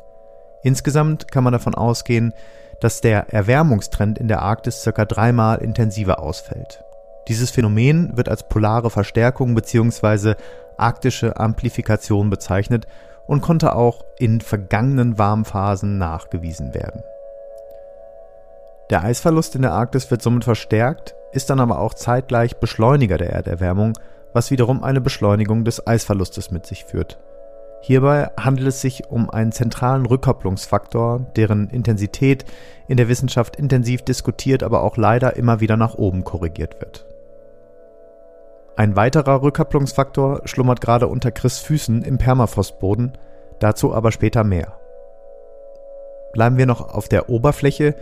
Insgesamt 0.63 1.29
kann 1.31 1.43
man 1.43 1.53
davon 1.53 1.75
ausgehen, 1.75 2.33
dass 2.79 3.01
der 3.01 3.33
Erwärmungstrend 3.33 4.17
in 4.17 4.27
der 4.27 4.43
Arktis 4.43 4.81
circa 4.81 5.05
dreimal 5.05 5.57
intensiver 5.57 6.19
ausfällt. 6.19 6.83
Dieses 7.27 7.51
Phänomen 7.51 8.15
wird 8.15 8.29
als 8.29 8.47
polare 8.47 8.89
Verstärkung 8.89 9.55
bzw. 9.55 10.35
arktische 10.77 11.37
Amplifikation 11.37 12.29
bezeichnet 12.29 12.87
und 13.27 13.41
konnte 13.41 13.75
auch 13.75 14.03
in 14.17 14.41
vergangenen 14.41 15.17
Warmphasen 15.17 15.97
nachgewiesen 15.97 16.73
werden. 16.73 17.03
Der 18.89 19.03
Eisverlust 19.03 19.55
in 19.55 19.61
der 19.61 19.73
Arktis 19.73 20.09
wird 20.09 20.21
somit 20.21 20.45
verstärkt, 20.45 21.15
ist 21.33 21.49
dann 21.49 21.59
aber 21.59 21.79
auch 21.79 21.93
zeitgleich 21.93 22.57
Beschleuniger 22.57 23.17
der 23.17 23.31
Erderwärmung, 23.31 23.93
was 24.33 24.49
wiederum 24.49 24.83
eine 24.83 25.01
Beschleunigung 25.01 25.65
des 25.65 25.85
Eisverlustes 25.85 26.51
mit 26.51 26.65
sich 26.65 26.85
führt. 26.85 27.19
Hierbei 27.81 28.29
handelt 28.37 28.69
es 28.69 28.81
sich 28.81 29.09
um 29.09 29.29
einen 29.29 29.51
zentralen 29.51 30.05
Rückkopplungsfaktor, 30.05 31.25
deren 31.35 31.69
Intensität 31.69 32.45
in 32.87 32.97
der 32.97 33.07
Wissenschaft 33.07 33.55
intensiv 33.55 34.01
diskutiert, 34.01 34.63
aber 34.63 34.83
auch 34.83 34.97
leider 34.97 35.35
immer 35.35 35.59
wieder 35.59 35.77
nach 35.77 35.95
oben 35.95 36.23
korrigiert 36.23 36.79
wird. 36.79 37.05
Ein 38.77 38.95
weiterer 38.95 39.41
Rückkopplungsfaktor 39.41 40.41
schlummert 40.45 40.81
gerade 40.81 41.07
unter 41.07 41.31
Chris 41.31 41.57
Füßen 41.57 42.03
im 42.03 42.19
Permafrostboden, 42.19 43.17
dazu 43.57 43.91
aber 43.91 44.11
später 44.11 44.43
mehr. 44.43 44.77
Bleiben 46.31 46.57
wir 46.57 46.67
noch 46.67 46.93
auf 46.93 47.09
der 47.09 47.27
Oberfläche. 47.27 47.95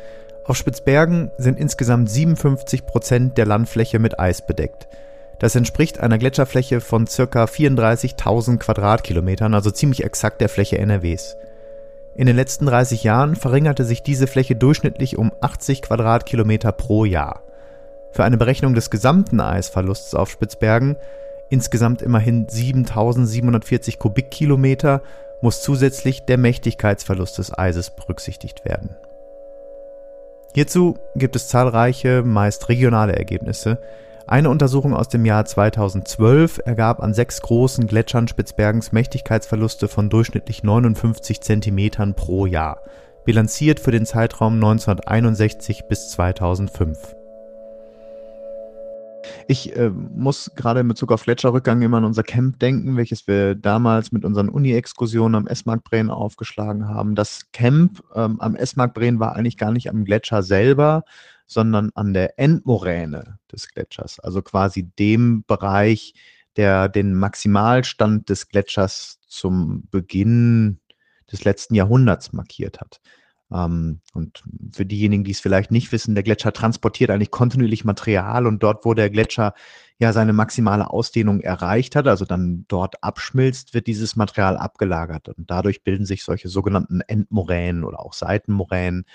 Auf 0.43 0.57
Spitzbergen 0.57 1.31
sind 1.37 1.57
insgesamt 1.57 2.09
57 2.09 2.85
Prozent 2.85 3.37
der 3.37 3.45
Landfläche 3.45 3.99
mit 3.99 4.19
Eis 4.19 4.45
bedeckt. 4.45 4.89
Das 5.39 5.55
entspricht 5.55 6.01
einer 6.01 6.17
Gletscherfläche 6.17 6.81
von 6.81 7.07
circa 7.07 7.45
34.000 7.45 8.57
Quadratkilometern, 8.57 9.53
also 9.53 9.71
ziemlich 9.71 10.03
exakt 10.03 10.41
der 10.41 10.49
Fläche 10.49 10.77
NRWs. 10.77 11.37
In 12.15 12.27
den 12.27 12.35
letzten 12.35 12.65
30 12.65 13.01
Jahren 13.05 13.37
verringerte 13.37 13.85
sich 13.85 14.03
diese 14.03 14.27
Fläche 14.27 14.57
durchschnittlich 14.57 15.17
um 15.17 15.31
80 15.39 15.81
Quadratkilometer 15.81 16.73
pro 16.73 17.05
Jahr. 17.05 17.43
Für 18.15 18.23
eine 18.23 18.37
Berechnung 18.37 18.75
des 18.75 18.89
gesamten 18.89 19.41
Eisverlusts 19.41 20.15
auf 20.15 20.29
Spitzbergen, 20.29 20.95
insgesamt 21.49 22.01
immerhin 22.01 22.47
7740 22.47 23.99
Kubikkilometer, 23.99 25.01
muss 25.41 25.61
zusätzlich 25.61 26.23
der 26.23 26.37
Mächtigkeitsverlust 26.37 27.37
des 27.37 27.57
Eises 27.57 27.89
berücksichtigt 27.89 28.63
werden. 28.63 28.95
Hierzu 30.53 30.95
gibt 31.17 31.35
es 31.35 31.49
zahlreiche, 31.49 32.23
meist 32.23 32.69
regionale 32.69 33.17
Ergebnisse, 33.17 33.79
eine 34.27 34.49
Untersuchung 34.49 34.93
aus 34.93 35.09
dem 35.09 35.25
Jahr 35.25 35.43
2012 35.43 36.61
ergab 36.63 37.03
an 37.03 37.13
sechs 37.13 37.41
großen 37.41 37.85
Gletschern 37.85 38.29
Spitzbergens 38.29 38.93
Mächtigkeitsverluste 38.93 39.89
von 39.89 40.09
durchschnittlich 40.09 40.63
59 40.63 41.41
Zentimetern 41.41 42.13
pro 42.13 42.45
Jahr, 42.45 42.81
bilanziert 43.25 43.81
für 43.81 43.91
den 43.91 44.05
Zeitraum 44.05 44.53
1961 44.53 45.89
bis 45.89 46.11
2005. 46.11 47.15
Ich 49.47 49.75
äh, 49.75 49.89
muss 49.89 50.51
gerade 50.55 50.79
in 50.79 50.87
Bezug 50.87 51.11
auf 51.11 51.23
Gletscherrückgang 51.23 51.81
immer 51.81 51.97
an 51.97 52.05
unser 52.05 52.23
Camp 52.23 52.59
denken, 52.59 52.97
welches 52.97 53.27
wir 53.27 53.55
damals 53.55 54.11
mit 54.11 54.25
unseren 54.25 54.49
Uni-Exkursionen 54.49 55.35
am 55.35 55.47
Esmarkbreen 55.47 56.09
aufgeschlagen 56.09 56.87
haben. 56.87 57.15
Das 57.15 57.51
Camp 57.51 58.01
ähm, 58.15 58.39
am 58.39 58.55
Esmarkbreen 58.55 59.19
war 59.19 59.35
eigentlich 59.35 59.57
gar 59.57 59.71
nicht 59.71 59.89
am 59.89 60.05
Gletscher 60.05 60.43
selber, 60.43 61.03
sondern 61.47 61.91
an 61.95 62.13
der 62.13 62.39
Endmoräne 62.39 63.37
des 63.51 63.67
Gletschers, 63.69 64.19
also 64.19 64.41
quasi 64.41 64.83
dem 64.83 65.43
Bereich, 65.45 66.13
der 66.57 66.89
den 66.89 67.13
Maximalstand 67.13 68.29
des 68.29 68.47
Gletschers 68.47 69.19
zum 69.27 69.87
Beginn 69.91 70.79
des 71.31 71.43
letzten 71.43 71.75
Jahrhunderts 71.75 72.33
markiert 72.33 72.79
hat. 72.79 73.01
Ähm, 73.51 74.01
und 74.13 74.43
für 74.71 74.85
diejenigen, 74.85 75.23
die 75.23 75.31
es 75.31 75.39
vielleicht 75.39 75.71
nicht 75.71 75.91
wissen, 75.91 76.15
der 76.15 76.23
Gletscher 76.23 76.53
transportiert 76.53 77.09
eigentlich 77.09 77.31
kontinuierlich 77.31 77.85
Material 77.85 78.47
und 78.47 78.63
dort, 78.63 78.85
wo 78.85 78.93
der 78.93 79.09
Gletscher 79.09 79.53
ja 79.99 80.11
seine 80.13 80.33
maximale 80.33 80.89
Ausdehnung 80.89 81.41
erreicht 81.41 81.95
hat, 81.95 82.07
also 82.07 82.25
dann 82.25 82.65
dort 82.67 83.03
abschmilzt, 83.03 83.73
wird 83.73 83.87
dieses 83.87 84.15
Material 84.15 84.57
abgelagert 84.57 85.29
und 85.29 85.49
dadurch 85.49 85.83
bilden 85.83 86.05
sich 86.05 86.23
solche 86.23 86.49
sogenannten 86.49 87.01
Endmoränen 87.01 87.83
oder 87.83 87.99
auch 87.99 88.13
Seitenmoränen 88.13 89.05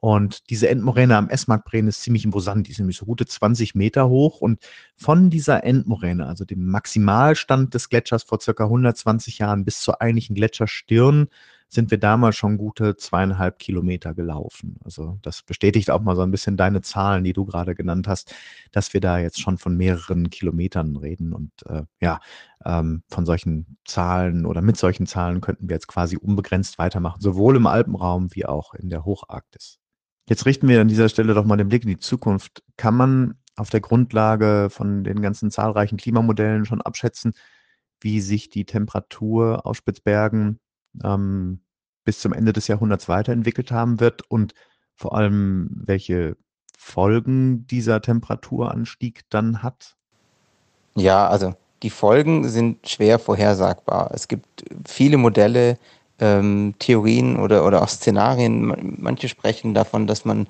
und 0.00 0.48
diese 0.48 0.68
Endmoräne 0.70 1.14
am 1.16 1.28
Esmarkbreen 1.28 1.86
ist 1.86 2.00
ziemlich 2.00 2.24
imposant. 2.24 2.66
Die 2.66 2.70
ist 2.72 2.78
nämlich 2.78 2.96
so 2.96 3.04
gute 3.04 3.26
20 3.26 3.74
Meter 3.74 4.08
hoch. 4.08 4.40
Und 4.40 4.58
von 4.96 5.28
dieser 5.28 5.62
Endmoräne, 5.62 6.26
also 6.26 6.46
dem 6.46 6.66
Maximalstand 6.66 7.74
des 7.74 7.90
Gletschers 7.90 8.22
vor 8.22 8.40
circa 8.40 8.64
120 8.64 9.38
Jahren 9.38 9.66
bis 9.66 9.82
zur 9.82 10.00
eigentlichen 10.00 10.34
Gletscherstirn, 10.34 11.28
sind 11.70 11.92
wir 11.92 11.98
damals 11.98 12.36
schon 12.36 12.58
gute 12.58 12.96
zweieinhalb 12.96 13.60
Kilometer 13.60 14.12
gelaufen. 14.12 14.76
Also 14.84 15.18
das 15.22 15.42
bestätigt 15.44 15.90
auch 15.90 16.00
mal 16.00 16.16
so 16.16 16.22
ein 16.22 16.32
bisschen 16.32 16.56
deine 16.56 16.82
Zahlen, 16.82 17.22
die 17.22 17.32
du 17.32 17.44
gerade 17.44 17.76
genannt 17.76 18.08
hast, 18.08 18.34
dass 18.72 18.92
wir 18.92 19.00
da 19.00 19.18
jetzt 19.18 19.40
schon 19.40 19.56
von 19.56 19.76
mehreren 19.76 20.30
Kilometern 20.30 20.96
reden. 20.96 21.32
Und 21.32 21.52
äh, 21.66 21.84
ja, 22.00 22.18
ähm, 22.64 23.04
von 23.08 23.24
solchen 23.24 23.78
Zahlen 23.84 24.46
oder 24.46 24.62
mit 24.62 24.76
solchen 24.76 25.06
Zahlen 25.06 25.40
könnten 25.40 25.68
wir 25.68 25.76
jetzt 25.76 25.86
quasi 25.86 26.16
unbegrenzt 26.16 26.78
weitermachen, 26.78 27.20
sowohl 27.20 27.56
im 27.56 27.68
Alpenraum 27.68 28.34
wie 28.34 28.46
auch 28.46 28.74
in 28.74 28.90
der 28.90 29.04
Hocharktis. 29.04 29.78
Jetzt 30.28 30.46
richten 30.46 30.66
wir 30.66 30.80
an 30.80 30.88
dieser 30.88 31.08
Stelle 31.08 31.34
doch 31.34 31.44
mal 31.44 31.56
den 31.56 31.68
Blick 31.68 31.84
in 31.84 31.90
die 31.90 31.98
Zukunft. 31.98 32.64
Kann 32.76 32.96
man 32.96 33.34
auf 33.54 33.70
der 33.70 33.80
Grundlage 33.80 34.68
von 34.70 35.04
den 35.04 35.22
ganzen 35.22 35.52
zahlreichen 35.52 35.98
Klimamodellen 35.98 36.64
schon 36.64 36.80
abschätzen, 36.80 37.32
wie 38.00 38.20
sich 38.20 38.48
die 38.48 38.64
Temperatur 38.64 39.66
auf 39.66 39.76
Spitzbergen 39.76 40.58
ähm, 41.02 41.60
bis 42.04 42.20
zum 42.20 42.32
Ende 42.32 42.52
des 42.52 42.68
Jahrhunderts 42.68 43.08
weiterentwickelt 43.08 43.70
haben 43.70 44.00
wird 44.00 44.22
und 44.30 44.54
vor 44.94 45.14
allem 45.14 45.70
welche 45.84 46.36
Folgen 46.76 47.66
dieser 47.66 48.00
Temperaturanstieg 48.00 49.22
dann 49.30 49.62
hat? 49.62 49.96
Ja, 50.94 51.28
also 51.28 51.54
die 51.82 51.90
Folgen 51.90 52.48
sind 52.48 52.88
schwer 52.88 53.18
vorhersagbar. 53.18 54.10
Es 54.12 54.28
gibt 54.28 54.64
viele 54.86 55.16
Modelle, 55.16 55.78
ähm, 56.18 56.74
Theorien 56.78 57.38
oder, 57.38 57.66
oder 57.66 57.82
auch 57.82 57.88
Szenarien. 57.88 58.96
Manche 58.98 59.28
sprechen 59.28 59.74
davon, 59.74 60.06
dass 60.06 60.24
man 60.24 60.46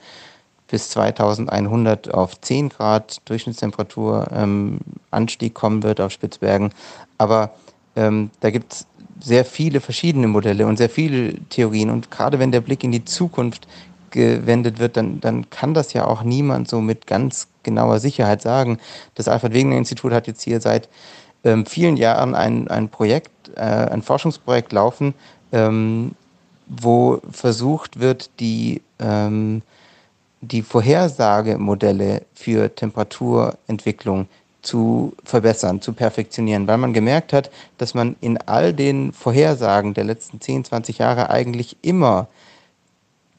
bis 0.68 0.90
2100 0.90 2.12
auf 2.14 2.40
10 2.40 2.68
Grad 2.68 3.20
Durchschnittstemperatur 3.29 4.29
ähm, 4.33 4.79
Anstieg 5.11 5.55
kommen 5.55 5.83
wird 5.83 6.00
auf 6.00 6.12
Spitzbergen. 6.12 6.72
Aber 7.18 7.55
ähm, 7.96 8.31
da 8.40 8.50
gibt 8.50 8.72
es 8.72 8.87
sehr 9.22 9.44
viele 9.44 9.80
verschiedene 9.80 10.28
Modelle 10.28 10.66
und 10.66 10.76
sehr 10.76 10.90
viele 10.90 11.35
Theorien. 11.48 11.90
Und 11.90 12.11
gerade 12.11 12.38
wenn 12.38 12.52
der 12.52 12.61
Blick 12.61 12.85
in 12.85 12.92
die 12.92 13.04
Zukunft 13.04 13.66
gewendet 14.11 14.78
wird, 14.78 14.96
dann, 14.96 15.20
dann 15.20 15.48
kann 15.50 15.74
das 15.74 15.92
ja 15.92 16.06
auch 16.06 16.22
niemand 16.22 16.68
so 16.68 16.80
mit 16.80 17.06
ganz 17.06 17.48
genauer 17.62 18.00
Sicherheit 18.00 18.42
sagen. 18.42 18.78
Das 19.14 19.28
Alfred 19.28 19.54
Wegener 19.54 19.76
Institut 19.76 20.12
hat 20.12 20.26
jetzt 20.26 20.42
hier 20.42 20.61
seit 20.61 20.88
ähm, 21.44 21.66
vielen 21.66 21.96
Jahren 21.96 22.35
ein, 22.35 22.68
ein 22.68 22.88
Projekt, 22.88 23.50
äh, 23.56 23.61
ein 23.61 24.02
Forschungsprojekt 24.02 24.72
laufen, 24.72 25.14
ähm, 25.52 26.12
wo 26.66 27.20
versucht 27.30 28.00
wird, 28.00 28.30
die, 28.40 28.83
ähm, 28.98 29.62
die 30.40 30.62
Vorhersagemodelle 30.62 32.22
für 32.35 32.74
Temperaturentwicklung 32.74 34.28
zu 34.62 35.14
verbessern, 35.25 35.81
zu 35.81 35.92
perfektionieren, 35.92 36.66
weil 36.66 36.79
man 36.79 36.92
gemerkt 36.92 37.33
hat, 37.33 37.51
dass 37.79 37.94
man 37.94 38.16
in 38.20 38.38
all 38.38 38.73
den 38.73 39.12
Vorhersagen 39.12 39.94
der 39.94 40.05
letzten 40.05 40.40
10, 40.40 40.64
20 40.64 40.99
Jahre 40.99 41.31
eigentlich 41.31 41.77
immer 41.83 42.29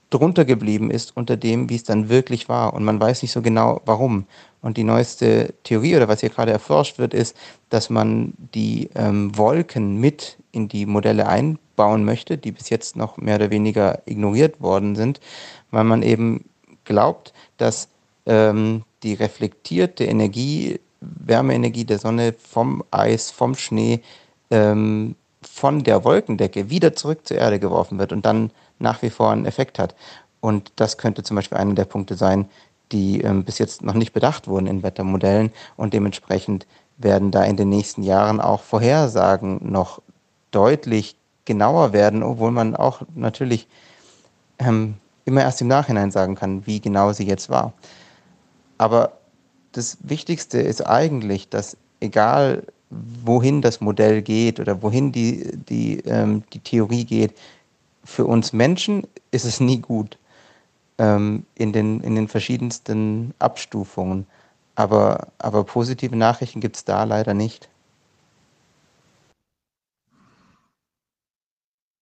drunter 0.10 0.46
geblieben 0.46 0.92
ist 0.92 1.16
unter 1.16 1.38
dem, 1.38 1.70
wie 1.70 1.76
es 1.76 1.84
dann 1.84 2.10
wirklich 2.10 2.50
war. 2.50 2.74
Und 2.74 2.84
man 2.84 3.00
weiß 3.00 3.22
nicht 3.22 3.32
so 3.32 3.42
genau, 3.42 3.82
warum. 3.86 4.26
Und 4.62 4.78
die 4.78 4.84
neueste 4.84 5.54
Theorie 5.64 5.96
oder 5.96 6.08
was 6.08 6.20
hier 6.20 6.30
gerade 6.30 6.52
erforscht 6.52 7.00
wird, 7.00 7.14
ist, 7.14 7.36
dass 7.70 7.90
man 7.90 8.34
die 8.54 8.90
ähm, 8.94 9.36
Wolken 9.36 9.98
mit 10.00 10.38
in 10.52 10.68
die 10.68 10.86
Modelle 10.86 11.28
einbauen 11.28 12.04
möchte, 12.04 12.38
die 12.38 12.52
bis 12.52 12.70
jetzt 12.70 12.96
noch 12.96 13.18
mehr 13.18 13.36
oder 13.36 13.50
weniger 13.50 14.02
ignoriert 14.06 14.62
worden 14.62 14.96
sind, 14.96 15.20
weil 15.72 15.86
man 15.86 16.04
eben 16.04 16.46
glaubt, 16.84 17.34
dass 17.58 17.88
ähm, 18.26 18.84
die 19.04 19.14
reflektierte 19.14 20.04
Energie, 20.04 20.80
Wärmeenergie 21.02 21.86
der 21.86 22.00
Sonne 22.00 22.34
vom 22.34 22.84
Eis, 22.92 23.32
vom 23.32 23.56
Schnee, 23.56 24.02
ähm, 24.50 25.16
von 25.42 25.84
der 25.84 26.04
Wolkendecke 26.04 26.70
wieder 26.70 26.94
zurück 26.94 27.28
zur 27.28 27.38
Erde 27.38 27.60
geworfen 27.60 27.98
wird 27.98 28.12
und 28.12 28.26
dann 28.26 28.52
nach 28.80 29.02
wie 29.02 29.10
vor 29.10 29.32
einen 29.32 29.46
Effekt 29.46 29.80
hat. 29.80 29.96
Und 30.40 30.72
das 30.76 30.98
könnte 30.98 31.24
zum 31.24 31.36
Beispiel 31.36 31.58
einer 31.58 31.74
der 31.74 31.86
Punkte 31.86 32.16
sein, 32.16 32.50
die 32.92 33.22
ähm, 33.22 33.44
bis 33.44 33.58
jetzt 33.58 33.82
noch 33.84 33.94
nicht 33.94 34.14
bedacht 34.14 34.48
wurden 34.48 34.68
in 34.68 34.84
Wettermodellen 34.84 35.52
und 35.78 35.94
dementsprechend 35.94 36.68
werden 36.98 37.32
da 37.32 37.44
in 37.44 37.58
den 37.58 37.70
nächsten 37.70 38.04
Jahren 38.04 38.40
auch 38.40 38.62
Vorhersagen 38.62 39.60
noch 39.72 40.02
deutlich 40.52 41.16
genauer 41.46 41.94
werden, 41.94 42.22
obwohl 42.22 42.52
man 42.52 42.76
auch 42.76 43.02
natürlich 43.16 43.68
ähm, 44.60 44.96
immer 45.26 45.42
erst 45.42 45.62
im 45.62 45.68
Nachhinein 45.68 46.12
sagen 46.12 46.36
kann, 46.36 46.66
wie 46.68 46.80
genau 46.80 47.14
sie 47.14 47.26
jetzt 47.26 47.50
war. 47.50 47.74
Aber 48.78 49.14
das 49.72 49.98
Wichtigste 50.02 50.60
ist 50.60 50.82
eigentlich, 50.86 51.50
dass 51.50 51.78
egal 52.00 52.64
wohin 52.90 53.62
das 53.62 53.80
Modell 53.80 54.22
geht 54.22 54.60
oder 54.60 54.82
wohin 54.82 55.12
die, 55.12 55.58
die, 55.70 56.00
ähm, 56.00 56.44
die 56.54 56.60
Theorie 56.60 57.06
geht, 57.06 57.34
für 58.04 58.26
uns 58.26 58.52
Menschen 58.52 59.08
ist 59.32 59.46
es 59.46 59.60
nie 59.60 59.80
gut 59.80 60.18
ähm, 60.98 61.46
in, 61.56 61.72
den, 61.72 62.02
in 62.02 62.16
den 62.16 62.28
verschiedensten 62.28 63.34
Abstufungen. 63.40 64.28
Aber, 64.76 65.28
aber 65.38 65.64
positive 65.64 66.16
Nachrichten 66.16 66.60
gibt 66.60 66.76
es 66.76 66.86
da 66.86 67.04
leider 67.04 67.34
nicht. 67.34 67.70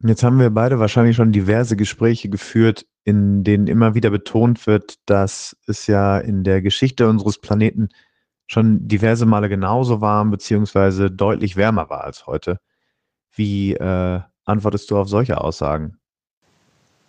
Jetzt 0.02 0.24
haben 0.24 0.40
wir 0.40 0.50
beide 0.50 0.80
wahrscheinlich 0.80 1.18
schon 1.18 1.34
diverse 1.34 1.76
Gespräche 1.76 2.30
geführt, 2.30 2.86
in 3.04 3.44
denen 3.44 3.68
immer 3.68 3.96
wieder 3.96 4.10
betont 4.10 4.66
wird, 4.66 4.96
dass 5.06 5.58
es 5.68 5.88
ja 5.88 6.18
in 6.18 6.44
der 6.46 6.62
Geschichte 6.62 7.10
unseres 7.10 7.40
Planeten 7.40 7.90
schon 8.48 8.88
diverse 8.88 9.26
Male 9.26 9.50
genauso 9.50 10.00
warm 10.00 10.32
beziehungsweise 10.32 11.12
deutlich 11.12 11.58
wärmer 11.58 11.90
war 11.90 12.04
als 12.06 12.28
heute. 12.28 12.60
Wie 13.36 13.74
äh, 13.74 14.22
antwortest 14.46 14.90
du 14.90 14.98
auf 14.98 15.10
solche 15.10 15.40
Aussagen? 15.40 15.98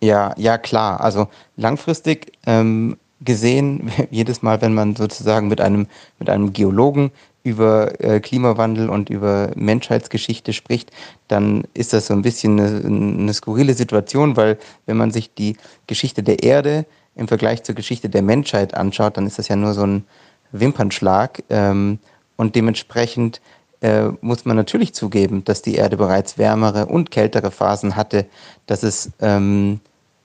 Ja, 0.01 0.33
ja 0.37 0.57
klar. 0.57 0.99
Also 1.01 1.29
langfristig 1.55 2.33
ähm, 2.45 2.97
gesehen, 3.21 3.89
jedes 4.11 4.41
Mal, 4.41 4.61
wenn 4.61 4.73
man 4.73 4.95
sozusagen 4.95 5.47
mit 5.47 5.61
einem, 5.61 5.87
mit 6.19 6.29
einem 6.29 6.51
Geologen 6.51 7.11
über 7.43 7.99
äh, 7.99 8.19
Klimawandel 8.19 8.89
und 8.89 9.09
über 9.09 9.51
Menschheitsgeschichte 9.55 10.53
spricht, 10.53 10.91
dann 11.27 11.63
ist 11.73 11.93
das 11.93 12.07
so 12.07 12.13
ein 12.13 12.21
bisschen 12.21 12.59
eine, 12.59 12.85
eine 12.85 13.33
skurrile 13.33 13.73
Situation, 13.73 14.37
weil 14.37 14.57
wenn 14.85 14.97
man 14.97 15.11
sich 15.11 15.33
die 15.33 15.57
Geschichte 15.87 16.23
der 16.23 16.43
Erde 16.43 16.85
im 17.15 17.27
Vergleich 17.27 17.63
zur 17.63 17.75
Geschichte 17.75 18.09
der 18.09 18.21
Menschheit 18.21 18.73
anschaut, 18.73 19.17
dann 19.17 19.27
ist 19.27 19.39
das 19.39 19.47
ja 19.47 19.55
nur 19.55 19.73
so 19.73 19.85
ein 19.85 20.05
Wimpernschlag. 20.51 21.43
Ähm, 21.49 21.99
und 22.37 22.55
dementsprechend 22.55 23.41
äh, 23.81 24.09
muss 24.21 24.45
man 24.45 24.55
natürlich 24.55 24.93
zugeben, 24.93 25.43
dass 25.43 25.61
die 25.61 25.75
Erde 25.75 25.97
bereits 25.97 26.37
wärmere 26.37 26.85
und 26.85 27.11
kältere 27.11 27.51
Phasen 27.51 27.95
hatte, 27.95 28.25
dass 28.67 28.83
es 28.83 29.11
ähm, 29.19 29.79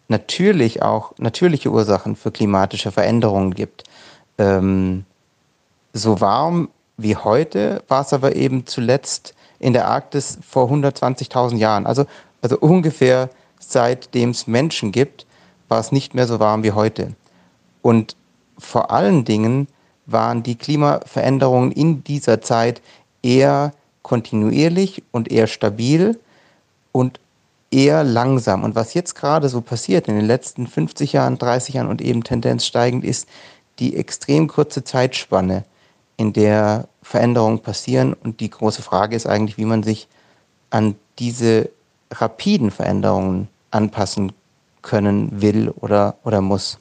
natürlich 0.09 0.83
auch 0.83 1.13
natürliche 1.19 1.71
Ursachen 1.71 2.17
für 2.17 2.31
klimatische 2.31 2.93
Veränderungen 2.93 3.55
gibt. 3.55 3.85
Ähm, 4.39 5.05
so 5.93 6.21
warm 6.21 6.69
wie 6.97 7.17
heute 7.17 7.83
war 7.89 8.03
es 8.03 8.13
aber 8.13 8.37
eben 8.37 8.67
zuletzt 8.67 9.35
in 9.59 9.73
der 9.73 9.89
Arktis 9.89 10.39
vor 10.47 10.71
120.000 10.71 11.57
Jahren. 11.57 11.87
Also, 11.87 12.07
also 12.43 12.59
ungefähr 12.59 13.31
seitdem 13.59 14.31
es 14.31 14.47
Menschen 14.47 14.93
gibt, 14.93 15.27
war 15.69 15.81
es 15.81 15.93
nicht 15.93 16.15
mehr 16.15 16.27
so 16.27 16.41
warm 16.41 16.63
wie 16.63 16.73
heute. 16.73 17.15
Und 17.83 18.17
vor 18.59 18.91
allen 18.91 19.25
Dingen 19.25 19.69
waren 20.07 20.43
die 20.43 20.55
Klimaveränderungen 20.55 21.73
in 21.73 22.05
dieser 22.05 22.41
Zeit 22.41 22.81
eher 23.23 23.73
kontinuierlich 24.03 25.03
und 25.11 25.31
eher 25.33 25.49
stabil 25.49 26.19
und 26.93 27.19
eher 27.71 28.05
langsam. 28.05 28.63
Und 28.63 28.75
was 28.77 28.95
jetzt 28.95 29.15
gerade 29.15 29.49
so 29.49 29.61
passiert 29.61 30.07
in 30.07 30.17
den 30.17 30.27
letzten 30.27 30.67
50 30.67 31.13
Jahren, 31.13 31.39
30 31.39 31.75
Jahren 31.75 31.89
und 31.89 32.01
eben 32.01 32.23
Tendenz 32.23 32.65
steigend 32.65 33.05
ist, 33.05 33.29
die 33.81 33.97
extrem 33.97 34.47
kurze 34.47 34.85
Zeitspanne 34.85 35.65
in 36.17 36.33
der 36.33 36.89
Veränderungen 37.03 37.61
passieren. 37.61 38.15
Und 38.15 38.41
die 38.41 38.51
große 38.51 38.83
Frage 38.83 39.17
ist 39.17 39.27
eigentlich, 39.27 39.59
wie 39.59 39.65
man 39.65 39.83
sich 39.83 40.09
an 40.71 40.95
diese 41.19 41.71
rapiden 42.11 42.71
Veränderungen 42.71 43.49
anpassen 43.71 44.33
können 44.83 45.41
will 45.41 45.71
oder, 45.71 46.17
oder 46.25 46.41
muss. 46.41 46.79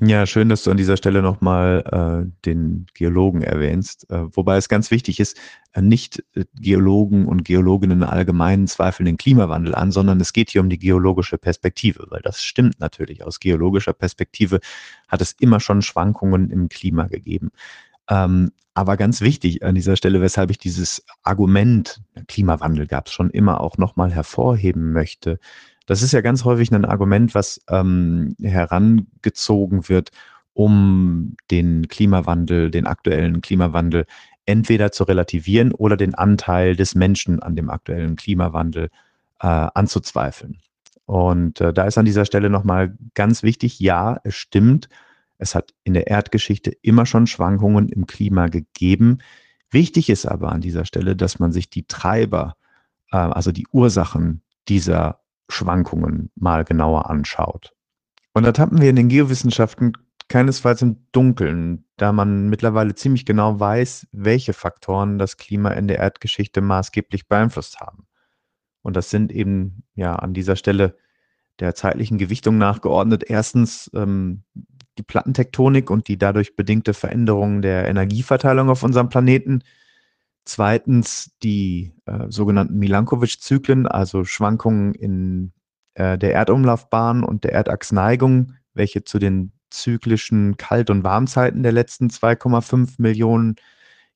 Ja, 0.00 0.26
schön, 0.26 0.48
dass 0.48 0.62
du 0.62 0.70
an 0.70 0.76
dieser 0.76 0.96
Stelle 0.96 1.22
nochmal 1.22 1.82
äh, 1.90 2.30
den 2.46 2.86
Geologen 2.94 3.42
erwähnst. 3.42 4.08
Äh, 4.10 4.26
wobei 4.36 4.56
es 4.56 4.68
ganz 4.68 4.92
wichtig 4.92 5.18
ist, 5.18 5.36
äh, 5.72 5.82
nicht 5.82 6.22
äh, 6.36 6.44
Geologen 6.54 7.26
und 7.26 7.44
Geologinnen 7.44 8.04
allgemein 8.04 8.68
zweifeln 8.68 9.06
den 9.06 9.16
Klimawandel 9.16 9.74
an, 9.74 9.90
sondern 9.90 10.20
es 10.20 10.32
geht 10.32 10.50
hier 10.50 10.60
um 10.60 10.70
die 10.70 10.78
geologische 10.78 11.36
Perspektive, 11.36 12.06
weil 12.10 12.20
das 12.22 12.44
stimmt 12.44 12.78
natürlich. 12.78 13.24
Aus 13.24 13.40
geologischer 13.40 13.92
Perspektive 13.92 14.60
hat 15.08 15.20
es 15.20 15.32
immer 15.32 15.58
schon 15.58 15.82
Schwankungen 15.82 16.52
im 16.52 16.68
Klima 16.68 17.08
gegeben. 17.08 17.50
Ähm, 18.08 18.52
aber 18.74 18.96
ganz 18.96 19.20
wichtig 19.20 19.64
an 19.64 19.74
dieser 19.74 19.96
Stelle, 19.96 20.20
weshalb 20.20 20.50
ich 20.50 20.58
dieses 20.58 21.04
Argument, 21.24 22.00
Klimawandel 22.28 22.86
gab 22.86 23.08
es 23.08 23.12
schon 23.12 23.30
immer 23.30 23.60
auch 23.60 23.76
nochmal 23.76 24.12
hervorheben 24.12 24.92
möchte. 24.92 25.40
Das 25.86 26.02
ist 26.02 26.12
ja 26.12 26.20
ganz 26.20 26.44
häufig 26.44 26.70
ein 26.70 26.84
Argument, 26.84 27.34
was 27.34 27.60
ähm, 27.68 28.36
herangezogen 28.40 29.88
wird, 29.88 30.10
um 30.52 31.34
den 31.50 31.88
Klimawandel, 31.88 32.70
den 32.70 32.86
aktuellen 32.86 33.40
Klimawandel 33.40 34.06
entweder 34.46 34.92
zu 34.92 35.04
relativieren 35.04 35.72
oder 35.72 35.96
den 35.96 36.14
Anteil 36.14 36.76
des 36.76 36.94
Menschen 36.94 37.42
an 37.42 37.56
dem 37.56 37.70
aktuellen 37.70 38.16
Klimawandel 38.16 38.90
äh, 39.40 39.46
anzuzweifeln. 39.46 40.58
Und 41.04 41.60
äh, 41.60 41.72
da 41.72 41.84
ist 41.84 41.98
an 41.98 42.04
dieser 42.04 42.26
Stelle 42.26 42.50
nochmal 42.50 42.96
ganz 43.14 43.42
wichtig, 43.42 43.80
ja, 43.80 44.20
es 44.24 44.34
stimmt, 44.34 44.88
es 45.38 45.54
hat 45.54 45.72
in 45.84 45.94
der 45.94 46.08
Erdgeschichte 46.08 46.70
immer 46.82 47.06
schon 47.06 47.26
Schwankungen 47.26 47.88
im 47.88 48.06
Klima 48.06 48.48
gegeben. 48.48 49.18
Wichtig 49.70 50.10
ist 50.10 50.26
aber 50.26 50.52
an 50.52 50.60
dieser 50.60 50.84
Stelle, 50.84 51.16
dass 51.16 51.38
man 51.38 51.52
sich 51.52 51.70
die 51.70 51.86
Treiber, 51.86 52.56
äh, 53.12 53.16
also 53.16 53.52
die 53.52 53.66
Ursachen 53.72 54.42
dieser 54.68 55.20
Schwankungen 55.48 56.30
mal 56.34 56.64
genauer 56.64 57.08
anschaut. 57.08 57.74
Und 58.34 58.44
da 58.44 58.52
tappen 58.52 58.80
wir 58.80 58.90
in 58.90 58.96
den 58.96 59.08
Geowissenschaften 59.08 59.92
keinesfalls 60.28 60.82
im 60.82 61.06
Dunkeln, 61.12 61.86
da 61.96 62.12
man 62.12 62.48
mittlerweile 62.50 62.94
ziemlich 62.94 63.24
genau 63.24 63.58
weiß, 63.58 64.08
welche 64.12 64.52
Faktoren 64.52 65.18
das 65.18 65.38
Klima 65.38 65.70
in 65.70 65.88
der 65.88 65.98
Erdgeschichte 65.98 66.60
maßgeblich 66.60 67.28
beeinflusst 67.28 67.80
haben. 67.80 68.06
Und 68.82 68.94
das 68.94 69.10
sind 69.10 69.32
eben 69.32 69.84
ja 69.94 70.16
an 70.16 70.34
dieser 70.34 70.56
Stelle 70.56 70.96
der 71.60 71.74
zeitlichen 71.74 72.18
Gewichtung 72.18 72.58
nachgeordnet. 72.58 73.24
Erstens 73.28 73.90
ähm, 73.94 74.44
die 74.98 75.02
Plattentektonik 75.02 75.90
und 75.90 76.08
die 76.08 76.18
dadurch 76.18 76.56
bedingte 76.56 76.92
Veränderung 76.92 77.62
der 77.62 77.88
Energieverteilung 77.88 78.68
auf 78.68 78.82
unserem 78.82 79.08
Planeten. 79.08 79.62
Zweitens 80.44 81.36
die 81.42 81.92
äh, 82.06 82.26
sogenannten 82.28 82.78
Milankovitch-Zyklen, 82.78 83.86
also 83.86 84.24
Schwankungen 84.24 84.94
in 84.94 85.52
äh, 85.94 86.18
der 86.18 86.32
Erdumlaufbahn 86.32 87.22
und 87.22 87.44
der 87.44 87.52
Erdachsneigung, 87.52 88.54
welche 88.74 89.04
zu 89.04 89.18
den 89.18 89.52
zyklischen 89.70 90.56
Kalt- 90.56 90.90
und 90.90 91.04
Warmzeiten 91.04 91.62
der 91.62 91.72
letzten 91.72 92.08
2,5 92.08 92.94
Millionen 92.98 93.56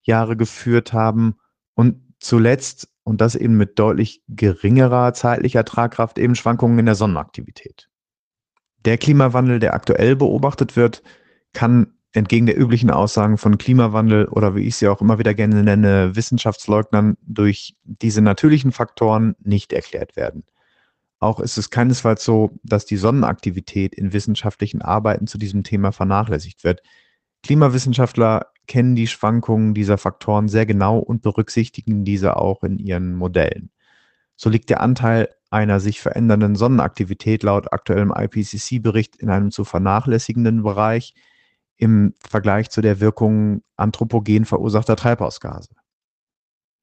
Jahre 0.03 0.37
geführt 0.37 0.93
haben. 0.93 1.37
Und 1.75 2.01
zuletzt, 2.19 2.89
und 3.05 3.21
das 3.21 3.35
eben 3.35 3.57
mit 3.57 3.79
deutlich 3.79 4.23
geringerer 4.29 5.13
zeitlicher 5.13 5.65
Tragkraft, 5.65 6.19
eben 6.19 6.35
Schwankungen 6.35 6.79
in 6.79 6.87
der 6.87 6.95
Sonnenaktivität. 6.95 7.91
Der 8.85 8.99
Klimawandel, 8.99 9.59
der 9.59 9.75
aktuell 9.75 10.17
beobachtet 10.17 10.77
wird, 10.77 11.03
kann 11.53 11.95
entgegen 12.13 12.47
der 12.47 12.59
üblichen 12.59 12.91
Aussagen 12.91 13.39
von 13.39 13.59
Klimawandel 13.59 14.27
oder 14.27 14.55
wie 14.55 14.67
ich 14.67 14.77
sie 14.77 14.89
auch 14.89 15.01
immer 15.01 15.19
wieder 15.19 15.35
gerne 15.35 15.63
nenne, 15.63 16.15
Wissenschaftsleugnern 16.15 17.17
durch 17.23 17.75
diese 17.85 18.21
natürlichen 18.21 18.73
Faktoren 18.73 19.35
nicht 19.43 19.73
erklärt 19.73 20.17
werden. 20.17 20.45
Auch 21.21 21.41
ist 21.41 21.57
es 21.57 21.71
keinesfalls 21.71 22.25
so, 22.25 22.51
dass 22.65 22.85
die 22.85 22.97
Sonnenaktivität 22.97 23.95
in 23.95 24.13
wissenschaftlichen 24.13 24.83
Arbeiten 24.83 25.27
zu 25.27 25.39
diesem 25.39 25.63
Thema 25.63 25.93
vernachlässigt 25.93 26.65
wird. 26.65 26.83
Klimawissenschaftler 27.43 28.49
kennen 28.67 28.95
die 28.95 29.07
Schwankungen 29.07 29.73
dieser 29.73 29.99
Faktoren 29.99 30.49
sehr 30.49 30.67
genau 30.67 30.99
und 30.99 31.23
berücksichtigen 31.23 32.05
diese 32.05 32.37
auch 32.37 32.63
in 32.63 32.79
ihren 32.79 33.15
Modellen. 33.15 33.71
So 34.37 34.51
liegt 34.51 34.71
der 34.71 34.81
Anteil 34.81 35.29
einer 35.51 35.81
sich 35.81 36.01
verändernden 36.01 36.57
Sonnenaktivität 36.57 37.43
laut 37.43 37.73
aktuellem 37.73 38.13
IPCC-Bericht 38.17 39.17
in 39.17 39.29
einem 39.29 39.51
zu 39.51 39.65
vernachlässigenden 39.65 40.63
Bereich 40.63 41.15
im 41.77 42.15
Vergleich 42.19 42.71
zu 42.71 42.81
der 42.81 43.01
Wirkung 43.01 43.63
anthropogen 43.77 44.45
verursachter 44.45 44.97
Treibhausgase. 44.97 45.71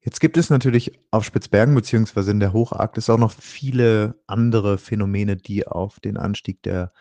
Jetzt 0.02 0.20
gibt 0.20 0.38
es 0.38 0.50
natürlich 0.50 1.00
auf 1.12 1.26
Spitzbergen 1.26 1.76
beziehungsweise 1.76 2.32
in 2.32 2.40
der 2.40 2.54
Hocharktis 2.54 3.10
auch 3.10 3.18
noch 3.18 3.32
viele 3.32 4.16
andere 4.28 4.78
Phänomene, 4.78 5.36
die 5.36 5.68
auf 5.68 6.00
den 6.00 6.18
Anstieg 6.18 6.64
der 6.64 6.94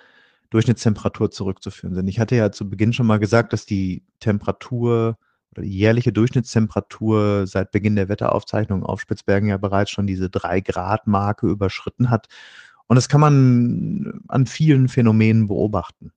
Durchschnittstemperatur 0.51 1.31
zurückzuführen 1.31 1.95
sind. 1.95 2.09
Ich 2.09 2.19
hatte 2.19 2.35
ja 2.35 2.51
zu 2.51 2.69
Beginn 2.69 2.93
schon 2.93 3.07
mal 3.07 3.19
gesagt, 3.19 3.53
dass 3.53 3.67
die 3.67 4.05
Temperatur 4.19 5.19
oder 5.53 5.63
die 5.63 5.77
jährliche 5.77 6.13
Durchschnittstemperatur 6.13 7.47
seit 7.47 7.73
Beginn 7.73 7.97
der 7.97 8.09
Wetteraufzeichnung 8.09 8.85
auf 8.85 9.01
Spitzbergen 9.01 9.49
ja 9.49 9.57
bereits 9.57 9.91
schon 9.91 10.07
diese 10.07 10.31
drei 10.31 10.61
Grad 10.61 11.07
Marke 11.07 11.47
überschritten 11.47 12.11
hat. 12.11 12.29
Und 12.87 12.97
das 12.97 13.09
kann 13.09 13.21
man 13.21 14.23
an 14.29 14.47
vielen 14.47 14.89
Phänomenen 14.89 15.49
beobachten. 15.49 16.13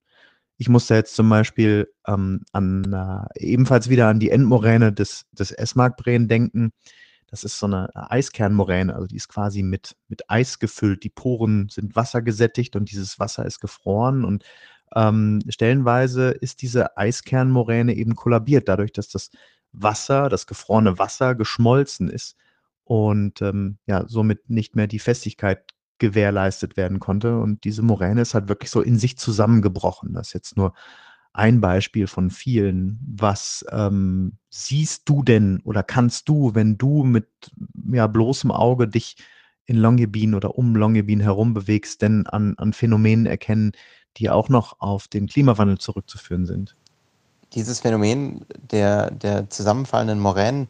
Ich 0.58 0.70
musste 0.70 0.96
jetzt 0.96 1.16
zum 1.16 1.28
Beispiel 1.28 1.92
ähm, 2.08 2.44
an 2.52 2.94
äh, 2.94 3.40
ebenfalls 3.40 3.90
wieder 3.90 4.08
an 4.08 4.20
die 4.20 4.30
Endmoräne 4.30 4.94
des, 4.94 5.26
des 5.32 5.52
Esmarkbreen 5.52 6.28
denken. 6.28 6.72
Das 7.28 7.44
ist 7.44 7.58
so 7.58 7.66
eine 7.66 7.90
Eiskernmoräne, 7.96 8.94
also 8.94 9.08
die 9.08 9.16
ist 9.16 9.30
quasi 9.30 9.64
mit, 9.64 9.96
mit 10.10 10.30
Eis 10.30 10.60
gefüllt. 10.60 11.04
Die 11.04 11.10
Poren 11.10 11.70
sind 11.70 11.96
wassergesättigt 11.96 12.76
und 12.76 12.92
dieses 12.92 13.20
Wasser 13.20 13.46
ist 13.46 13.60
gefroren. 13.60 14.26
Und 14.26 14.44
ähm, 14.96 15.42
stellenweise 15.48 16.30
ist 16.30 16.62
diese 16.62 16.98
Eiskernmoräne 16.98 17.96
eben 17.96 18.16
kollabiert, 18.16 18.68
dadurch, 18.68 18.92
dass 18.92 19.10
das 19.10 19.32
Wasser, 19.72 20.30
das 20.30 20.48
gefrorene 20.48 21.00
Wasser 21.00 21.36
geschmolzen 21.36 22.10
ist 22.10 22.36
und 22.84 23.42
ähm, 23.42 23.78
ja, 23.86 24.06
somit 24.08 24.50
nicht 24.50 24.76
mehr 24.76 24.88
die 24.88 25.00
Festigkeit 25.00 25.64
gewährleistet 25.98 26.78
werden 26.78 27.00
konnte. 27.00 27.40
Und 27.40 27.64
diese 27.64 27.84
Moräne 27.84 28.22
ist 28.22 28.34
halt 28.34 28.50
wirklich 28.50 28.72
so 28.72 28.82
in 28.82 28.98
sich 28.98 29.18
zusammengebrochen. 29.18 30.14
Das 30.14 30.28
ist 30.28 30.34
jetzt 30.34 30.58
nur 30.58 30.74
ein 31.32 31.62
Beispiel 31.62 32.08
von 32.08 32.30
vielen. 32.30 33.00
Was 33.08 33.66
ähm, 33.72 34.38
siehst 34.50 35.08
du 35.08 35.24
denn 35.24 35.62
oder 35.64 35.84
kannst 35.84 36.28
du, 36.28 36.54
wenn 36.56 36.78
du 36.78 37.04
mit 37.04 37.28
ja, 37.92 38.08
bloßem 38.08 38.52
Auge 38.52 38.88
dich 38.88 39.16
in 39.66 39.78
Longyearbyen 39.78 40.34
oder 40.34 40.58
um 40.58 40.76
Longyearbyen 40.76 41.22
herum 41.22 41.54
bewegst, 41.54 42.02
denn 42.02 42.28
an, 42.28 42.56
an 42.58 42.74
Phänomenen 42.74 43.26
erkennen, 43.26 43.72
die 44.18 44.30
auch 44.30 44.50
noch 44.50 44.76
auf 44.80 45.08
den 45.08 45.28
Klimawandel 45.28 45.78
zurückzuführen 45.78 46.46
sind? 46.46 46.76
Dieses 47.54 47.82
Phänomen 47.82 48.46
der, 48.72 49.12
der 49.12 49.50
zusammenfallenden 49.50 50.20
Moränen, 50.20 50.68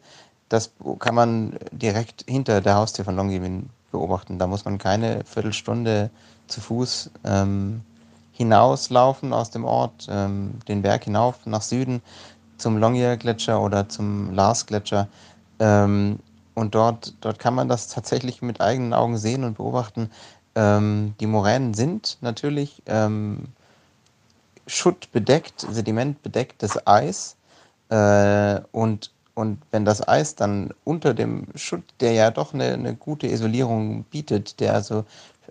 das 0.48 0.72
kann 0.98 1.14
man 1.14 1.56
direkt 1.70 2.24
hinter 2.28 2.60
der 2.60 2.74
Haustür 2.74 3.04
von 3.04 3.16
Longyearbyen 3.16 3.70
beobachten. 3.90 4.38
Da 4.38 4.46
muss 4.46 4.64
man 4.64 4.78
keine 4.78 5.24
Viertelstunde 5.24 6.10
zu 6.48 6.60
Fuß 6.60 7.10
ähm, 7.24 7.82
hinauslaufen 8.32 9.32
aus 9.32 9.50
dem 9.50 9.64
Ort, 9.64 10.08
ähm, 10.10 10.54
den 10.66 10.82
Berg 10.82 11.04
hinauf 11.04 11.46
nach 11.46 11.62
Süden 11.62 12.02
zum 12.58 12.78
Longyear-Gletscher 12.78 13.60
oder 13.60 13.88
zum 13.88 14.32
Lars-Gletscher. 14.32 15.08
Ähm, 15.58 16.18
und 16.54 16.74
dort, 16.74 17.14
dort 17.20 17.38
kann 17.38 17.54
man 17.54 17.68
das 17.68 17.88
tatsächlich 17.88 18.42
mit 18.42 18.60
eigenen 18.60 18.92
Augen 18.92 19.16
sehen 19.16 19.44
und 19.44 19.56
beobachten. 19.56 20.10
Ähm, 20.54 21.14
die 21.20 21.26
Moränen 21.26 21.74
sind 21.74 22.18
natürlich 22.20 22.82
ähm, 22.86 23.48
schuttbedeckt, 24.66 25.60
sedimentbedecktes 25.60 26.86
Eis. 26.86 27.36
Äh, 27.88 28.60
und 28.72 29.10
und 29.34 29.62
wenn 29.70 29.84
das 29.84 30.06
Eis 30.06 30.34
dann 30.34 30.74
unter 30.84 31.14
dem 31.14 31.46
Schutt, 31.54 31.84
der 32.00 32.12
ja 32.12 32.30
doch 32.30 32.52
eine, 32.52 32.74
eine 32.74 32.94
gute 32.94 33.26
Isolierung 33.26 34.04
bietet, 34.04 34.60
der 34.60 34.74
also 34.74 35.04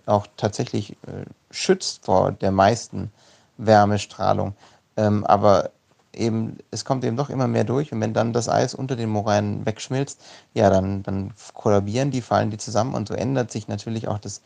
auch 0.05 0.27
tatsächlich 0.37 0.91
äh, 0.91 1.25
schützt 1.49 2.05
vor 2.05 2.31
der 2.31 2.51
meisten 2.51 3.11
Wärmestrahlung, 3.57 4.53
ähm, 4.97 5.25
aber 5.25 5.71
eben, 6.13 6.57
es 6.69 6.85
kommt 6.85 7.03
eben 7.05 7.17
doch 7.17 7.29
immer 7.29 7.47
mehr 7.47 7.63
durch 7.63 7.91
und 7.91 8.01
wenn 8.01 8.13
dann 8.13 8.33
das 8.33 8.49
Eis 8.49 8.75
unter 8.75 8.95
den 8.95 9.09
Moränen 9.09 9.65
wegschmilzt, 9.65 10.21
ja, 10.53 10.69
dann, 10.69 11.03
dann 11.03 11.33
kollabieren 11.53 12.11
die, 12.11 12.21
fallen 12.21 12.51
die 12.51 12.57
zusammen 12.57 12.93
und 12.93 13.07
so 13.07 13.13
ändert 13.13 13.51
sich 13.51 13.67
natürlich 13.67 14.07
auch 14.07 14.19
das 14.19 14.41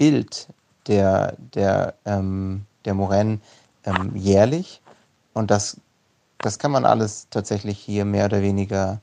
Bild 0.00 0.48
der, 0.86 1.36
der, 1.54 1.94
ähm, 2.06 2.64
der 2.86 2.94
Moränen 2.94 3.42
ähm, 3.84 4.16
jährlich 4.16 4.80
und 5.34 5.50
das 5.50 5.78
das 6.40 6.58
kann 6.58 6.70
man 6.70 6.84
alles 6.84 7.28
tatsächlich 7.28 7.78
hier 7.78 8.04
mehr 8.04 8.24
oder 8.24 8.42
weniger 8.42 9.00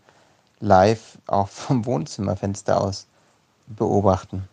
live 0.60 1.20
auch 1.28 1.48
vom 1.50 1.86
Wohnzimmerfenster 1.86 2.82
aus 2.82 3.08
beobachten. 3.68 4.48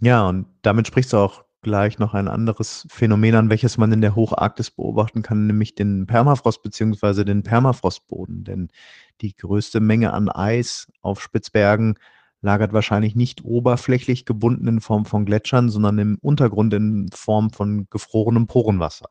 Ja, 0.00 0.26
und 0.28 0.46
damit 0.62 0.86
sprichst 0.86 1.12
du 1.12 1.18
auch 1.18 1.44
gleich 1.60 1.98
noch 1.98 2.14
ein 2.14 2.28
anderes 2.28 2.86
Phänomen 2.88 3.34
an, 3.34 3.50
welches 3.50 3.78
man 3.78 3.90
in 3.90 4.00
der 4.00 4.14
Hocharktis 4.14 4.70
beobachten 4.70 5.22
kann, 5.22 5.48
nämlich 5.48 5.74
den 5.74 6.06
Permafrost 6.06 6.62
bzw. 6.62 7.24
den 7.24 7.42
Permafrostboden. 7.42 8.44
Denn 8.44 8.68
die 9.20 9.36
größte 9.36 9.80
Menge 9.80 10.12
an 10.12 10.28
Eis 10.28 10.86
auf 11.02 11.20
Spitzbergen 11.20 11.98
lagert 12.40 12.72
wahrscheinlich 12.72 13.14
nicht 13.14 13.44
oberflächlich 13.44 14.24
gebunden 14.24 14.68
in 14.68 14.80
Form 14.80 15.04
von 15.04 15.24
Gletschern, 15.24 15.70
sondern 15.70 15.98
im 15.98 16.18
Untergrund 16.22 16.72
in 16.74 17.10
Form 17.12 17.50
von 17.50 17.86
gefrorenem 17.90 18.46
Porenwasser. 18.46 19.08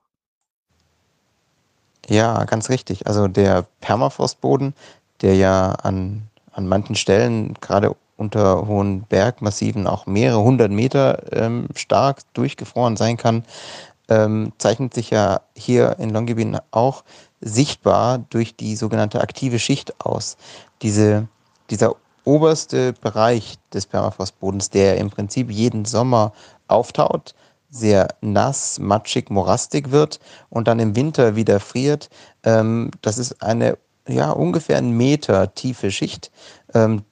Ja, 2.10 2.46
ganz 2.46 2.70
richtig. 2.70 3.08
Also 3.08 3.28
der 3.28 3.66
Permafrostboden, 3.82 4.74
der 5.22 5.36
ja 5.36 5.72
an, 5.72 6.24
an 6.54 6.68
manchen 6.68 6.96
Stellen, 6.96 7.56
gerade 7.56 7.96
unter 8.16 8.66
hohen 8.66 9.04
Bergmassiven, 9.04 9.88
auch 9.88 10.06
mehrere 10.06 10.42
hundert 10.42 10.72
Meter 10.72 11.22
ähm, 11.34 11.68
stark 11.76 12.22
durchgefroren 12.34 12.96
sein 12.96 13.18
kann, 13.18 13.44
ähm, 14.10 14.54
zeichnet 14.58 14.94
sich 14.94 15.10
ja 15.10 15.42
hier 15.56 15.98
in 16.00 16.10
Longyearbyen 16.12 16.58
auch 16.72 17.04
sichtbar 17.42 18.20
durch 18.30 18.56
die 18.56 18.76
sogenannte 18.76 19.22
aktive 19.22 19.60
Schicht 19.60 20.00
aus. 20.04 20.38
Diese, 20.82 21.28
dieser 21.70 21.96
oberste 22.28 22.94
Bereich 22.94 23.58
des 23.74 23.86
Permafrostbodens, 23.86 24.70
der 24.70 24.98
im 24.98 25.10
Prinzip 25.10 25.50
jeden 25.50 25.86
Sommer 25.86 26.34
auftaut, 26.68 27.34
sehr 27.70 28.10
nass, 28.22 28.80
matschig, 28.80 29.30
morastig 29.30 29.92
wird 29.92 30.20
und 30.50 30.68
dann 30.68 30.80
im 30.80 30.96
Winter 30.96 31.36
wieder 31.36 31.60
friert. 31.60 32.10
Ähm, 32.44 32.92
das 33.02 33.18
ist 33.18 33.42
eine 33.42 33.78
ja, 34.08 34.32
ungefähr 34.32 34.78
einen 34.78 34.96
Meter 34.96 35.54
tiefe 35.54 35.92
Schicht, 35.92 36.32
ähm, 36.74 37.04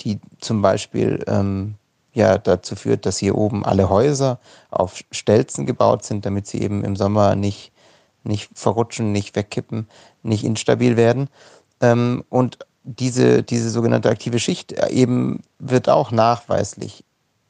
die 0.00 0.20
zum 0.40 0.62
Beispiel 0.62 1.24
ähm, 1.26 1.74
ja, 2.12 2.38
dazu 2.38 2.76
führt, 2.76 3.06
dass 3.06 3.18
hier 3.18 3.36
oben 3.36 3.64
alle 3.64 3.88
Häuser 3.88 4.38
auf 4.70 5.00
Stelzen 5.10 5.66
gebaut 5.66 6.04
sind, 6.04 6.24
damit 6.26 6.46
sie 6.46 6.62
eben 6.62 6.84
im 6.84 6.94
Sommer 6.94 7.34
nicht, 7.34 7.72
nicht 8.22 8.50
verrutschen, 8.54 9.10
nicht 9.10 9.34
wegkippen, 9.34 9.88
nicht 10.22 10.44
instabil 10.44 10.96
werden. 10.96 11.28
Ähm, 11.80 12.24
und 12.28 12.58
diese, 12.84 13.42
diese 13.42 13.70
sogenannte 13.70 14.10
aktive 14.10 14.38
Schicht 14.38 14.72
äh, 14.72 14.88
eben 14.90 15.42
wird 15.58 15.88
auch 15.88 16.10
nachweislich 16.10 17.04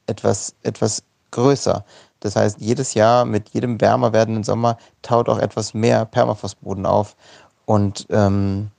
etwas, 0.07 0.55
etwas 0.63 1.03
größer. 1.31 1.83
Das 2.21 2.35
heißt, 2.35 2.59
jedes 2.59 2.93
Jahr 2.93 3.25
mit 3.25 3.49
jedem 3.49 3.79
wärmer 3.79 4.13
werdenden 4.13 4.43
Sommer 4.43 4.77
taut 5.01 5.29
auch 5.29 5.37
etwas 5.37 5.73
mehr 5.73 6.05
Permafrostboden 6.05 6.85
auf. 6.85 7.15
Und 7.65 8.07
ähm, 8.09 8.71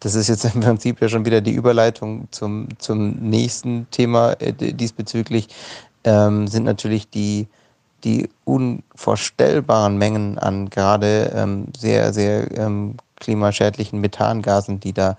das 0.00 0.14
ist 0.14 0.28
jetzt 0.28 0.44
im 0.54 0.60
Prinzip 0.60 1.00
ja 1.00 1.08
schon 1.08 1.24
wieder 1.24 1.40
die 1.40 1.54
Überleitung 1.54 2.28
zum, 2.32 2.68
zum 2.78 3.12
nächsten 3.12 3.88
Thema 3.90 4.32
äh, 4.40 4.52
diesbezüglich, 4.52 5.48
ähm, 6.04 6.48
sind 6.48 6.64
natürlich 6.64 7.08
die, 7.08 7.46
die 8.04 8.28
unvorstellbaren 8.44 9.96
Mengen 9.96 10.38
an 10.38 10.68
gerade 10.68 11.32
ähm, 11.34 11.68
sehr, 11.78 12.12
sehr 12.12 12.50
ähm, 12.56 12.96
klimaschädlichen 13.16 14.00
Methangasen, 14.00 14.80
die 14.80 14.92
da 14.92 15.16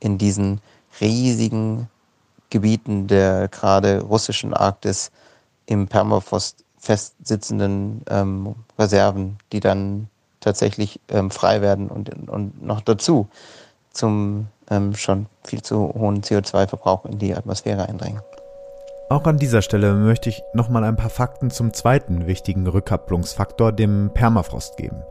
in 0.00 0.18
diesen 0.18 0.60
riesigen 1.00 1.88
Gebieten 2.50 3.06
der 3.06 3.48
gerade 3.48 4.02
russischen 4.02 4.52
Arktis 4.54 5.12
im 5.66 5.86
Permafrost 5.86 6.64
festsitzenden 6.78 8.02
ähm, 8.08 8.54
Reserven, 8.78 9.38
die 9.52 9.60
dann 9.60 10.08
tatsächlich 10.40 10.98
ähm, 11.08 11.30
frei 11.30 11.60
werden 11.60 11.88
und, 11.88 12.28
und 12.28 12.62
noch 12.62 12.80
dazu 12.80 13.28
zum 13.92 14.48
ähm, 14.70 14.94
schon 14.94 15.26
viel 15.44 15.62
zu 15.62 15.92
hohen 15.94 16.22
CO2-Verbrauch 16.22 17.04
in 17.04 17.18
die 17.18 17.34
Atmosphäre 17.34 17.88
eindringen. 17.88 18.22
Auch 19.10 19.26
an 19.26 19.38
dieser 19.38 19.60
Stelle 19.60 19.94
möchte 19.94 20.28
ich 20.28 20.42
nochmal 20.54 20.84
ein 20.84 20.96
paar 20.96 21.10
Fakten 21.10 21.50
zum 21.50 21.74
zweiten 21.74 22.26
wichtigen 22.26 22.66
Rückkopplungsfaktor, 22.66 23.72
dem 23.72 24.10
Permafrost, 24.14 24.76
geben. 24.76 25.02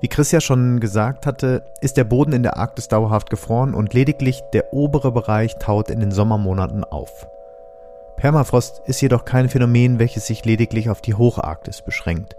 Wie 0.00 0.08
Chris 0.08 0.32
ja 0.32 0.40
schon 0.40 0.80
gesagt 0.80 1.26
hatte, 1.26 1.62
ist 1.80 1.96
der 1.96 2.04
Boden 2.04 2.32
in 2.32 2.42
der 2.42 2.56
Arktis 2.56 2.88
dauerhaft 2.88 3.30
gefroren 3.30 3.74
und 3.74 3.94
lediglich 3.94 4.42
der 4.52 4.72
obere 4.72 5.12
Bereich 5.12 5.56
taut 5.56 5.90
in 5.90 6.00
den 6.00 6.10
Sommermonaten 6.10 6.84
auf. 6.84 7.26
Permafrost 8.16 8.82
ist 8.86 9.00
jedoch 9.00 9.24
kein 9.24 9.48
Phänomen, 9.48 9.98
welches 9.98 10.26
sich 10.26 10.44
lediglich 10.44 10.90
auf 10.90 11.00
die 11.00 11.14
Hocharktis 11.14 11.82
beschränkt. 11.82 12.36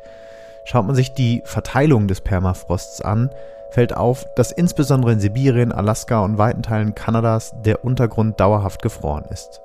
Schaut 0.64 0.86
man 0.86 0.96
sich 0.96 1.14
die 1.14 1.42
Verteilung 1.46 2.08
des 2.08 2.22
Permafrosts 2.22 3.02
an, 3.02 3.30
fällt 3.72 3.96
auf, 3.96 4.26
dass 4.36 4.52
insbesondere 4.52 5.12
in 5.12 5.20
Sibirien, 5.20 5.72
Alaska 5.72 6.24
und 6.24 6.38
weiten 6.38 6.64
Teilen 6.64 6.96
Kanadas 6.96 7.54
der 7.64 7.84
Untergrund 7.84 8.40
dauerhaft 8.40 8.82
gefroren 8.82 9.26
ist. 9.30 9.62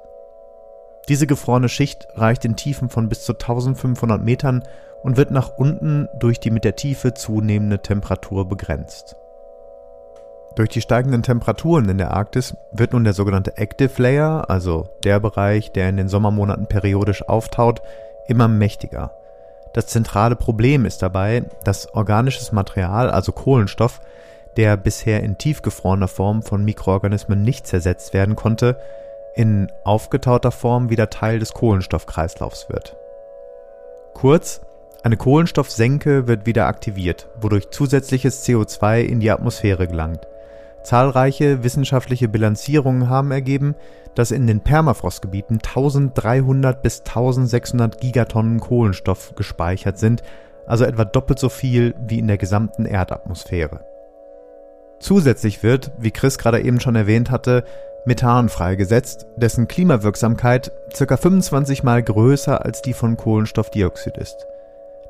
Diese 1.09 1.26
gefrorene 1.26 1.68
Schicht 1.68 2.09
reicht 2.14 2.45
in 2.45 2.57
Tiefen 2.57 2.88
von 2.88 3.09
bis 3.09 3.24
zu 3.24 3.32
1500 3.32 4.22
Metern 4.22 4.62
und 5.03 5.16
wird 5.16 5.30
nach 5.30 5.57
unten 5.57 6.09
durch 6.18 6.40
die 6.40 6.51
mit 6.51 6.64
der 6.64 6.76
Tiefe 6.76 7.14
zunehmende 7.14 7.80
Temperatur 7.80 8.48
begrenzt. 8.48 9.16
Durch 10.57 10.68
die 10.68 10.80
steigenden 10.80 11.22
Temperaturen 11.22 11.88
in 11.88 11.98
der 11.98 12.12
Arktis 12.12 12.57
wird 12.72 12.92
nun 12.92 13.05
der 13.05 13.12
sogenannte 13.12 13.57
Active 13.57 14.03
Layer, 14.03 14.51
also 14.51 14.88
der 15.05 15.20
Bereich, 15.20 15.72
der 15.72 15.88
in 15.88 15.96
den 15.96 16.09
Sommermonaten 16.09 16.66
periodisch 16.66 17.26
auftaut, 17.28 17.82
immer 18.26 18.48
mächtiger. 18.48 19.12
Das 19.72 19.86
zentrale 19.86 20.34
Problem 20.34 20.84
ist 20.84 21.03
dabei, 21.03 21.44
dass 21.62 21.94
organisches 21.94 22.51
Material, 22.51 23.11
also 23.11 23.30
Kohlenstoff, 23.30 24.01
der 24.57 24.76
bisher 24.76 25.22
in 25.22 25.38
tiefgefrorener 25.38 26.09
Form 26.09 26.42
von 26.42 26.64
Mikroorganismen 26.64 27.42
nicht 27.42 27.68
zersetzt 27.68 28.12
werden 28.12 28.34
konnte, 28.34 28.76
in 29.36 29.70
aufgetauter 29.84 30.51
Form 30.51 30.90
wieder 30.90 31.09
Teil 31.09 31.38
des 31.38 31.55
Kohlenstoffkreislaufs 31.55 32.68
wird. 32.68 32.96
Kurz, 34.12 34.61
eine 35.03 35.16
Kohlenstoffsenke 35.16 36.28
wird 36.28 36.46
wieder 36.46 36.66
aktiviert, 36.66 37.28
wodurch 37.40 37.70
zusätzliches 37.70 38.46
CO2 38.46 39.01
in 39.01 39.20
die 39.20 39.30
Atmosphäre 39.30 39.86
gelangt. 39.86 40.26
Zahlreiche 40.82 41.62
wissenschaftliche 41.62 42.28
Bilanzierungen 42.28 43.09
haben 43.09 43.30
ergeben, 43.30 43.74
dass 44.14 44.30
in 44.30 44.46
den 44.46 44.61
Permafrostgebieten 44.61 45.57
1300 45.57 46.82
bis 46.82 47.01
1600 47.01 48.01
Gigatonnen 48.01 48.61
Kohlenstoff 48.61 49.34
gespeichert 49.36 49.98
sind, 49.98 50.22
also 50.66 50.84
etwa 50.84 51.05
doppelt 51.05 51.38
so 51.38 51.48
viel 51.48 51.94
wie 52.07 52.18
in 52.18 52.28
der 52.28 52.38
gesamten 52.38 52.86
Erdatmosphäre. 52.86 53.84
Zusätzlich 55.01 55.62
wird, 55.62 55.92
wie 55.98 56.11
Chris 56.11 56.36
gerade 56.36 56.61
eben 56.61 56.80
schon 56.80 56.96
erwähnt 56.96 57.30
hatte, 57.30 57.64
Methan 58.05 58.48
freigesetzt, 58.48 59.26
dessen 59.36 59.68
Klimawirksamkeit 59.68 60.72
ca. 60.96 61.16
25 61.16 61.82
mal 61.82 62.03
größer 62.03 62.64
als 62.64 62.82
die 62.82 62.94
von 62.94 63.16
Kohlenstoffdioxid 63.16 64.16
ist. 64.16 64.46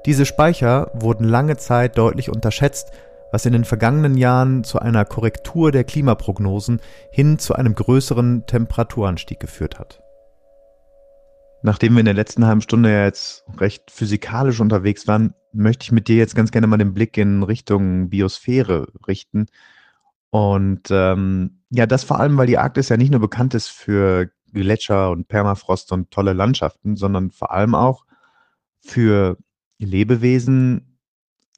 Diese 0.07 0.27
Speicher 0.27 0.91
wurden 0.95 1.25
lange 1.25 1.57
Zeit 1.57 1.99
deutlich 1.99 2.31
unterschätzt 2.31 2.93
was 3.33 3.47
in 3.47 3.53
den 3.53 3.65
vergangenen 3.65 4.17
Jahren 4.17 4.65
zu 4.65 4.79
einer 4.79 5.05
Korrektur 5.05 5.73
der 5.73 5.85
Klimaprognosen 5.85 6.81
hin 7.11 7.39
zu 7.39 7.55
einem 7.55 7.75
größeren 7.75 8.47
Temperaturanstieg 8.47 9.41
geführt 9.41 9.79
hat. 9.79 10.03
Nachdem 11.63 11.95
wir 11.95 12.01
in 12.01 12.07
der 12.07 12.15
letzten 12.15 12.47
halben 12.47 12.63
Stunde 12.63 12.91
ja 12.91 13.05
jetzt 13.05 13.45
recht 13.59 13.91
physikalisch 13.91 14.61
unterwegs 14.61 15.07
waren, 15.07 15.35
möchte 15.53 15.85
ich 15.85 15.93
mit 15.93 16.09
dir 16.09 16.17
jetzt 16.17 16.35
ganz 16.35 16.51
gerne 16.53 16.67
mal 16.67 16.79
den 16.79 16.95
Blick 16.95 17.17
in 17.19 17.43
Richtung 17.43 18.09
Biosphäre 18.09 18.89
richten. 19.07 19.47
Und 20.31 20.89
ähm, 20.91 21.63
ja, 21.71 21.87
das 21.87 22.05
vor 22.05 22.19
allem, 22.19 22.39
weil 22.39 22.47
die 22.47 22.57
Arktis 22.57 22.89
ja 22.89 22.97
nicht 22.97 23.11
nur 23.11 23.21
bekannt 23.21 23.55
ist 23.55 23.69
für 23.69 24.31
Gletscher 24.53 25.11
und 25.11 25.29
Permafrost 25.29 25.93
und 25.93 26.11
tolle 26.11 26.33
Landschaften, 26.33 26.97
sondern 26.97 27.31
vor 27.31 27.53
allem 27.53 27.75
auch 27.75 28.07
für 28.81 29.37
Lebewesen, 29.87 30.99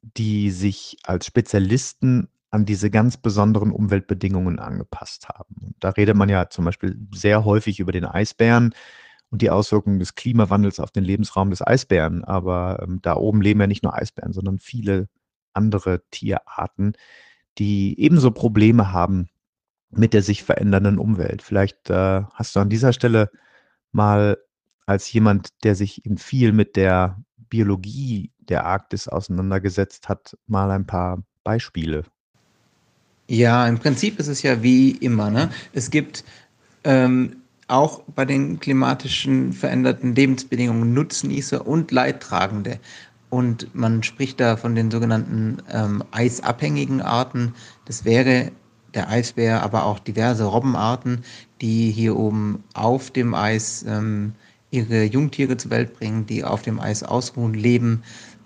die 0.02 0.50
sich 0.50 0.98
als 1.04 1.26
Spezialisten 1.26 2.28
an 2.50 2.66
diese 2.66 2.90
ganz 2.90 3.16
besonderen 3.16 3.70
Umweltbedingungen 3.70 4.58
angepasst 4.58 5.28
haben. 5.28 5.54
Und 5.62 5.76
da 5.80 5.90
redet 5.90 6.16
man 6.16 6.28
ja 6.28 6.50
zum 6.50 6.64
Beispiel 6.64 6.98
sehr 7.14 7.44
häufig 7.44 7.80
über 7.80 7.92
den 7.92 8.04
Eisbären 8.04 8.74
und 9.30 9.40
die 9.40 9.50
Auswirkungen 9.50 9.98
des 9.98 10.14
Klimawandels 10.14 10.78
auf 10.78 10.90
den 10.90 11.04
Lebensraum 11.04 11.50
des 11.50 11.66
Eisbären. 11.66 12.24
Aber 12.24 12.82
ähm, 12.82 13.00
da 13.00 13.16
oben 13.16 13.40
leben 13.40 13.60
ja 13.60 13.66
nicht 13.66 13.82
nur 13.82 13.94
Eisbären, 13.94 14.34
sondern 14.34 14.58
viele 14.58 15.08
andere 15.54 16.02
Tierarten, 16.10 16.94
die 17.58 17.98
ebenso 17.98 18.30
Probleme 18.30 18.92
haben 18.92 19.28
mit 19.92 20.14
der 20.14 20.22
sich 20.22 20.42
verändernden 20.42 20.98
Umwelt. 20.98 21.42
Vielleicht 21.42 21.90
äh, 21.90 22.22
hast 22.32 22.56
du 22.56 22.60
an 22.60 22.70
dieser 22.70 22.92
Stelle 22.92 23.30
mal 23.92 24.38
als 24.86 25.12
jemand, 25.12 25.50
der 25.64 25.74
sich 25.74 26.04
eben 26.06 26.18
viel 26.18 26.52
mit 26.52 26.76
der 26.76 27.22
Biologie 27.52 28.30
der 28.38 28.64
Arktis 28.64 29.08
auseinandergesetzt 29.08 30.08
hat, 30.08 30.38
mal 30.46 30.70
ein 30.70 30.86
paar 30.86 31.22
Beispiele. 31.44 32.04
Ja, 33.28 33.68
im 33.68 33.78
Prinzip 33.78 34.18
ist 34.18 34.28
es 34.28 34.40
ja 34.40 34.62
wie 34.62 34.92
immer. 34.92 35.28
Ne? 35.28 35.50
Es 35.74 35.90
gibt 35.90 36.24
ähm, 36.84 37.36
auch 37.68 38.04
bei 38.14 38.24
den 38.24 38.58
klimatischen 38.58 39.52
veränderten 39.52 40.14
Lebensbedingungen 40.14 40.94
Nutznießer 40.94 41.66
und 41.66 41.90
Leidtragende. 41.90 42.78
Und 43.28 43.74
man 43.74 44.02
spricht 44.02 44.40
da 44.40 44.56
von 44.56 44.74
den 44.74 44.90
sogenannten 44.90 45.58
ähm, 45.70 46.02
eisabhängigen 46.10 47.02
Arten. 47.02 47.54
Das 47.84 48.06
wäre 48.06 48.50
der 48.94 49.10
Eisbär, 49.10 49.62
aber 49.62 49.84
auch 49.84 49.98
diverse 49.98 50.44
Robbenarten, 50.44 51.22
die 51.60 51.90
hier 51.90 52.16
oben 52.16 52.64
auf 52.72 53.10
dem 53.10 53.34
Eis 53.34 53.84
ähm, 53.86 54.32
ihre 54.72 55.04
Jungtiere 55.04 55.56
zur 55.56 55.70
Welt 55.70 55.96
bringen, 55.96 56.26
die 56.26 56.42
auf 56.42 56.62
dem 56.62 56.80
Eis 56.80 57.04
ausruhen, 57.04 57.54
leben. 57.54 58.02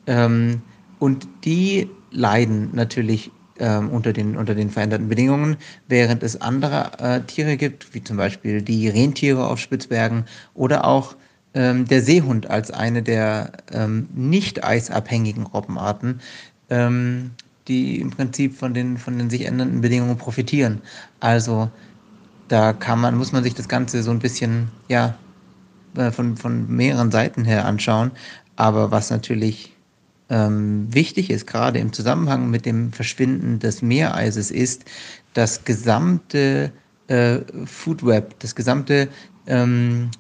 Ähm, 0.07 0.61
und 0.99 1.27
die 1.45 1.89
leiden 2.11 2.71
natürlich 2.75 3.31
ähm, 3.59 3.89
unter, 3.91 4.13
den, 4.13 4.37
unter 4.37 4.55
den 4.55 4.71
veränderten 4.71 5.09
Bedingungen, 5.09 5.57
während 5.89 6.23
es 6.23 6.41
andere 6.41 6.91
äh, 6.99 7.21
Tiere 7.23 7.57
gibt, 7.57 7.95
wie 7.95 8.03
zum 8.03 8.17
Beispiel 8.17 8.61
die 8.61 8.89
Rentiere 8.89 9.47
auf 9.47 9.59
Spitzbergen 9.59 10.25
oder 10.55 10.85
auch 10.85 11.17
ähm, 11.55 11.87
der 11.87 12.03
Seehund 12.03 12.51
als 12.51 12.71
eine 12.71 13.03
der 13.03 13.53
ähm, 13.73 14.09
nicht 14.15 14.63
eisabhängigen 14.65 15.45
Robbenarten, 15.45 16.21
ähm, 16.69 17.31
die 17.69 18.01
im 18.01 18.11
Prinzip 18.11 18.55
von 18.55 18.75
den, 18.75 18.99
von 18.99 19.17
den 19.17 19.31
sich 19.31 19.47
ändernden 19.47 19.81
Bedingungen 19.81 20.19
profitieren. 20.19 20.83
Also 21.21 21.71
da 22.49 22.73
kann 22.73 23.01
man, 23.01 23.17
muss 23.17 23.33
man 23.33 23.43
sich 23.43 23.55
das 23.55 23.69
Ganze 23.69 24.03
so 24.03 24.11
ein 24.11 24.19
bisschen, 24.19 24.69
ja, 24.89 25.17
äh, 25.97 26.11
von, 26.13 26.37
von 26.37 26.69
mehreren 26.69 27.11
Seiten 27.11 27.45
her 27.45 27.65
anschauen. 27.65 28.11
Aber 28.57 28.91
was 28.91 29.11
natürlich 29.11 29.73
ähm, 30.31 30.87
wichtig 30.93 31.31
ist, 31.31 31.47
gerade 31.47 31.79
im 31.79 31.93
Zusammenhang 31.93 32.51
mit 32.51 32.67
dem 32.67 32.93
Verschwinden 32.93 33.59
des 33.59 33.83
Meereises, 33.83 34.51
ist 34.51 34.85
das 35.35 35.65
gesamte 35.65 36.73
äh, 37.09 37.39
Food 37.67 38.05
Web, 38.05 38.35
das 38.41 38.55
gesamte 38.55 39.09
ähm, 39.47 40.11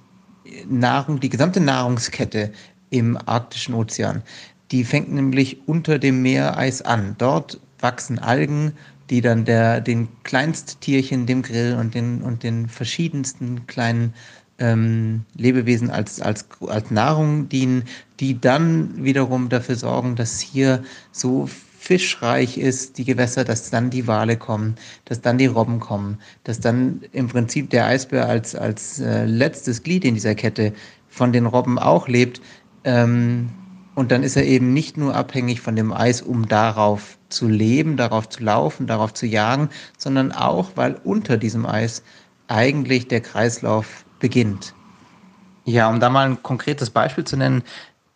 Nahrung, 0.69 1.19
die 1.21 1.29
gesamte 1.29 1.61
Nahrungskette 1.61 2.53
im 2.91 3.19
arktischen 3.27 3.75
Ozean. 3.75 4.23
Die 4.71 4.85
fängt 4.85 5.13
nämlich 5.13 5.67
unter 5.67 5.99
dem 5.99 6.23
Meereis 6.23 6.83
an. 6.83 7.15
Dort 7.19 7.61
wachsen 7.81 8.19
Algen, 8.19 8.73
die 9.11 9.21
dann 9.21 9.45
der, 9.45 9.81
den 9.81 10.09
Kleinsttierchen, 10.25 11.27
dem 11.27 11.43
Grill 11.43 11.77
und 11.79 11.95
den, 11.95 12.23
und 12.23 12.43
den 12.43 12.69
verschiedensten 12.69 13.67
kleinen 13.67 14.15
ähm, 14.59 15.25
Lebewesen 15.35 15.91
als, 15.91 16.21
als, 16.21 16.47
als 16.67 16.91
Nahrung 16.91 17.49
dienen, 17.49 17.85
die 18.21 18.41
dann 18.41 19.05
wiederum 19.05 19.49
dafür 19.49 19.77
sorgen, 19.77 20.17
dass 20.17 20.41
hier 20.41 20.83
so 21.13 21.49
fischreich 21.87 22.59
ist, 22.59 22.99
die 22.99 23.05
Gewässer, 23.05 23.45
dass 23.45 23.71
dann 23.71 23.91
die 23.91 24.09
Wale 24.09 24.37
kommen, 24.37 24.75
dass 25.05 25.21
dann 25.21 25.39
die 25.39 25.47
Robben 25.47 25.79
kommen, 25.79 26.19
dass 26.43 26.59
dann 26.59 27.03
im 27.13 27.29
Prinzip 27.29 27.71
der 27.71 27.87
Eisbär 27.87 28.29
als, 28.29 28.57
als 28.57 28.99
äh, 28.99 29.25
letztes 29.25 29.85
Glied 29.85 30.05
in 30.05 30.15
dieser 30.15 30.35
Kette 30.35 30.73
von 31.09 31.33
den 31.33 31.47
Robben 31.47 31.79
auch 31.79 32.09
lebt. 32.09 32.41
Ähm, 32.83 33.51
und 33.95 34.11
dann 34.11 34.25
ist 34.25 34.37
er 34.37 34.45
eben 34.45 34.73
nicht 34.73 34.97
nur 34.97 35.15
abhängig 35.15 35.61
von 35.61 35.77
dem 35.77 35.93
Eis, 35.93 36.23
um 36.23 36.49
darauf 36.49 37.19
zu 37.29 37.47
leben, 37.47 37.97
darauf 37.97 38.29
zu 38.29 38.43
laufen, 38.43 38.89
darauf 38.89 39.15
zu 39.15 39.27
jagen, 39.27 39.69
sondern 39.97 40.33
auch, 40.33 40.73
weil 40.75 40.97
unter 41.05 41.37
diesem 41.37 41.67
Eis 41.67 42.03
eigentlich 42.49 43.07
der 43.07 43.21
Kreislauf 43.21 44.06
beginnt. 44.19 44.75
Ja, 45.65 45.89
um 45.89 46.01
da 46.01 46.11
mal 46.11 46.29
ein 46.29 46.43
konkretes 46.43 46.91
Beispiel 46.91 47.25
zu 47.25 47.37
nennen, 47.37 47.63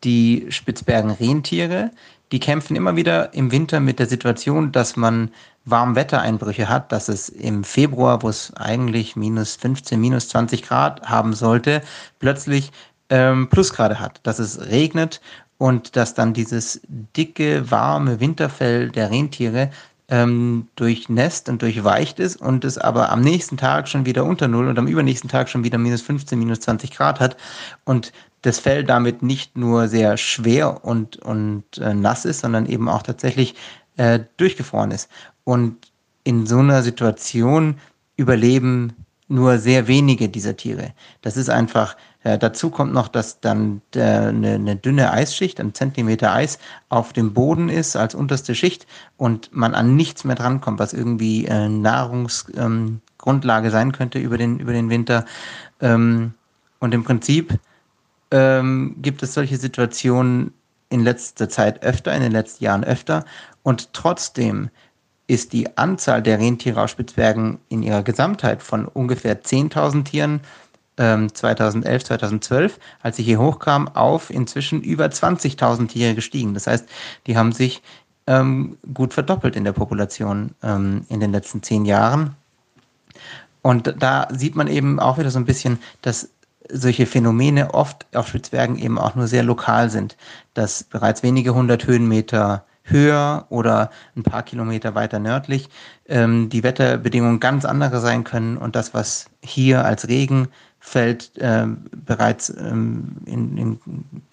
die 0.04 0.46
Spitzbergen-Rentiere, 0.48 1.90
die 2.32 2.40
kämpfen 2.40 2.76
immer 2.76 2.96
wieder 2.96 3.34
im 3.34 3.50
Winter 3.50 3.80
mit 3.80 3.98
der 3.98 4.06
Situation, 4.06 4.72
dass 4.72 4.96
man 4.96 5.30
Warmwettereinbrüche 5.64 6.68
hat, 6.68 6.92
dass 6.92 7.08
es 7.08 7.28
im 7.28 7.64
Februar, 7.64 8.22
wo 8.22 8.28
es 8.28 8.54
eigentlich 8.54 9.16
minus 9.16 9.56
15, 9.56 10.00
minus 10.00 10.28
20 10.28 10.62
Grad 10.62 11.02
haben 11.02 11.34
sollte, 11.34 11.82
plötzlich 12.18 12.72
ähm, 13.10 13.48
Plusgrade 13.48 13.98
hat, 13.98 14.20
dass 14.22 14.38
es 14.38 14.70
regnet 14.70 15.20
und 15.58 15.96
dass 15.96 16.14
dann 16.14 16.32
dieses 16.32 16.80
dicke, 16.88 17.70
warme 17.70 18.20
Winterfell 18.20 18.90
der 18.90 19.10
Rentiere 19.10 19.70
ähm, 20.10 20.68
durchnässt 20.76 21.48
und 21.48 21.62
durchweicht 21.62 22.18
ist 22.18 22.36
und 22.36 22.64
es 22.64 22.76
aber 22.76 23.10
am 23.10 23.20
nächsten 23.20 23.56
Tag 23.56 23.88
schon 23.88 24.06
wieder 24.06 24.24
unter 24.24 24.48
Null 24.48 24.68
und 24.68 24.78
am 24.78 24.88
übernächsten 24.88 25.30
Tag 25.30 25.48
schon 25.48 25.64
wieder 25.64 25.78
minus 25.78 26.02
15, 26.02 26.38
minus 26.38 26.60
20 26.60 26.90
Grad 26.90 27.20
hat 27.20 27.36
und 27.84 28.12
das 28.42 28.58
Fell 28.58 28.84
damit 28.84 29.22
nicht 29.22 29.56
nur 29.56 29.88
sehr 29.88 30.16
schwer 30.16 30.84
und, 30.84 31.16
und 31.18 31.64
äh, 31.78 31.94
nass 31.94 32.24
ist, 32.24 32.40
sondern 32.40 32.66
eben 32.66 32.88
auch 32.88 33.02
tatsächlich 33.02 33.54
äh, 33.96 34.20
durchgefroren 34.36 34.90
ist. 34.90 35.08
Und 35.44 35.76
in 36.24 36.46
so 36.46 36.58
einer 36.58 36.82
Situation 36.82 37.76
überleben 38.16 38.94
nur 39.28 39.58
sehr 39.58 39.86
wenige 39.86 40.28
dieser 40.28 40.56
Tiere. 40.56 40.92
Das 41.22 41.36
ist 41.36 41.50
einfach 41.50 41.96
Äh, 42.22 42.38
dazu 42.38 42.70
kommt 42.70 42.92
noch, 42.92 43.08
dass 43.08 43.40
dann 43.40 43.80
eine, 43.94 44.54
eine, 44.54 44.76
dünne 44.76 45.10
Eisschicht, 45.12 45.58
ein 45.60 45.74
Zentimeter 45.74 46.32
Eis, 46.32 46.58
auf 46.88 47.12
dem 47.12 47.32
Boden 47.32 47.68
ist 47.68 47.96
als 47.96 48.14
unterste 48.14 48.54
Schicht 48.54 48.86
und 49.16 49.54
man 49.54 49.74
an 49.74 49.96
nichts 49.96 50.24
mehr 50.24 50.36
drankommt, 50.36 50.78
was 50.78 50.92
irgendwie 50.92 51.46
äh, 51.46 51.68
Nahrungsgrundlage 51.68 53.66
ähm, 53.68 53.72
sein 53.72 53.92
könnte 53.92 54.18
über 54.18 54.36
den, 54.36 54.58
über 54.58 54.72
den 54.72 54.90
Winter. 54.90 55.24
Ähm, 55.80 56.34
und 56.78 56.92
im 56.92 57.04
Prinzip 57.04 57.58
ähm, 58.30 58.96
gibt 59.00 59.22
es 59.22 59.34
solche 59.34 59.56
Situationen 59.56 60.52
in 60.90 61.04
letzter 61.04 61.48
Zeit 61.48 61.82
öfter, 61.82 62.14
in 62.14 62.22
den 62.22 62.32
letzten 62.32 62.64
Jahren 62.64 62.84
öfter. 62.84 63.24
Und 63.62 63.92
trotzdem 63.92 64.70
ist 65.26 65.52
die 65.52 65.76
Anzahl 65.78 66.22
der 66.22 66.38
Rentiere 66.38 66.82
auf 66.82 66.90
Spitzbergen 66.90 67.60
in 67.68 67.82
ihrer 67.82 68.02
Gesamtheit 68.02 68.62
von 68.62 68.86
ungefähr 68.86 69.42
10.000 69.42 70.04
Tieren 70.04 70.40
2011, 71.00 72.02
ähm, 72.02 72.04
2012, 72.04 72.78
als 73.02 73.18
ich 73.18 73.26
hier 73.26 73.40
hochkam, 73.40 73.88
auf 73.88 74.30
inzwischen 74.30 74.82
über 74.82 75.06
20.000 75.06 75.88
Tiere 75.88 76.14
gestiegen. 76.14 76.54
Das 76.54 76.66
heißt, 76.66 76.88
die 77.26 77.36
haben 77.36 77.52
sich 77.52 77.82
ähm, 78.26 78.76
gut 78.92 79.14
verdoppelt 79.14 79.56
in 79.56 79.64
der 79.64 79.72
Population 79.72 80.54
ähm, 80.62 81.06
in 81.08 81.20
den 81.20 81.32
letzten 81.32 81.62
zehn 81.62 81.84
Jahren. 81.86 82.36
Und 83.62 83.94
da 83.98 84.28
sieht 84.30 84.56
man 84.56 84.68
eben 84.68 85.00
auch 85.00 85.18
wieder 85.18 85.30
so 85.30 85.38
ein 85.38 85.44
bisschen, 85.44 85.78
dass 86.02 86.28
solche 86.72 87.06
Phänomene 87.06 87.74
oft 87.74 88.06
auf 88.14 88.28
Spitzbergen 88.28 88.78
eben 88.78 88.98
auch 88.98 89.14
nur 89.14 89.26
sehr 89.26 89.42
lokal 89.42 89.90
sind, 89.90 90.16
dass 90.54 90.84
bereits 90.84 91.22
wenige 91.22 91.54
hundert 91.54 91.86
Höhenmeter 91.86 92.64
höher 92.84 93.46
oder 93.48 93.90
ein 94.16 94.22
paar 94.22 94.42
Kilometer 94.42 94.94
weiter 94.94 95.18
nördlich 95.18 95.68
ähm, 96.08 96.48
die 96.48 96.62
Wetterbedingungen 96.62 97.40
ganz 97.40 97.64
andere 97.64 98.00
sein 98.00 98.24
können 98.24 98.56
und 98.56 98.76
das, 98.76 98.94
was 98.94 99.26
hier 99.42 99.84
als 99.84 100.08
Regen 100.08 100.48
fällt, 100.80 101.36
äh, 101.38 101.66
bereits 102.04 102.50
ähm, 102.50 103.18
in, 103.26 103.56
in, 103.56 103.80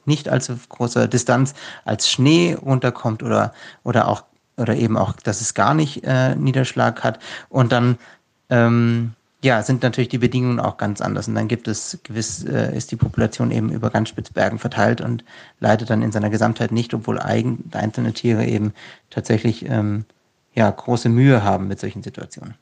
nicht 0.05 0.29
allzu 0.29 0.57
großer 0.69 1.07
Distanz 1.07 1.53
als 1.85 2.09
Schnee 2.09 2.53
runterkommt 2.55 3.21
oder, 3.21 3.53
oder 3.83 4.07
auch 4.07 4.23
oder 4.59 4.75
eben 4.75 4.97
auch, 4.97 5.13
dass 5.13 5.39
es 5.41 5.53
gar 5.53 5.75
nicht 5.75 6.03
äh, 6.03 6.35
Niederschlag 6.35 7.03
hat 7.03 7.19
und 7.49 7.71
dann 7.71 7.99
ähm, 8.49 9.13
ja, 9.43 9.61
sind 9.61 9.83
natürlich 9.83 10.09
die 10.09 10.17
Bedingungen 10.17 10.59
auch 10.59 10.77
ganz 10.77 10.99
anders. 10.99 11.27
Und 11.27 11.35
dann 11.35 11.47
gibt 11.47 11.67
es 11.67 11.99
gewiss, 12.03 12.43
äh, 12.43 12.75
ist 12.75 12.91
die 12.91 12.95
Population 12.95 13.51
eben 13.51 13.71
über 13.71 13.91
ganz 13.91 14.09
Spitzbergen 14.09 14.57
verteilt 14.57 14.99
und 14.99 15.23
leidet 15.59 15.89
dann 15.89 16.01
in 16.01 16.11
seiner 16.11 16.31
Gesamtheit 16.31 16.71
nicht, 16.71 16.93
obwohl 16.93 17.19
eigen, 17.19 17.69
einzelne 17.71 18.13
Tiere 18.13 18.45
eben 18.45 18.73
tatsächlich 19.11 19.65
ähm, 19.69 20.05
ja, 20.55 20.69
große 20.69 21.09
Mühe 21.09 21.43
haben 21.43 21.67
mit 21.67 21.79
solchen 21.79 22.01
Situationen. 22.01 22.55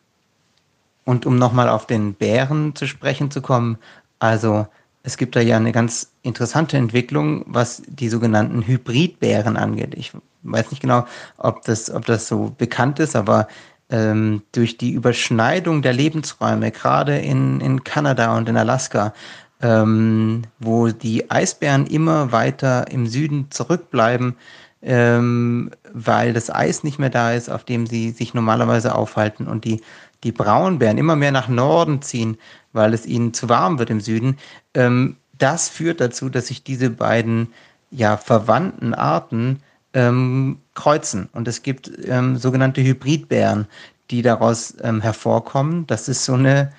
Und 1.06 1.26
um 1.26 1.38
nochmal 1.38 1.70
auf 1.70 1.88
den 1.88 2.14
Bären 2.14 2.76
zu 2.76 2.88
sprechen 2.88 3.32
zu 3.32 3.42
kommen, 3.42 3.78
also 4.20 4.68
es 5.04 5.18
gibt 5.18 5.36
da 5.36 5.40
ja 5.40 5.56
eine 5.56 5.72
ganz 5.72 6.12
interessante 6.24 6.78
Entwicklung, 6.78 7.46
was 7.48 7.84
die 7.88 8.10
sogenannten 8.10 8.66
Hybridbären 8.66 9.56
angeht. 9.56 9.94
Ich 9.96 10.12
weiß 10.42 10.72
nicht 10.72 10.82
genau, 10.82 11.06
ob 11.38 11.64
das, 11.64 11.92
ob 11.92 12.06
das 12.06 12.28
so 12.28 12.54
bekannt 12.58 13.00
ist, 13.00 13.16
aber 13.16 13.48
ähm, 13.90 14.42
durch 14.52 14.78
die 14.78 14.92
Überschneidung 14.92 15.84
der 15.84 15.94
Lebensräume, 15.94 16.72
gerade 16.72 17.20
in, 17.20 17.62
in 17.62 17.84
Kanada 17.84 18.36
und 18.36 18.50
in 18.50 18.58
Alaska, 18.58 19.14
ähm, 19.62 20.42
wo 20.60 20.88
die 20.90 21.30
Eisbären 21.30 21.86
immer 21.86 22.32
weiter 22.32 22.90
im 22.90 23.06
Süden 23.06 23.52
zurückbleiben, 23.52 24.36
ähm, 24.82 25.72
weil 25.94 26.34
das 26.34 26.54
Eis 26.54 26.84
nicht 26.84 27.00
mehr 27.00 27.10
da 27.10 27.32
ist, 27.34 27.50
auf 27.50 27.64
dem 27.64 27.88
sie 27.88 28.12
sich 28.12 28.34
normalerweise 28.34 28.96
aufhalten 28.96 29.48
und 29.48 29.66
die, 29.66 29.82
die 30.26 30.32
Braunbären 30.32 30.98
immer 30.98 31.16
mehr 31.16 31.32
nach 31.32 31.48
Norden 31.48 32.02
ziehen, 32.02 32.38
weil 32.74 32.94
es 32.94 33.06
ihnen 33.06 33.34
zu 33.34 33.48
warm 33.48 33.80
wird 33.80 33.92
im 33.92 34.02
Süden. 34.02 34.38
Ähm, 34.74 35.16
das 35.38 35.70
führt 35.70 36.02
dazu, 36.02 36.30
dass 36.30 36.48
sich 36.48 36.64
diese 36.64 36.90
beiden 36.90 37.54
ja, 37.92 38.18
verwandten 38.18 38.94
Arten 38.94 39.62
ähm, 39.94 40.60
kreuzen. 40.74 41.30
Und 41.32 41.48
es 41.48 41.62
gibt 41.62 41.92
ähm, 42.06 42.38
sogenannte 42.38 42.84
Hybridbären, 42.84 43.68
die 44.10 44.24
daraus 44.24 44.76
ähm, 44.82 45.00
hervorkommen. 45.00 45.86
Das 45.88 46.10
ist 46.10 46.26
so 46.26 46.34
eine 46.34 46.72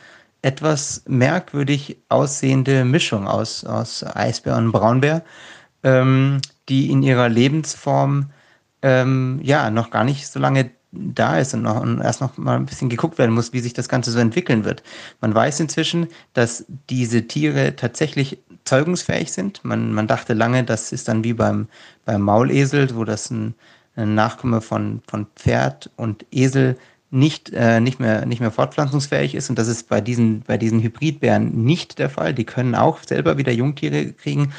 etwas 0.42 1.02
merkwürdig 1.06 1.98
aussehende 2.08 2.84
Mischung 2.84 3.28
aus, 3.28 3.64
aus 3.64 4.04
Eisbär 4.04 4.56
und 4.56 4.72
Braunbär, 4.72 5.22
ähm, 5.84 6.40
die 6.68 6.90
in 6.90 7.02
ihrer 7.02 7.28
Lebensform 7.28 8.30
ähm, 8.82 9.40
ja 9.42 9.70
noch 9.70 9.90
gar 9.90 10.04
nicht 10.04 10.26
so 10.26 10.40
lange 10.40 10.70
da 11.14 11.38
ist 11.38 11.54
und, 11.54 11.62
noch, 11.62 11.80
und 11.80 12.00
erst 12.00 12.20
noch 12.20 12.36
mal 12.36 12.56
ein 12.56 12.66
bisschen 12.66 12.88
geguckt 12.88 13.18
werden 13.18 13.34
muss, 13.34 13.52
wie 13.52 13.60
sich 13.60 13.72
das 13.72 13.88
Ganze 13.88 14.10
so 14.10 14.18
entwickeln 14.18 14.64
wird. 14.64 14.82
Man 15.20 15.34
weiß 15.34 15.60
inzwischen, 15.60 16.08
dass 16.34 16.64
diese 16.90 17.26
Tiere 17.26 17.76
tatsächlich 17.76 18.38
zeugungsfähig 18.64 19.32
sind. 19.32 19.64
Man, 19.64 19.92
man 19.92 20.06
dachte 20.06 20.34
lange, 20.34 20.64
das 20.64 20.92
ist 20.92 21.08
dann 21.08 21.24
wie 21.24 21.32
beim, 21.32 21.68
beim 22.04 22.22
Maulesel, 22.22 22.94
wo 22.94 23.04
das 23.04 23.30
ein, 23.30 23.54
ein 23.94 24.14
Nachkomme 24.14 24.60
von, 24.60 25.02
von 25.06 25.26
Pferd 25.36 25.90
und 25.96 26.26
Esel 26.30 26.76
nicht, 27.10 27.52
äh, 27.52 27.80
nicht, 27.80 28.00
mehr, 28.00 28.26
nicht 28.26 28.40
mehr 28.40 28.50
fortpflanzungsfähig 28.50 29.34
ist. 29.34 29.48
Und 29.48 29.58
das 29.58 29.68
ist 29.68 29.88
bei 29.88 30.00
diesen, 30.00 30.42
bei 30.42 30.58
diesen 30.58 30.80
Hybridbären 30.82 31.64
nicht 31.64 31.98
der 31.98 32.10
Fall. 32.10 32.34
Die 32.34 32.44
können 32.44 32.74
auch 32.74 32.98
selber 33.02 33.38
wieder 33.38 33.52
Jungtiere 33.52 34.12
kriegen. 34.12 34.52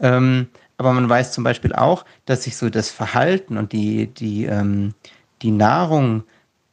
Ähm, 0.00 0.48
aber 0.78 0.92
man 0.94 1.08
weiß 1.08 1.32
zum 1.32 1.44
Beispiel 1.44 1.74
auch, 1.74 2.06
dass 2.24 2.44
sich 2.44 2.56
so 2.56 2.70
das 2.70 2.90
Verhalten 2.90 3.58
und 3.58 3.72
die, 3.72 4.06
die, 4.06 4.46
ähm, 4.46 4.94
die 5.42 5.50
Nahrung 5.50 6.24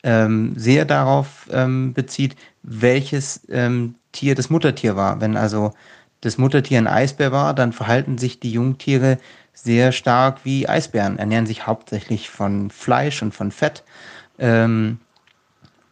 ähm, 0.04 0.54
sehr 0.56 0.86
darauf 0.86 1.48
ähm, 1.52 1.94
bezieht, 1.94 2.36
welches 2.64 3.42
ähm, 3.50 3.96
Tier 4.12 4.36
das 4.36 4.50
Muttertier 4.50 4.96
war. 4.96 5.22
Wenn 5.22 5.38
also 5.38 5.74
das 6.22 6.38
Muttertier 6.38 6.78
ein 6.80 6.88
Eisbär 6.88 7.32
war, 7.32 7.54
dann 7.54 7.74
verhalten 7.74 8.18
sich 8.18 8.40
die 8.40 8.52
Jungtiere 8.52 9.18
sehr 9.54 9.92
stark 9.92 10.46
wie 10.46 10.68
Eisbären, 10.68 11.18
ernähren 11.18 11.46
sich 11.46 11.66
hauptsächlich 11.66 12.30
von 12.30 12.70
Fleisch 12.70 13.22
und 13.22 13.34
von 13.34 13.52
Fett. 13.52 13.84
Ähm, 14.40 15.00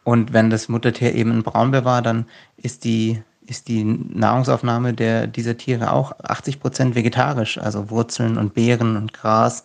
und 0.04 0.32
wenn 0.32 0.50
das 0.50 0.68
Muttertier 0.68 1.14
eben 1.14 1.32
ein 1.32 1.42
Braunbär 1.42 1.84
war, 1.84 2.00
dann 2.00 2.26
ist 2.56 2.84
die, 2.84 3.22
ist 3.46 3.66
die 3.66 3.82
Nahrungsaufnahme 3.84 4.94
der, 4.94 5.26
dieser 5.26 5.56
Tiere 5.56 5.92
auch 5.92 6.12
80 6.22 6.60
Prozent 6.60 6.94
vegetarisch, 6.94 7.58
also 7.58 7.90
Wurzeln 7.90 8.38
und 8.38 8.54
Beeren 8.54 8.96
und 8.96 9.12
Gras 9.12 9.64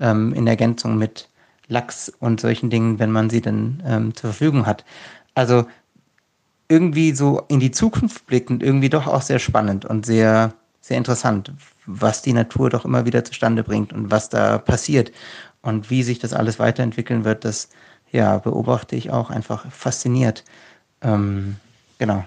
ähm, 0.00 0.32
in 0.32 0.46
Ergänzung 0.46 0.96
mit 0.96 1.28
Lachs 1.72 2.12
und 2.20 2.40
solchen 2.40 2.70
Dingen, 2.70 2.98
wenn 2.98 3.10
man 3.10 3.30
sie 3.30 3.40
dann 3.40 3.82
ähm, 3.86 4.14
zur 4.14 4.30
Verfügung 4.30 4.66
hat. 4.66 4.84
Also 5.34 5.66
irgendwie 6.68 7.12
so 7.12 7.42
in 7.48 7.60
die 7.60 7.70
Zukunft 7.70 8.26
blickend, 8.26 8.62
irgendwie 8.62 8.88
doch 8.88 9.06
auch 9.06 9.22
sehr 9.22 9.38
spannend 9.38 9.84
und 9.84 10.06
sehr, 10.06 10.54
sehr 10.80 10.98
interessant, 10.98 11.52
was 11.86 12.22
die 12.22 12.32
Natur 12.32 12.70
doch 12.70 12.84
immer 12.84 13.04
wieder 13.04 13.24
zustande 13.24 13.64
bringt 13.64 13.92
und 13.92 14.10
was 14.10 14.28
da 14.28 14.58
passiert 14.58 15.12
und 15.62 15.90
wie 15.90 16.02
sich 16.02 16.18
das 16.18 16.32
alles 16.32 16.58
weiterentwickeln 16.58 17.24
wird, 17.24 17.44
das 17.44 17.68
ja, 18.10 18.38
beobachte 18.38 18.94
ich 18.94 19.10
auch 19.10 19.30
einfach 19.30 19.70
fasziniert. 19.70 20.44
Ähm, 21.00 21.56
genau. 21.98 22.24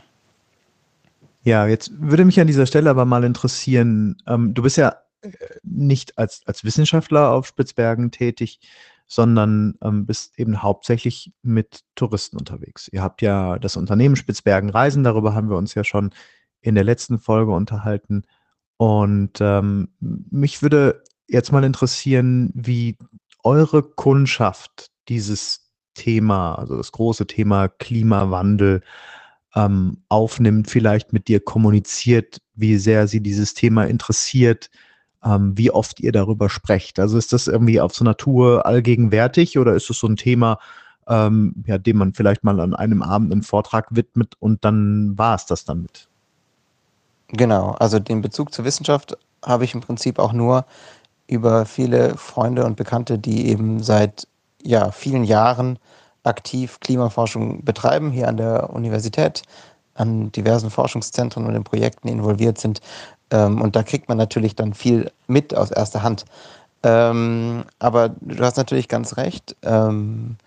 Ja, 1.43 1.67
jetzt 1.67 1.91
würde 1.99 2.25
mich 2.25 2.39
an 2.39 2.47
dieser 2.47 2.65
Stelle 2.65 2.89
aber 2.89 3.05
mal 3.05 3.23
interessieren, 3.23 4.17
ähm, 4.25 4.53
du 4.53 4.63
bist 4.63 4.77
ja 4.77 4.95
äh, 5.21 5.29
nicht 5.63 6.17
als, 6.17 6.41
als 6.45 6.63
Wissenschaftler 6.63 7.29
auf 7.31 7.45
Spitzbergen 7.47 8.09
tätig, 8.09 8.59
sondern 9.07 9.75
ähm, 9.83 10.05
bist 10.05 10.39
eben 10.39 10.61
hauptsächlich 10.61 11.31
mit 11.41 11.81
Touristen 11.95 12.37
unterwegs. 12.37 12.87
Ihr 12.91 13.01
habt 13.01 13.21
ja 13.21 13.59
das 13.59 13.77
Unternehmen 13.77 14.15
Spitzbergen 14.15 14.69
Reisen, 14.69 15.03
darüber 15.03 15.35
haben 15.35 15.49
wir 15.49 15.57
uns 15.57 15.75
ja 15.75 15.83
schon 15.83 16.11
in 16.61 16.75
der 16.75 16.83
letzten 16.83 17.19
Folge 17.19 17.51
unterhalten. 17.51 18.23
Und 18.77 19.39
ähm, 19.39 19.89
mich 19.99 20.61
würde 20.61 21.03
jetzt 21.27 21.51
mal 21.51 21.63
interessieren, 21.63 22.51
wie 22.55 22.97
eure 23.43 23.83
Kundschaft 23.83 24.91
dieses 25.07 25.71
Thema, 25.93 26.55
also 26.55 26.75
das 26.75 26.91
große 26.91 27.27
Thema 27.27 27.67
Klimawandel, 27.69 28.81
ähm, 29.55 30.03
aufnimmt, 30.09 30.69
vielleicht 30.69 31.13
mit 31.13 31.27
dir 31.27 31.39
kommuniziert, 31.39 32.41
wie 32.53 32.77
sehr 32.77 33.07
sie 33.07 33.21
dieses 33.21 33.53
Thema 33.53 33.85
interessiert, 33.85 34.69
ähm, 35.25 35.57
wie 35.57 35.71
oft 35.71 35.99
ihr 35.99 36.11
darüber 36.11 36.49
sprecht. 36.49 36.99
Also 36.99 37.17
ist 37.17 37.33
das 37.33 37.47
irgendwie 37.47 37.81
auf 37.81 37.93
so 37.95 38.03
einer 38.03 38.15
Tour 38.15 38.65
allgegenwärtig 38.65 39.57
oder 39.57 39.73
ist 39.73 39.89
es 39.89 39.99
so 39.99 40.07
ein 40.07 40.15
Thema, 40.15 40.59
ähm, 41.07 41.55
ja, 41.65 41.77
dem 41.77 41.97
man 41.97 42.13
vielleicht 42.13 42.43
mal 42.43 42.59
an 42.59 42.75
einem 42.75 43.01
Abend 43.01 43.31
einen 43.31 43.43
Vortrag 43.43 43.87
widmet 43.89 44.35
und 44.39 44.63
dann 44.63 45.17
war 45.17 45.35
es 45.35 45.45
das 45.45 45.65
damit? 45.65 46.07
Genau, 47.29 47.71
also 47.71 47.99
den 47.99 48.21
Bezug 48.21 48.53
zur 48.53 48.65
Wissenschaft 48.65 49.17
habe 49.43 49.65
ich 49.65 49.73
im 49.73 49.81
Prinzip 49.81 50.19
auch 50.19 50.31
nur 50.31 50.65
über 51.27 51.65
viele 51.65 52.17
Freunde 52.17 52.65
und 52.65 52.75
Bekannte, 52.75 53.17
die 53.17 53.47
eben 53.47 53.81
seit 53.81 54.27
ja, 54.61 54.91
vielen 54.91 55.23
Jahren 55.23 55.79
aktiv 56.23 56.79
Klimaforschung 56.79 57.63
betreiben, 57.63 58.11
hier 58.11 58.27
an 58.27 58.37
der 58.37 58.69
Universität, 58.71 59.43
an 59.95 60.31
diversen 60.31 60.69
Forschungszentren 60.69 61.45
und 61.45 61.55
in 61.55 61.63
Projekten 61.63 62.07
involviert 62.07 62.59
sind. 62.59 62.81
Ähm, 63.31 63.61
und 63.61 63.75
da 63.75 63.83
kriegt 63.83 64.09
man 64.09 64.17
natürlich 64.17 64.55
dann 64.55 64.73
viel 64.73 65.11
mit 65.27 65.55
aus 65.55 65.71
erster 65.71 66.03
Hand. 66.03 66.25
Ähm, 66.83 67.63
aber 67.79 68.09
du 68.09 68.43
hast 68.43 68.57
natürlich 68.57 68.87
ganz 68.87 69.17
recht. 69.17 69.55
Ähm, 69.63 70.37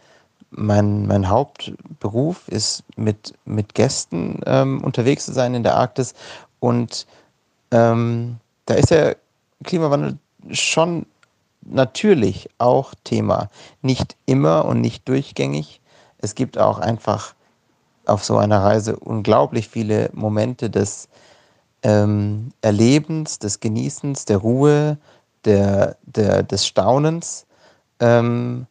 mein, 0.50 1.06
mein 1.06 1.28
Hauptberuf 1.28 2.48
ist 2.48 2.84
mit, 2.96 3.34
mit 3.44 3.74
Gästen 3.74 4.40
ähm, 4.46 4.82
unterwegs 4.82 5.26
zu 5.26 5.32
sein 5.32 5.54
in 5.54 5.62
der 5.62 5.76
Arktis 5.76 6.14
und 6.60 7.06
ähm, 7.70 8.36
da 8.66 8.74
ist 8.74 8.90
der 8.90 9.16
Klimawandel 9.64 10.18
schon 10.50 11.06
natürlich 11.62 12.48
auch 12.58 12.94
Thema. 13.04 13.50
Nicht 13.82 14.16
immer 14.26 14.64
und 14.64 14.80
nicht 14.80 15.08
durchgängig. 15.08 15.80
Es 16.18 16.34
gibt 16.34 16.58
auch 16.58 16.78
einfach 16.78 17.34
auf 18.06 18.24
so 18.24 18.38
einer 18.38 18.62
Reise 18.62 18.96
unglaublich 18.96 19.68
viele 19.68 20.10
Momente 20.14 20.70
des 20.70 21.08
ähm, 21.82 22.50
Erlebens, 22.60 23.38
des 23.38 23.60
Genießens, 23.60 24.24
der 24.24 24.38
Ruhe, 24.38 24.98
der, 25.44 25.96
der, 26.02 26.42
des 26.42 26.66
Staunens. 26.66 27.46
Ähm, 28.00 28.66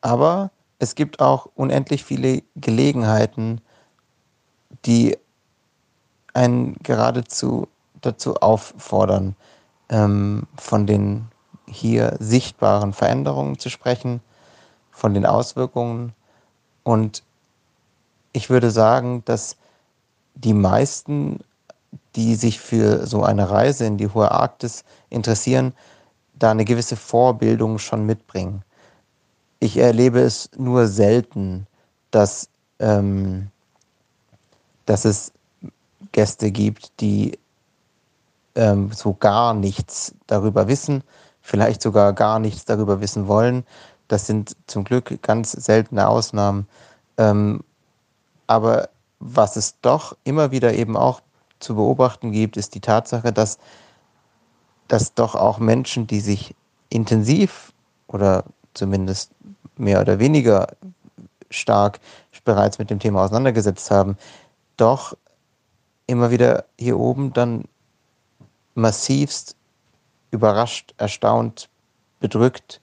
aber 0.00 0.50
es 0.78 0.94
gibt 0.94 1.20
auch 1.20 1.48
unendlich 1.54 2.04
viele 2.04 2.42
Gelegenheiten, 2.56 3.60
die 4.86 5.16
einen 6.32 6.76
geradezu 6.82 7.68
dazu 8.00 8.36
auffordern, 8.36 9.36
ähm, 9.88 10.46
von 10.56 10.86
den 10.86 11.26
hier 11.66 12.16
sichtbaren 12.18 12.92
Veränderungen 12.92 13.58
zu 13.58 13.68
sprechen, 13.68 14.20
von 14.90 15.14
den 15.14 15.26
Auswirkungen. 15.26 16.12
Und 16.82 17.22
ich 18.32 18.50
würde 18.50 18.70
sagen, 18.70 19.22
dass 19.24 19.56
die 20.34 20.54
meisten, 20.54 21.40
die 22.16 22.34
sich 22.34 22.60
für 22.60 23.06
so 23.06 23.22
eine 23.22 23.50
Reise 23.50 23.84
in 23.86 23.96
die 23.96 24.08
hohe 24.08 24.30
Arktis 24.30 24.84
interessieren, 25.10 25.72
da 26.34 26.50
eine 26.50 26.64
gewisse 26.64 26.96
Vorbildung 26.96 27.78
schon 27.78 28.06
mitbringen. 28.06 28.62
Ich 29.60 29.76
erlebe 29.76 30.20
es 30.20 30.50
nur 30.56 30.86
selten, 30.86 31.66
dass, 32.10 32.48
ähm, 32.78 33.50
dass 34.86 35.04
es 35.04 35.32
Gäste 36.12 36.50
gibt, 36.50 36.92
die 37.00 37.38
ähm, 38.54 38.90
so 38.92 39.14
gar 39.14 39.54
nichts 39.54 40.14
darüber 40.26 40.66
wissen, 40.66 41.04
vielleicht 41.42 41.82
sogar 41.82 42.12
gar 42.12 42.38
nichts 42.38 42.64
darüber 42.64 43.00
wissen 43.00 43.28
wollen. 43.28 43.64
Das 44.08 44.26
sind 44.26 44.56
zum 44.66 44.82
Glück 44.84 45.22
ganz 45.22 45.52
seltene 45.52 46.08
Ausnahmen. 46.08 46.66
Ähm, 47.16 47.62
aber 48.46 48.88
was 49.20 49.56
es 49.56 49.78
doch 49.82 50.16
immer 50.24 50.50
wieder 50.50 50.74
eben 50.74 50.96
auch 50.96 51.20
zu 51.60 51.74
beobachten 51.74 52.32
gibt, 52.32 52.56
ist 52.56 52.74
die 52.74 52.80
Tatsache, 52.80 53.32
dass, 53.32 53.58
dass 54.88 55.14
doch 55.14 55.34
auch 55.34 55.58
Menschen, 55.58 56.06
die 56.06 56.20
sich 56.20 56.54
intensiv 56.88 57.72
oder 58.08 58.44
zumindest 58.74 59.30
mehr 59.76 60.00
oder 60.00 60.18
weniger 60.18 60.68
stark 61.50 62.00
bereits 62.44 62.78
mit 62.78 62.90
dem 62.90 62.98
Thema 62.98 63.24
auseinandergesetzt 63.24 63.90
haben, 63.90 64.16
doch 64.76 65.16
immer 66.06 66.30
wieder 66.30 66.64
hier 66.78 66.98
oben 66.98 67.32
dann 67.32 67.64
massivst 68.74 69.56
überrascht, 70.30 70.94
erstaunt, 70.96 71.68
bedrückt 72.20 72.80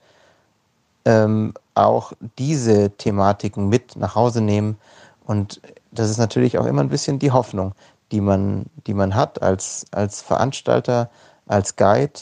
ähm, 1.04 1.54
auch 1.74 2.12
diese 2.38 2.90
Thematiken 2.90 3.68
mit 3.68 3.96
nach 3.96 4.14
Hause 4.14 4.40
nehmen. 4.40 4.76
Und 5.24 5.60
das 5.90 6.10
ist 6.10 6.18
natürlich 6.18 6.58
auch 6.58 6.66
immer 6.66 6.82
ein 6.82 6.90
bisschen 6.90 7.18
die 7.18 7.32
Hoffnung, 7.32 7.72
die 8.12 8.20
man, 8.20 8.66
die 8.86 8.94
man 8.94 9.14
hat 9.14 9.42
als, 9.42 9.86
als 9.90 10.22
Veranstalter, 10.22 11.10
als 11.46 11.76
Guide, 11.76 12.20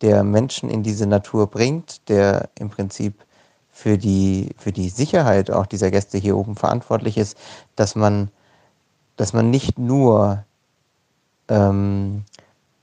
der 0.00 0.22
Menschen 0.22 0.70
in 0.70 0.82
diese 0.82 1.06
Natur 1.06 1.48
bringt, 1.48 2.08
der 2.08 2.50
im 2.58 2.70
Prinzip 2.70 3.24
für 3.70 3.98
die, 3.98 4.54
für 4.56 4.72
die 4.72 4.88
Sicherheit 4.88 5.50
auch 5.50 5.66
dieser 5.66 5.90
Gäste 5.90 6.18
hier 6.18 6.36
oben 6.36 6.56
verantwortlich 6.56 7.16
ist, 7.16 7.36
dass 7.76 7.94
man, 7.94 8.30
dass 9.16 9.32
man 9.32 9.50
nicht 9.50 9.78
nur 9.78 10.44
ähm, 11.48 12.24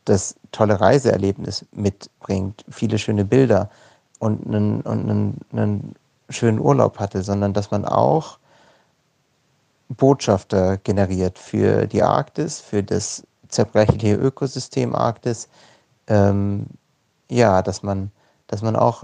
das 0.06 0.36
tolle 0.52 0.80
Reiseerlebnis 0.80 1.66
mitbringt, 1.72 2.64
viele 2.70 2.98
schöne 2.98 3.26
Bilder 3.26 3.70
und 4.20 4.46
einen, 4.46 4.82
und 4.82 5.10
einen, 5.10 5.38
einen 5.52 5.96
schönen 6.30 6.60
Urlaub 6.60 7.00
hatte, 7.00 7.24
sondern 7.24 7.54
dass 7.54 7.72
man 7.72 7.86
auch 7.86 8.40
Botschafter 9.90 10.78
generiert 10.78 11.38
für 11.38 11.88
die 11.88 12.04
Arktis, 12.04 12.60
für 12.60 12.84
das 12.84 13.24
zerbrechliche 13.48 14.16
Ökosystem 14.16 14.96
Arktis. 14.96 15.48
Ähm, 16.08 16.68
ja, 17.30 17.62
dass 17.62 17.84
man, 17.84 18.12
dass 18.48 18.62
man 18.62 18.76
auch 18.76 19.04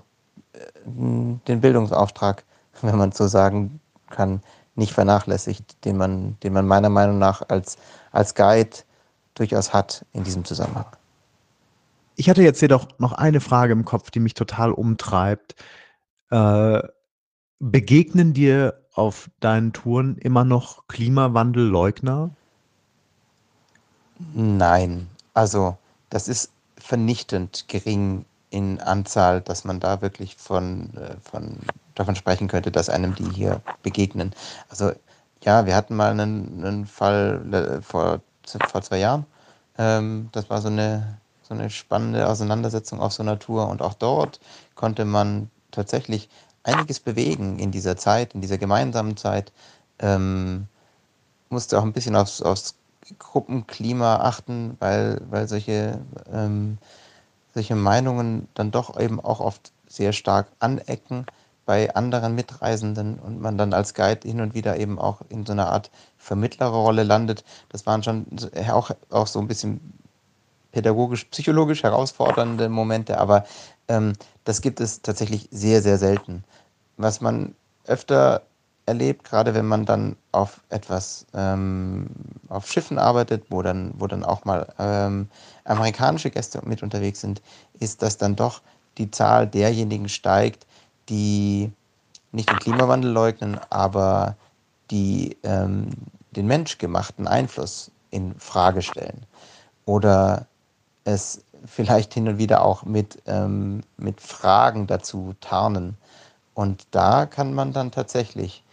äh, 0.54 0.60
den 0.86 1.62
Bildungsauftrag, 1.62 2.44
wenn 2.82 2.98
man 2.98 3.12
so 3.12 3.28
sagen 3.28 3.80
kann, 4.10 4.42
nicht 4.76 4.94
vernachlässigt, 4.94 5.84
den 5.86 5.98
man, 5.98 6.38
den 6.42 6.54
man 6.54 6.68
meiner 6.68 6.90
Meinung 6.90 7.20
nach 7.20 7.42
als, 7.50 7.78
als 8.12 8.36
Guide 8.36 8.78
durchaus 9.36 9.74
hat 9.74 10.06
in 10.14 10.24
diesem 10.24 10.46
Zusammenhang. 10.46 10.86
Ich 12.16 12.30
hatte 12.30 12.44
jetzt 12.44 12.62
jedoch 12.62 12.88
noch 12.98 13.14
eine 13.14 13.40
Frage 13.40 13.74
im 13.74 13.86
Kopf, 13.86 14.12
die 14.12 14.20
mich 14.20 14.34
total 14.34 14.72
umtreibt. 14.72 15.56
Äh, 16.30 16.82
begegnen 17.62 18.34
dir 18.34 18.82
auf 18.94 19.30
deinen 19.40 19.72
Touren 19.72 20.18
immer 20.18 20.44
noch 20.44 20.88
Klimawandelleugner? 20.88 22.32
Nein, 24.34 25.08
also 25.34 25.78
das 26.10 26.28
ist 26.28 26.52
vernichtend 26.78 27.68
gering 27.68 28.26
in 28.50 28.82
Anzahl, 28.82 29.42
dass 29.42 29.64
man 29.64 29.80
da 29.80 30.02
wirklich 30.02 30.36
von, 30.36 30.94
äh, 30.98 31.16
von 31.22 31.58
davon 31.96 32.16
sprechen 32.16 32.48
könnte, 32.48 32.72
dass 32.72 32.90
einem 32.90 33.16
die 33.16 33.30
hier 33.30 33.62
begegnen. 33.82 34.34
Also 34.70 34.92
ja, 35.44 35.66
wir 35.66 35.76
hatten 35.76 35.96
mal 35.96 36.12
einen, 36.12 36.66
einen 36.66 36.86
Fall 36.86 37.42
äh, 37.54 37.82
vor, 37.82 38.22
vor 38.70 38.82
zwei 38.82 39.00
Jahren. 39.00 39.26
Ähm, 39.78 40.30
das 40.34 40.50
war 40.50 40.62
so 40.62 40.68
eine 40.68 41.22
so 41.52 41.56
eine 41.56 41.70
spannende 41.70 42.30
Auseinandersetzung 42.30 43.02
auf 43.02 43.12
so 43.12 43.24
einer 43.24 43.38
Tour. 43.38 43.68
Und 43.68 43.82
auch 43.82 43.94
dort 43.94 44.40
konnte 44.76 45.04
man 45.04 45.50
tatsächlich 45.72 46.30
einiges 46.64 47.00
bewegen 47.00 47.60
in 47.60 47.72
dieser 47.72 47.98
Zeit, 47.98 48.34
in 48.34 48.42
dieser 48.42 48.58
gemeinsamen 48.58 49.18
Zeit. 49.18 49.52
Ähm, 50.00 50.68
musste 51.50 51.78
auch 51.78 51.84
ein 51.84 51.94
bisschen 51.94 52.16
aufs, 52.16 52.42
aufs 52.42 52.76
Gruppenklima 53.20 54.18
achten, 54.18 54.78
weil, 54.80 55.22
weil 55.30 55.48
solche, 55.48 56.00
ähm, 56.32 56.78
solche 57.54 57.76
Meinungen 57.76 58.48
dann 58.54 58.72
doch 58.72 59.00
eben 59.00 59.20
auch 59.20 59.40
oft 59.40 59.72
sehr 59.88 60.14
stark 60.14 60.48
anecken 60.60 61.26
bei 61.66 61.94
anderen 61.94 62.36
Mitreisenden 62.36 63.20
und 63.20 63.42
man 63.42 63.58
dann 63.58 63.74
als 63.74 63.94
Guide 63.94 64.28
hin 64.28 64.42
und 64.42 64.54
wieder 64.54 64.78
eben 64.78 64.98
auch 64.98 65.22
in 65.30 65.46
so 65.46 65.52
einer 65.52 65.70
Art 65.70 65.92
Vermittlerrolle 66.18 67.04
landet. 67.04 67.44
Das 67.70 67.86
waren 67.86 68.04
schon 68.04 68.26
auch, 68.72 68.92
auch 69.10 69.28
so 69.28 69.40
ein 69.40 69.48
bisschen 69.48 69.80
pädagogisch, 70.72 71.26
psychologisch 71.26 71.84
herausfordernde 71.84 72.70
Momente, 72.70 73.20
aber 73.20 73.46
ähm, 73.92 74.14
das 74.46 74.62
gibt 74.62 74.80
es 74.80 75.02
tatsächlich 75.02 75.48
sehr, 75.52 75.82
sehr 75.82 75.98
selten. 75.98 76.44
Was 76.98 77.22
man 77.22 77.56
öfter 77.86 78.42
erlebt, 78.86 79.24
gerade 79.24 79.54
wenn 79.54 79.68
man 79.68 79.86
dann 79.86 80.16
auf 80.32 80.62
etwas 80.70 81.26
ähm, 81.34 82.08
auf 82.50 82.68
Schiffen 82.68 82.98
arbeitet, 82.98 83.46
wo 83.50 83.62
dann, 83.62 83.94
wo 83.98 84.08
dann 84.08 84.24
auch 84.24 84.46
mal 84.46 84.74
ähm, 84.80 85.28
amerikanische 85.66 86.32
Gäste 86.32 86.62
mit 86.66 86.82
unterwegs 86.82 87.22
sind, 87.22 87.42
ist, 87.80 88.02
dass 88.02 88.18
dann 88.18 88.36
doch 88.36 88.62
die 88.98 89.12
Zahl 89.12 89.48
derjenigen 89.48 90.10
steigt, 90.10 90.66
die 91.10 91.72
nicht 92.32 92.50
den 92.50 92.60
Klimawandel 92.60 93.12
leugnen, 93.12 93.60
aber 93.70 94.36
die 94.90 95.38
ähm, 95.44 95.90
den 96.32 96.48
menschgemachten 96.48 97.28
Einfluss 97.28 97.92
in 98.10 98.36
Frage 98.40 98.82
stellen 98.82 99.26
oder 99.86 100.48
es 101.04 101.44
vielleicht 101.66 102.14
hin 102.14 102.28
und 102.28 102.38
wieder 102.38 102.64
auch 102.64 102.84
mit, 102.84 103.22
ähm, 103.28 103.82
mit 103.98 104.22
Fragen 104.22 104.88
dazu 104.88 105.34
tarnen. 105.42 105.98
Und 106.54 106.88
da 106.92 107.26
kann 107.26 107.54
man 107.54 107.74
dann 107.74 107.92
tatsächlich 107.92 108.64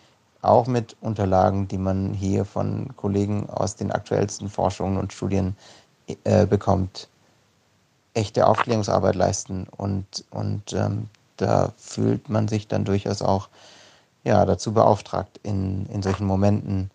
auch 0.42 0.66
mit 0.66 0.96
Unterlagen, 1.00 1.68
die 1.68 1.78
man 1.78 2.14
hier 2.14 2.44
von 2.44 2.96
Kollegen 2.96 3.48
aus 3.50 3.76
den 3.76 3.92
aktuellsten 3.92 4.48
Forschungen 4.48 4.98
und 4.98 5.12
Studien 5.12 5.56
äh, 6.24 6.46
bekommt, 6.46 7.08
echte 8.14 8.46
Aufklärungsarbeit 8.46 9.14
leisten. 9.14 9.66
Und, 9.76 10.24
und 10.30 10.72
ähm, 10.72 11.08
da 11.36 11.72
fühlt 11.76 12.28
man 12.28 12.48
sich 12.48 12.68
dann 12.68 12.84
durchaus 12.84 13.22
auch 13.22 13.48
ja, 14.24 14.44
dazu 14.44 14.72
beauftragt 14.72 15.38
in, 15.42 15.86
in 15.86 16.02
solchen 16.02 16.26
Momenten, 16.26 16.90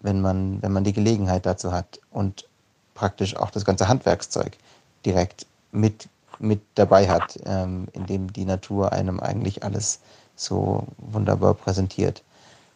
wenn 0.00 0.20
man, 0.20 0.62
wenn 0.62 0.72
man 0.72 0.84
die 0.84 0.92
Gelegenheit 0.92 1.46
dazu 1.46 1.72
hat. 1.72 2.00
Und 2.10 2.48
praktisch 2.94 3.36
auch 3.36 3.50
das 3.50 3.64
ganze 3.64 3.88
Handwerkszeug 3.88 4.58
direkt 5.04 5.46
mit, 5.72 6.08
mit 6.38 6.60
dabei 6.74 7.08
hat, 7.08 7.38
ähm, 7.44 7.88
indem 7.92 8.32
die 8.32 8.44
Natur 8.44 8.92
einem 8.92 9.20
eigentlich 9.20 9.62
alles 9.64 10.00
so 10.36 10.86
wunderbar 10.98 11.54
präsentiert. 11.54 12.22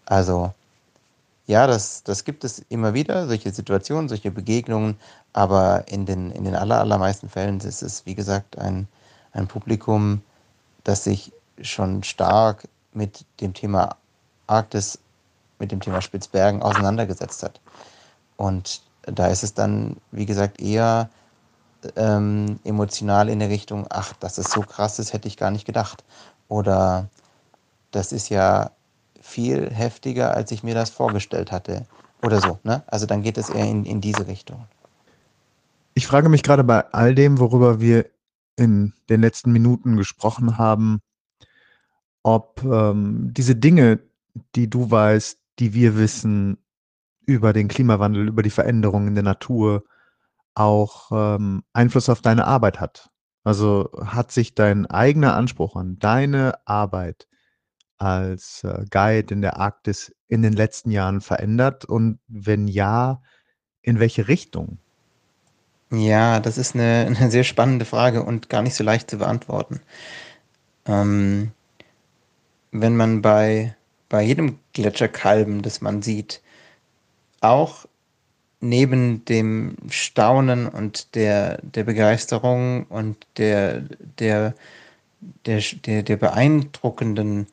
Also 0.06 0.52
ja, 1.46 1.66
das, 1.66 2.02
das 2.02 2.24
gibt 2.24 2.44
es 2.44 2.58
immer 2.68 2.92
wieder, 2.94 3.26
solche 3.28 3.52
Situationen, 3.52 4.08
solche 4.08 4.30
Begegnungen, 4.30 4.98
aber 5.32 5.84
in 5.88 6.04
den, 6.04 6.32
in 6.32 6.44
den 6.44 6.56
aller, 6.56 6.80
allermeisten 6.80 7.28
Fällen 7.28 7.60
ist 7.60 7.82
es, 7.82 8.04
wie 8.04 8.14
gesagt, 8.14 8.58
ein, 8.58 8.88
ein 9.32 9.46
Publikum, 9.46 10.22
das 10.82 11.04
sich 11.04 11.32
schon 11.60 12.02
stark 12.02 12.66
mit 12.92 13.24
dem 13.40 13.54
Thema 13.54 13.96
Arktis, 14.48 14.98
mit 15.58 15.70
dem 15.70 15.80
Thema 15.80 16.02
Spitzbergen 16.02 16.62
auseinandergesetzt 16.62 17.42
hat. 17.42 17.60
Und 18.36 18.82
da 19.02 19.28
ist 19.28 19.44
es 19.44 19.54
dann, 19.54 19.96
wie 20.10 20.26
gesagt, 20.26 20.60
eher 20.60 21.08
ähm, 21.96 22.58
emotional 22.64 23.28
in 23.28 23.38
der 23.38 23.48
Richtung, 23.48 23.86
ach, 23.90 24.12
dass 24.14 24.38
es 24.38 24.50
so 24.50 24.60
krass 24.60 24.98
ist, 24.98 25.12
hätte 25.12 25.28
ich 25.28 25.36
gar 25.36 25.50
nicht 25.50 25.66
gedacht. 25.66 26.04
Oder 26.48 27.08
das 27.90 28.12
ist 28.12 28.28
ja 28.28 28.70
viel 29.20 29.70
heftiger, 29.70 30.34
als 30.34 30.50
ich 30.50 30.62
mir 30.62 30.74
das 30.74 30.90
vorgestellt 30.90 31.52
hatte. 31.52 31.86
Oder 32.22 32.40
so. 32.40 32.58
Ne? 32.64 32.82
Also 32.86 33.06
dann 33.06 33.22
geht 33.22 33.38
es 33.38 33.50
eher 33.50 33.66
in, 33.66 33.84
in 33.84 34.00
diese 34.00 34.26
Richtung. 34.26 34.64
Ich 35.94 36.06
frage 36.06 36.28
mich 36.28 36.42
gerade 36.42 36.64
bei 36.64 36.84
all 36.92 37.14
dem, 37.14 37.38
worüber 37.38 37.80
wir 37.80 38.06
in 38.56 38.92
den 39.08 39.20
letzten 39.20 39.52
Minuten 39.52 39.96
gesprochen 39.96 40.58
haben, 40.58 41.00
ob 42.22 42.62
ähm, 42.64 43.32
diese 43.32 43.54
Dinge, 43.54 44.00
die 44.54 44.68
du 44.68 44.90
weißt, 44.90 45.38
die 45.58 45.74
wir 45.74 45.96
wissen 45.96 46.58
über 47.24 47.52
den 47.52 47.68
Klimawandel, 47.68 48.28
über 48.28 48.42
die 48.42 48.50
Veränderungen 48.50 49.08
in 49.08 49.14
der 49.14 49.24
Natur, 49.24 49.84
auch 50.56 51.10
ähm, 51.12 51.62
Einfluss 51.72 52.08
auf 52.08 52.22
deine 52.22 52.46
Arbeit 52.46 52.80
hat. 52.80 53.10
Also 53.44 53.90
hat 54.04 54.32
sich 54.32 54.54
dein 54.54 54.86
eigener 54.86 55.34
Anspruch 55.34 55.76
an 55.76 55.98
deine 55.98 56.54
Arbeit 56.64 57.28
als 57.98 58.64
äh, 58.64 58.84
Guide 58.90 59.32
in 59.32 59.42
der 59.42 59.58
Arktis 59.58 60.12
in 60.28 60.42
den 60.42 60.52
letzten 60.52 60.90
Jahren 60.90 61.20
verändert? 61.20 61.84
Und 61.84 62.18
wenn 62.26 62.66
ja, 62.68 63.22
in 63.82 64.00
welche 64.00 64.28
Richtung? 64.28 64.78
Ja, 65.90 66.40
das 66.40 66.58
ist 66.58 66.74
eine, 66.74 67.06
eine 67.16 67.30
sehr 67.30 67.44
spannende 67.44 67.84
Frage 67.84 68.22
und 68.24 68.48
gar 68.48 68.62
nicht 68.62 68.74
so 68.74 68.82
leicht 68.82 69.10
zu 69.10 69.18
beantworten. 69.18 69.80
Ähm, 70.86 71.52
wenn 72.72 72.96
man 72.96 73.22
bei, 73.22 73.76
bei 74.08 74.22
jedem 74.22 74.58
Gletscherkalben, 74.72 75.62
das 75.62 75.80
man 75.80 76.02
sieht, 76.02 76.42
auch 77.40 77.86
neben 78.60 79.24
dem 79.24 79.76
Staunen 79.88 80.68
und 80.68 81.14
der, 81.14 81.58
der 81.62 81.84
Begeisterung 81.84 82.84
und 82.84 83.26
der, 83.36 83.82
der, 84.18 84.54
der, 85.44 85.62
der, 85.84 86.02
der 86.02 86.16
beeindruckenden 86.16 87.46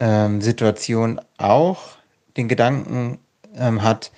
ähm, 0.00 0.40
Situation 0.40 1.20
auch 1.38 1.96
den 2.36 2.48
Gedanken 2.48 3.18
ähm, 3.54 3.82
hat, 3.82 4.12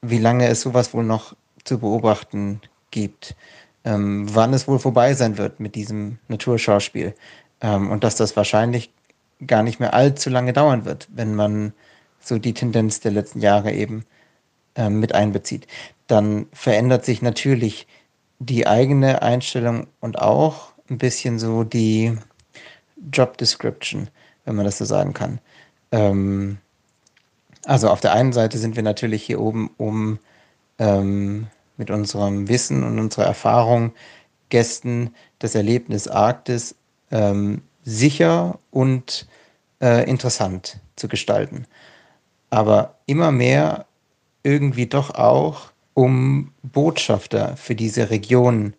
wie 0.00 0.18
lange 0.18 0.48
es 0.48 0.62
sowas 0.62 0.94
wohl 0.94 1.04
noch 1.04 1.36
zu 1.64 1.78
beobachten 1.78 2.60
gibt, 2.90 3.36
ähm, 3.84 4.26
wann 4.34 4.54
es 4.54 4.66
wohl 4.66 4.78
vorbei 4.78 5.14
sein 5.14 5.36
wird 5.36 5.60
mit 5.60 5.74
diesem 5.74 6.18
Naturschauspiel. 6.28 7.14
Ähm, 7.60 7.90
und 7.90 8.04
dass 8.04 8.16
das 8.16 8.36
wahrscheinlich 8.36 8.90
gar 9.46 9.62
nicht 9.62 9.78
mehr 9.78 9.94
allzu 9.94 10.30
lange 10.30 10.52
dauern 10.52 10.84
wird, 10.84 11.08
wenn 11.12 11.34
man 11.34 11.72
so 12.20 12.38
die 12.38 12.54
Tendenz 12.54 13.00
der 13.00 13.12
letzten 13.12 13.40
Jahre 13.40 13.72
eben 13.72 14.04
ähm, 14.78 15.00
mit 15.00 15.14
einbezieht. 15.14 15.66
Dann 16.06 16.46
verändert 16.52 17.04
sich 17.04 17.20
natürlich 17.20 17.86
die 18.38 18.66
eigene 18.66 19.20
Einstellung 19.20 19.88
und 20.00 20.18
auch 20.18 20.72
ein 20.88 20.96
bisschen 20.96 21.38
so 21.38 21.64
die 21.64 22.16
Job 23.12 23.36
Description, 23.36 24.08
wenn 24.44 24.54
man 24.54 24.64
das 24.64 24.78
so 24.78 24.84
sagen 24.84 25.12
kann. 25.12 25.40
Ähm, 25.92 26.58
also 27.64 27.90
auf 27.90 28.00
der 28.00 28.12
einen 28.12 28.32
Seite 28.32 28.56
sind 28.56 28.76
wir 28.76 28.82
natürlich 28.82 29.22
hier 29.24 29.40
oben, 29.40 29.70
um 29.76 30.18
ähm, 30.78 31.48
mit 31.76 31.90
unserem 31.90 32.48
Wissen 32.48 32.84
und 32.84 32.98
unserer 32.98 33.26
Erfahrung 33.26 33.92
Gästen 34.48 35.14
das 35.40 35.54
Erlebnis 35.54 36.08
Arktis 36.08 36.74
ähm, 37.10 37.62
sicher 37.84 38.58
und 38.70 39.26
äh, 39.82 40.08
interessant 40.08 40.78
zu 40.96 41.08
gestalten. 41.08 41.66
Aber 42.50 42.94
immer 43.06 43.30
mehr 43.30 43.86
irgendwie 44.42 44.86
doch 44.86 45.14
auch, 45.14 45.72
um 45.94 46.52
Botschafter 46.62 47.56
für 47.56 47.74
diese 47.74 48.10
Region 48.10 48.74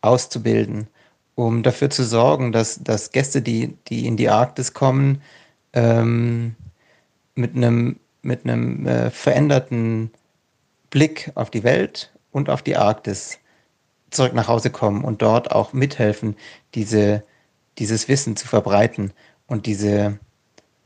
auszubilden, 0.00 0.88
um 1.34 1.62
dafür 1.62 1.90
zu 1.90 2.04
sorgen, 2.04 2.52
dass, 2.52 2.82
dass 2.82 3.12
Gäste, 3.12 3.42
die, 3.42 3.76
die 3.88 4.06
in 4.06 4.16
die 4.16 4.28
Arktis 4.28 4.72
kommen, 4.72 5.20
ähm, 5.74 6.54
mit 7.34 7.54
einem 7.54 8.00
mit 8.22 8.44
einem 8.44 8.86
äh, 8.86 9.10
veränderten 9.10 10.10
Blick 10.90 11.30
auf 11.34 11.50
die 11.50 11.64
Welt 11.64 12.12
und 12.32 12.50
auf 12.50 12.62
die 12.62 12.76
Arktis 12.76 13.38
zurück 14.10 14.34
nach 14.34 14.48
Hause 14.48 14.70
kommen 14.70 15.04
und 15.04 15.22
dort 15.22 15.52
auch 15.52 15.72
mithelfen, 15.72 16.36
diese, 16.74 17.24
dieses 17.78 18.08
Wissen 18.08 18.36
zu 18.36 18.48
verbreiten 18.48 19.12
und 19.46 19.66
diese, 19.66 20.18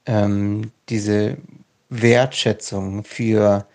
ähm, 0.06 0.70
diese 0.88 1.38
Wertschätzung 1.88 3.04
für 3.04 3.66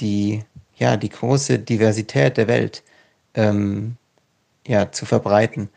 die, 0.00 0.44
ja, 0.76 0.96
die 0.96 1.08
große 1.08 1.58
Diversität 1.58 2.36
der 2.36 2.48
Welt 2.48 2.82
ähm, 3.34 3.96
ja, 4.66 4.90
zu 4.92 5.06
verbreiten, 5.06 5.68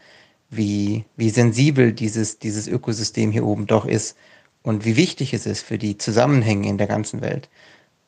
wie, 0.50 1.06
wie 1.16 1.30
sensibel 1.30 1.94
dieses, 1.94 2.40
dieses 2.40 2.68
Ökosystem 2.68 3.32
hier 3.32 3.46
oben 3.46 3.68
doch 3.68 3.86
ist 3.86 4.18
und 4.62 4.86
wie 4.86 4.96
wichtig 4.96 5.34
es 5.34 5.46
ist 5.46 5.62
für 5.62 5.78
die 5.78 5.98
Zusammenhänge 5.98 6.68
in 6.70 6.78
der 6.78 6.88
ganzen 6.88 7.22
Welt. 7.22 7.50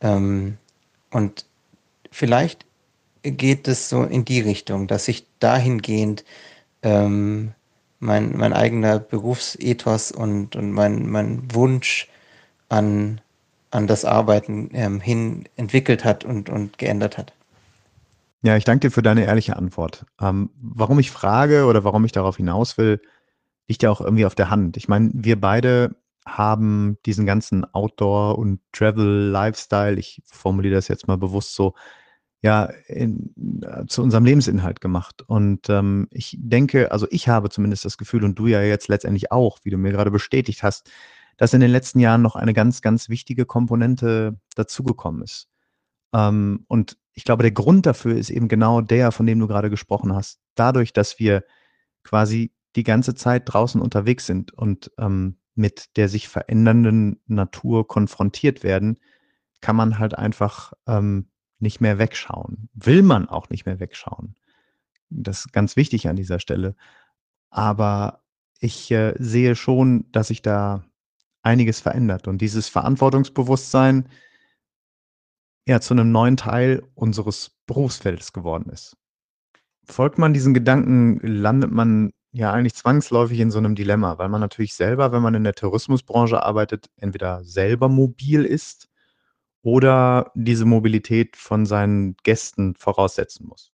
Ähm, 0.01 0.57
und 1.11 1.45
vielleicht 2.11 2.65
geht 3.23 3.67
es 3.67 3.89
so 3.89 4.03
in 4.03 4.25
die 4.25 4.41
Richtung, 4.41 4.87
dass 4.87 5.07
ich 5.07 5.25
dahingehend 5.39 6.23
ähm, 6.83 7.53
mein, 7.99 8.37
mein 8.37 8.53
eigener 8.53 8.99
Berufsethos 8.99 10.11
und, 10.11 10.55
und 10.55 10.71
mein, 10.71 11.09
mein 11.09 11.53
Wunsch 11.53 12.07
an, 12.69 13.21
an 13.75 13.87
das 13.87 14.05
Arbeiten 14.05 14.69
ähm, 14.73 14.99
hin 14.99 15.47
entwickelt 15.55 16.05
hat 16.05 16.23
und, 16.23 16.49
und 16.49 16.77
geändert 16.77 17.17
hat. 17.17 17.33
Ja, 18.41 18.55
ich 18.55 18.63
danke 18.63 18.87
dir 18.87 18.91
für 18.91 19.01
deine 19.01 19.25
ehrliche 19.25 19.57
Antwort. 19.57 20.05
Ähm, 20.21 20.49
warum 20.61 20.99
ich 20.99 21.11
frage 21.11 21.65
oder 21.65 21.83
warum 21.83 22.05
ich 22.05 22.11
darauf 22.11 22.37
hinaus 22.37 22.77
will, 22.77 23.01
liegt 23.67 23.83
ja 23.83 23.91
auch 23.91 24.01
irgendwie 24.01 24.25
auf 24.25 24.35
der 24.35 24.49
Hand. 24.49 24.77
Ich 24.77 24.87
meine, 24.87 25.11
wir 25.13 25.39
beide 25.39 25.95
haben 26.25 26.97
diesen 27.05 27.25
ganzen 27.25 27.65
Outdoor- 27.73 28.37
und 28.37 28.59
Travel-Lifestyle, 28.71 29.97
ich 29.99 30.21
formuliere 30.25 30.75
das 30.75 30.87
jetzt 30.87 31.07
mal 31.07 31.17
bewusst 31.17 31.55
so, 31.55 31.73
ja, 32.41 32.65
in, 32.87 33.33
äh, 33.63 33.85
zu 33.87 34.03
unserem 34.03 34.25
Lebensinhalt 34.25 34.79
gemacht. 34.79 35.23
Und 35.25 35.69
ähm, 35.69 36.07
ich 36.11 36.37
denke, 36.39 36.91
also 36.91 37.07
ich 37.09 37.27
habe 37.27 37.49
zumindest 37.49 37.85
das 37.85 37.97
Gefühl 37.97 38.23
und 38.23 38.37
du 38.37 38.47
ja 38.47 38.61
jetzt 38.61 38.87
letztendlich 38.87 39.31
auch, 39.31 39.59
wie 39.63 39.71
du 39.71 39.77
mir 39.77 39.91
gerade 39.91 40.11
bestätigt 40.11 40.61
hast, 40.61 40.89
dass 41.37 41.53
in 41.53 41.61
den 41.61 41.71
letzten 41.71 41.99
Jahren 41.99 42.21
noch 42.21 42.35
eine 42.35 42.53
ganz, 42.53 42.81
ganz 42.81 43.09
wichtige 43.09 43.45
Komponente 43.45 44.39
dazugekommen 44.55 45.21
ist. 45.21 45.47
Ähm, 46.13 46.65
und 46.67 46.97
ich 47.13 47.23
glaube, 47.23 47.43
der 47.43 47.51
Grund 47.51 47.85
dafür 47.85 48.15
ist 48.15 48.29
eben 48.29 48.47
genau 48.47 48.81
der, 48.81 49.11
von 49.11 49.25
dem 49.25 49.39
du 49.39 49.47
gerade 49.47 49.69
gesprochen 49.69 50.13
hast. 50.13 50.39
Dadurch, 50.55 50.93
dass 50.93 51.19
wir 51.19 51.43
quasi 52.03 52.53
die 52.75 52.83
ganze 52.83 53.15
Zeit 53.15 53.43
draußen 53.45 53.81
unterwegs 53.81 54.25
sind 54.25 54.53
und 54.53 54.91
ähm, 54.97 55.37
mit 55.55 55.95
der 55.95 56.09
sich 56.09 56.27
verändernden 56.27 57.21
Natur 57.25 57.87
konfrontiert 57.87 58.63
werden, 58.63 58.99
kann 59.61 59.77
man 59.77 59.97
halt 59.97 60.17
einfach 60.17 60.73
ähm, 60.85 61.29
nicht 61.59 61.79
mehr 61.79 61.97
wegschauen. 61.97 62.69
Will 62.73 63.01
man 63.01 63.29
auch 63.29 63.49
nicht 63.49 63.65
mehr 63.65 63.79
wegschauen. 63.79 64.35
Das 65.09 65.45
ist 65.45 65.53
ganz 65.53 65.77
wichtig 65.77 66.09
an 66.09 66.17
dieser 66.17 66.39
Stelle. 66.39 66.75
Aber 67.49 68.21
ich 68.59 68.91
äh, 68.91 69.13
sehe 69.17 69.55
schon, 69.55 70.11
dass 70.11 70.27
sich 70.27 70.41
da 70.41 70.83
einiges 71.45 71.79
verändert 71.79 72.27
und 72.27 72.39
dieses 72.39 72.67
Verantwortungsbewusstsein 72.67 74.09
ja 75.67 75.79
zu 75.79 75.93
einem 75.93 76.11
neuen 76.11 76.37
Teil 76.37 76.83
unseres 76.95 77.51
Berufsfeldes 77.67 78.33
geworden 78.33 78.69
ist. 78.69 78.97
Folgt 79.85 80.17
man 80.17 80.33
diesen 80.33 80.53
Gedanken, 80.53 81.19
landet 81.21 81.71
man 81.71 82.11
ja 82.31 82.51
eigentlich 82.51 82.75
zwangsläufig 82.75 83.39
in 83.39 83.51
so 83.51 83.59
einem 83.59 83.75
Dilemma, 83.75 84.17
weil 84.17 84.29
man 84.29 84.41
natürlich 84.41 84.73
selber, 84.73 85.11
wenn 85.11 85.21
man 85.21 85.35
in 85.35 85.43
der 85.43 85.53
Tourismusbranche 85.53 86.43
arbeitet, 86.43 86.89
entweder 86.97 87.43
selber 87.43 87.87
mobil 87.87 88.43
ist 88.43 88.89
oder 89.61 90.31
diese 90.35 90.65
Mobilität 90.65 91.35
von 91.37 91.65
seinen 91.65 92.15
Gästen 92.23 92.75
voraussetzen 92.75 93.47
muss. 93.47 93.74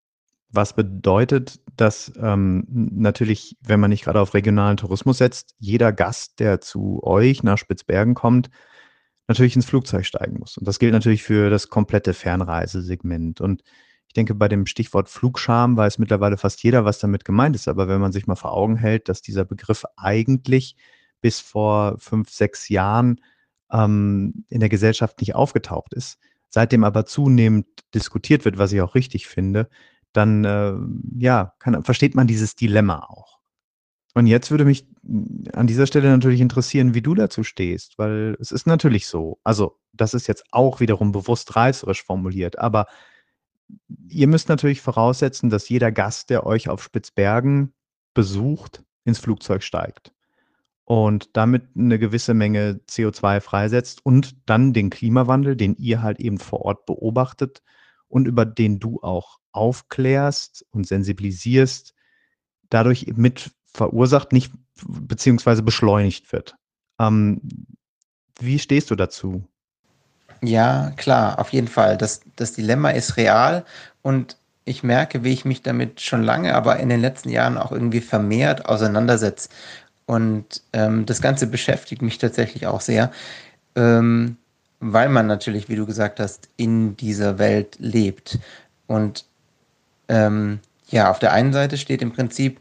Was 0.49 0.73
bedeutet, 0.73 1.59
dass 1.75 2.11
ähm, 2.21 2.65
natürlich, 2.69 3.57
wenn 3.61 3.79
man 3.79 3.89
nicht 3.89 4.05
gerade 4.05 4.21
auf 4.21 4.33
regionalen 4.33 4.77
Tourismus 4.77 5.17
setzt, 5.17 5.55
jeder 5.59 5.91
Gast, 5.91 6.39
der 6.39 6.61
zu 6.61 7.01
euch 7.03 7.43
nach 7.43 7.57
Spitzbergen 7.57 8.13
kommt, 8.13 8.49
natürlich 9.27 9.55
ins 9.55 9.65
Flugzeug 9.65 10.05
steigen 10.05 10.39
muss. 10.39 10.57
Und 10.57 10.67
das 10.67 10.79
gilt 10.79 10.93
natürlich 10.93 11.23
für 11.23 11.49
das 11.49 11.69
komplette 11.69 12.13
Fernreisesegment. 12.13 13.41
Und 13.41 13.61
ich 14.07 14.13
denke, 14.13 14.35
bei 14.35 14.47
dem 14.47 14.65
Stichwort 14.65 15.09
Flugscham 15.09 15.75
weiß 15.75 15.99
mittlerweile 15.99 16.37
fast 16.37 16.63
jeder, 16.63 16.85
was 16.85 16.99
damit 16.99 17.25
gemeint 17.25 17.55
ist. 17.55 17.67
Aber 17.67 17.89
wenn 17.89 17.99
man 17.99 18.13
sich 18.13 18.25
mal 18.25 18.35
vor 18.35 18.53
Augen 18.53 18.77
hält, 18.77 19.09
dass 19.09 19.21
dieser 19.21 19.43
Begriff 19.43 19.83
eigentlich 19.97 20.77
bis 21.19 21.41
vor 21.41 21.97
fünf, 21.99 22.29
sechs 22.29 22.69
Jahren 22.69 23.19
ähm, 23.71 24.45
in 24.49 24.61
der 24.61 24.69
Gesellschaft 24.69 25.19
nicht 25.19 25.35
aufgetaucht 25.35 25.93
ist, 25.93 26.19
seitdem 26.49 26.85
aber 26.85 27.05
zunehmend 27.05 27.67
diskutiert 27.93 28.45
wird, 28.45 28.57
was 28.57 28.71
ich 28.71 28.81
auch 28.81 28.95
richtig 28.95 29.27
finde, 29.27 29.69
dann 30.17 30.43
äh, 30.43 30.73
ja, 31.19 31.53
kann, 31.59 31.83
versteht 31.83 32.15
man 32.15 32.27
dieses 32.27 32.55
Dilemma 32.55 32.99
auch. 32.99 33.37
Und 34.13 34.25
jetzt 34.25 34.49
würde 34.49 34.65
mich 34.65 34.87
an 35.53 35.67
dieser 35.67 35.85
Stelle 35.85 36.09
natürlich 36.09 36.41
interessieren, 36.41 36.95
wie 36.95 37.03
du 37.03 37.13
dazu 37.13 37.43
stehst, 37.43 37.99
weil 37.99 38.35
es 38.39 38.51
ist 38.51 38.65
natürlich 38.65 39.05
so, 39.05 39.39
also 39.43 39.79
das 39.93 40.15
ist 40.15 40.27
jetzt 40.27 40.43
auch 40.51 40.79
wiederum 40.79 41.11
bewusst 41.11 41.55
reißerisch 41.55 42.03
formuliert, 42.03 42.57
aber 42.57 42.87
ihr 44.09 44.27
müsst 44.27 44.49
natürlich 44.49 44.81
voraussetzen, 44.81 45.49
dass 45.51 45.69
jeder 45.69 45.91
Gast, 45.91 46.31
der 46.31 46.47
euch 46.47 46.67
auf 46.67 46.83
Spitzbergen 46.83 47.73
besucht, 48.15 48.83
ins 49.03 49.19
Flugzeug 49.19 49.61
steigt 49.61 50.13
und 50.83 51.35
damit 51.37 51.67
eine 51.77 51.99
gewisse 51.99 52.33
Menge 52.33 52.79
CO2 52.89 53.39
freisetzt 53.39 54.03
und 54.03 54.35
dann 54.49 54.73
den 54.73 54.89
Klimawandel, 54.89 55.55
den 55.55 55.75
ihr 55.75 56.01
halt 56.01 56.19
eben 56.19 56.39
vor 56.39 56.61
Ort 56.61 56.85
beobachtet 56.85 57.61
und 58.07 58.27
über 58.27 58.45
den 58.45 58.79
du 58.79 58.99
auch 59.01 59.39
aufklärst 59.51 60.65
und 60.71 60.87
sensibilisierst, 60.87 61.93
dadurch 62.69 63.07
mit 63.15 63.51
verursacht, 63.73 64.31
nicht 64.31 64.51
beziehungsweise 64.87 65.63
beschleunigt 65.63 66.31
wird. 66.31 66.55
Ähm, 66.99 67.41
wie 68.39 68.59
stehst 68.59 68.91
du 68.91 68.95
dazu? 68.95 69.43
Ja, 70.41 70.91
klar, 70.97 71.39
auf 71.39 71.49
jeden 71.49 71.67
Fall. 71.67 71.97
Das, 71.97 72.21
das 72.35 72.53
Dilemma 72.53 72.91
ist 72.91 73.17
real 73.17 73.65
und 74.03 74.37
ich 74.65 74.83
merke, 74.83 75.23
wie 75.23 75.33
ich 75.33 75.45
mich 75.45 75.61
damit 75.61 76.01
schon 76.01 76.23
lange, 76.23 76.53
aber 76.53 76.77
in 76.77 76.89
den 76.89 76.99
letzten 76.99 77.29
Jahren 77.29 77.57
auch 77.57 77.71
irgendwie 77.71 78.01
vermehrt 78.01 78.65
auseinandersetze. 78.65 79.49
Und 80.05 80.61
ähm, 80.73 81.05
das 81.05 81.21
Ganze 81.21 81.47
beschäftigt 81.47 82.01
mich 82.01 82.17
tatsächlich 82.17 82.67
auch 82.67 82.81
sehr, 82.81 83.11
ähm, 83.75 84.37
weil 84.79 85.09
man 85.09 85.27
natürlich, 85.27 85.69
wie 85.69 85.75
du 85.75 85.85
gesagt 85.85 86.19
hast, 86.19 86.49
in 86.57 86.95
dieser 86.97 87.39
Welt 87.39 87.77
lebt. 87.79 88.39
Und 88.85 89.25
ähm, 90.07 90.59
ja, 90.89 91.09
auf 91.09 91.19
der 91.19 91.33
einen 91.33 91.53
Seite 91.53 91.77
steht 91.77 92.01
im 92.01 92.13
Prinzip 92.13 92.59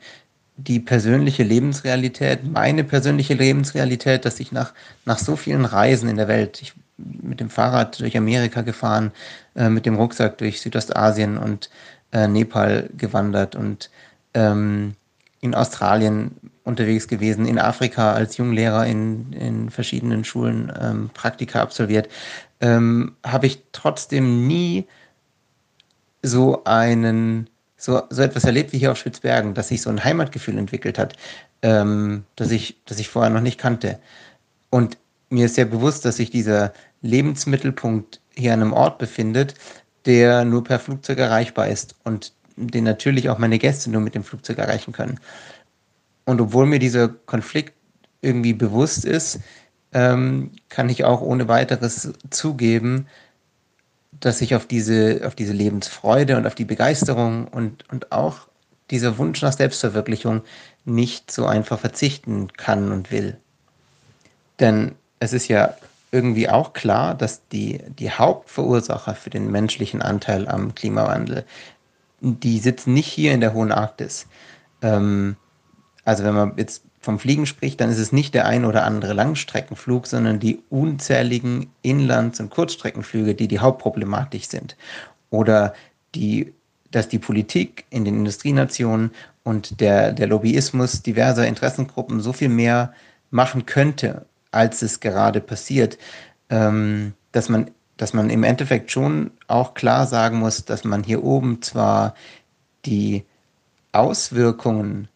die 0.56 0.80
persönliche 0.80 1.42
Lebensrealität, 1.42 2.50
meine 2.50 2.82
persönliche 2.82 3.34
Lebensrealität, 3.34 4.24
dass 4.24 4.40
ich 4.40 4.52
nach, 4.52 4.72
nach 5.04 5.18
so 5.18 5.36
vielen 5.36 5.66
Reisen 5.66 6.08
in 6.08 6.16
der 6.16 6.28
Welt, 6.28 6.62
ich 6.62 6.72
mit 6.96 7.40
dem 7.40 7.50
Fahrrad 7.50 8.00
durch 8.00 8.16
Amerika 8.16 8.62
gefahren, 8.62 9.12
äh, 9.54 9.68
mit 9.68 9.84
dem 9.84 9.96
Rucksack 9.96 10.38
durch 10.38 10.62
Südostasien 10.62 11.36
und 11.36 11.68
äh, 12.12 12.26
Nepal 12.26 12.88
gewandert 12.96 13.54
und 13.54 13.90
ähm, 14.32 14.94
in 15.40 15.54
Australien 15.54 16.32
unterwegs 16.66 17.08
gewesen, 17.08 17.46
in 17.46 17.58
Afrika 17.58 18.12
als 18.12 18.36
Junglehrer 18.36 18.86
in, 18.86 19.32
in 19.32 19.70
verschiedenen 19.70 20.24
Schulen 20.24 20.72
ähm, 20.80 21.10
Praktika 21.14 21.62
absolviert, 21.62 22.08
ähm, 22.60 23.14
habe 23.24 23.46
ich 23.46 23.62
trotzdem 23.72 24.46
nie 24.46 24.86
so 26.22 26.64
einen 26.64 27.48
so, 27.76 28.02
so 28.10 28.22
etwas 28.22 28.44
erlebt 28.44 28.72
wie 28.72 28.78
hier 28.78 28.90
auf 28.90 28.98
Spitzbergen, 28.98 29.54
dass 29.54 29.68
sich 29.68 29.82
so 29.82 29.90
ein 29.90 30.02
Heimatgefühl 30.02 30.58
entwickelt 30.58 30.98
hat, 30.98 31.14
ähm, 31.62 32.24
das, 32.34 32.50
ich, 32.50 32.80
das 32.84 32.98
ich 32.98 33.08
vorher 33.08 33.30
noch 33.30 33.42
nicht 33.42 33.58
kannte. 33.58 33.98
Und 34.70 34.98
mir 35.30 35.46
ist 35.46 35.54
sehr 35.54 35.66
bewusst, 35.66 36.04
dass 36.04 36.16
sich 36.16 36.30
dieser 36.30 36.72
Lebensmittelpunkt 37.02 38.20
hier 38.34 38.54
an 38.54 38.62
einem 38.62 38.72
Ort 38.72 38.98
befindet, 38.98 39.54
der 40.04 40.44
nur 40.44 40.64
per 40.64 40.78
Flugzeug 40.78 41.18
erreichbar 41.18 41.68
ist 41.68 41.94
und 42.04 42.32
den 42.56 42.84
natürlich 42.84 43.28
auch 43.28 43.38
meine 43.38 43.58
Gäste 43.58 43.90
nur 43.90 44.00
mit 44.00 44.14
dem 44.14 44.24
Flugzeug 44.24 44.58
erreichen 44.58 44.92
können. 44.92 45.20
Und 46.26 46.40
obwohl 46.40 46.66
mir 46.66 46.78
dieser 46.78 47.08
Konflikt 47.08 47.72
irgendwie 48.20 48.52
bewusst 48.52 49.04
ist, 49.04 49.40
ähm, 49.92 50.50
kann 50.68 50.88
ich 50.88 51.04
auch 51.04 51.22
ohne 51.22 51.48
weiteres 51.48 52.12
zugeben, 52.30 53.06
dass 54.20 54.40
ich 54.40 54.54
auf 54.54 54.66
diese, 54.66 55.22
auf 55.24 55.34
diese 55.34 55.52
Lebensfreude 55.52 56.36
und 56.36 56.46
auf 56.46 56.54
die 56.54 56.64
Begeisterung 56.64 57.48
und, 57.48 57.88
und 57.90 58.12
auch 58.12 58.48
dieser 58.90 59.18
Wunsch 59.18 59.42
nach 59.42 59.52
Selbstverwirklichung 59.52 60.42
nicht 60.84 61.30
so 61.30 61.46
einfach 61.46 61.78
verzichten 61.78 62.52
kann 62.52 62.92
und 62.92 63.10
will. 63.10 63.36
Denn 64.60 64.94
es 65.18 65.32
ist 65.32 65.48
ja 65.48 65.74
irgendwie 66.12 66.48
auch 66.48 66.72
klar, 66.72 67.14
dass 67.14 67.46
die, 67.48 67.80
die 67.98 68.10
Hauptverursacher 68.10 69.14
für 69.14 69.30
den 69.30 69.50
menschlichen 69.50 70.02
Anteil 70.02 70.48
am 70.48 70.74
Klimawandel, 70.74 71.44
die 72.20 72.58
sitzen 72.58 72.94
nicht 72.94 73.08
hier 73.08 73.32
in 73.32 73.40
der 73.40 73.52
hohen 73.52 73.72
Arktis. 73.72 74.26
Ähm, 74.82 75.36
also 76.06 76.24
wenn 76.24 76.34
man 76.34 76.52
jetzt 76.56 76.84
vom 77.00 77.18
Fliegen 77.18 77.46
spricht, 77.46 77.80
dann 77.80 77.90
ist 77.90 77.98
es 77.98 78.12
nicht 78.12 78.32
der 78.32 78.46
ein 78.46 78.64
oder 78.64 78.84
andere 78.84 79.12
Langstreckenflug, 79.12 80.06
sondern 80.06 80.38
die 80.38 80.62
unzähligen 80.70 81.66
Inlands- 81.82 82.40
und 82.40 82.50
Kurzstreckenflüge, 82.50 83.34
die 83.34 83.48
die 83.48 83.58
Hauptproblematik 83.58 84.44
sind. 84.44 84.76
Oder 85.30 85.74
die, 86.14 86.54
dass 86.92 87.08
die 87.08 87.18
Politik 87.18 87.84
in 87.90 88.04
den 88.04 88.18
Industrienationen 88.18 89.10
und 89.42 89.80
der, 89.80 90.12
der 90.12 90.28
Lobbyismus 90.28 91.02
diverser 91.02 91.46
Interessengruppen 91.46 92.20
so 92.20 92.32
viel 92.32 92.48
mehr 92.48 92.92
machen 93.32 93.66
könnte, 93.66 94.24
als 94.52 94.82
es 94.82 95.00
gerade 95.00 95.40
passiert, 95.40 95.98
ähm, 96.50 97.14
dass 97.32 97.48
man 97.48 97.70
dass 97.96 98.12
man 98.12 98.28
im 98.28 98.44
Endeffekt 98.44 98.92
schon 98.92 99.30
auch 99.48 99.72
klar 99.72 100.06
sagen 100.06 100.38
muss, 100.38 100.66
dass 100.66 100.84
man 100.84 101.02
hier 101.02 101.24
oben 101.24 101.62
zwar 101.62 102.14
die 102.84 103.24
Auswirkungen 103.92 105.08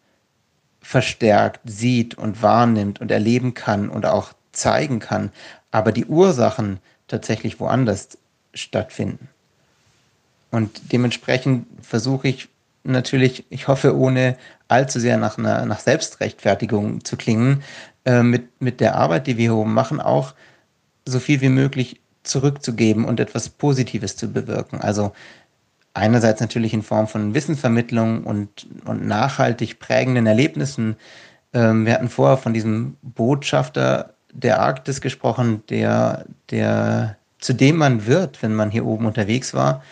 verstärkt 0.81 1.61
sieht 1.63 2.15
und 2.15 2.41
wahrnimmt 2.41 3.01
und 3.01 3.11
erleben 3.11 3.53
kann 3.53 3.89
und 3.89 4.05
auch 4.05 4.33
zeigen 4.51 4.99
kann, 4.99 5.31
aber 5.71 5.91
die 5.91 6.05
Ursachen 6.05 6.79
tatsächlich 7.07 7.59
woanders 7.59 8.17
stattfinden. 8.53 9.29
Und 10.49 10.91
dementsprechend 10.91 11.65
versuche 11.81 12.27
ich 12.27 12.49
natürlich, 12.83 13.45
ich 13.49 13.67
hoffe, 13.67 13.95
ohne 13.95 14.37
allzu 14.67 14.99
sehr 14.99 15.17
nach 15.17 15.37
einer 15.37 15.65
nach 15.65 15.79
Selbstrechtfertigung 15.79 17.05
zu 17.05 17.15
klingen, 17.15 17.63
äh, 18.05 18.23
mit, 18.23 18.61
mit 18.61 18.79
der 18.79 18.95
Arbeit, 18.95 19.27
die 19.27 19.37
wir 19.37 19.43
hier 19.43 19.55
oben 19.55 19.73
machen, 19.73 20.01
auch 20.01 20.33
so 21.05 21.19
viel 21.19 21.41
wie 21.41 21.49
möglich 21.49 22.01
zurückzugeben 22.23 23.05
und 23.05 23.19
etwas 23.19 23.49
Positives 23.49 24.15
zu 24.15 24.31
bewirken. 24.31 24.79
Also 24.81 25.13
einerseits 25.93 26.41
natürlich 26.41 26.73
in 26.73 26.83
Form 26.83 27.07
von 27.07 27.33
Wissensvermittlung 27.33 28.23
und, 28.23 28.67
und 28.85 29.05
nachhaltig 29.05 29.79
prägenden 29.79 30.25
Erlebnissen. 30.25 30.95
Ähm, 31.53 31.85
wir 31.85 31.93
hatten 31.93 32.09
vorher 32.09 32.37
von 32.37 32.53
diesem 32.53 32.97
Botschafter 33.01 34.13
der 34.33 34.61
Arktis 34.61 35.01
gesprochen, 35.01 35.63
der, 35.69 36.25
der 36.49 37.17
zu 37.39 37.53
dem 37.53 37.77
man 37.77 38.05
wird, 38.05 38.41
wenn 38.41 38.55
man 38.55 38.71
hier 38.71 38.85
oben 38.85 39.05
unterwegs 39.05 39.53
war. 39.53 39.83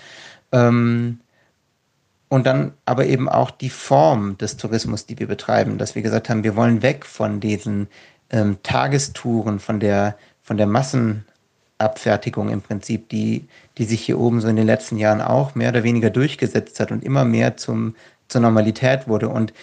Ähm, 0.52 1.20
und 2.30 2.46
dann 2.46 2.74
aber 2.86 3.08
eben 3.08 3.28
auch 3.28 3.50
die 3.50 3.72
Form 3.72 4.38
des 4.38 4.56
Tourismus, 4.56 5.06
die 5.08 5.18
wir 5.18 5.28
betreiben, 5.28 5.80
dass 5.80 5.96
wir 5.96 6.04
gesagt 6.04 6.30
haben, 6.30 6.44
wir 6.44 6.56
wollen 6.56 6.84
weg 6.84 7.06
von 7.06 7.40
diesen 7.40 7.88
ähm, 8.30 8.58
Tagestouren, 8.62 9.60
von 9.60 9.80
der, 9.80 10.16
von 10.44 10.58
der 10.58 10.68
Massenabfertigung 10.68 12.50
im 12.50 12.62
Prinzip, 12.62 13.10
die, 13.10 13.48
die 13.80 13.86
sich 13.86 14.02
hier 14.02 14.20
oben 14.20 14.42
so 14.42 14.48
in 14.48 14.56
den 14.56 14.68
letzten 14.68 14.98
Jahren 14.98 15.22
auch 15.22 15.56
mehr 15.56 15.70
oder 15.70 15.84
weniger 15.84 16.12
durchgesetzt 16.12 16.80
hat 16.80 16.92
und 16.92 17.04
immer 17.04 17.26
mehr 17.26 17.58
zum, 17.58 17.96
zur 18.28 18.42
Normalität 18.42 19.08
wurde. 19.08 19.30
Und, 19.30 19.54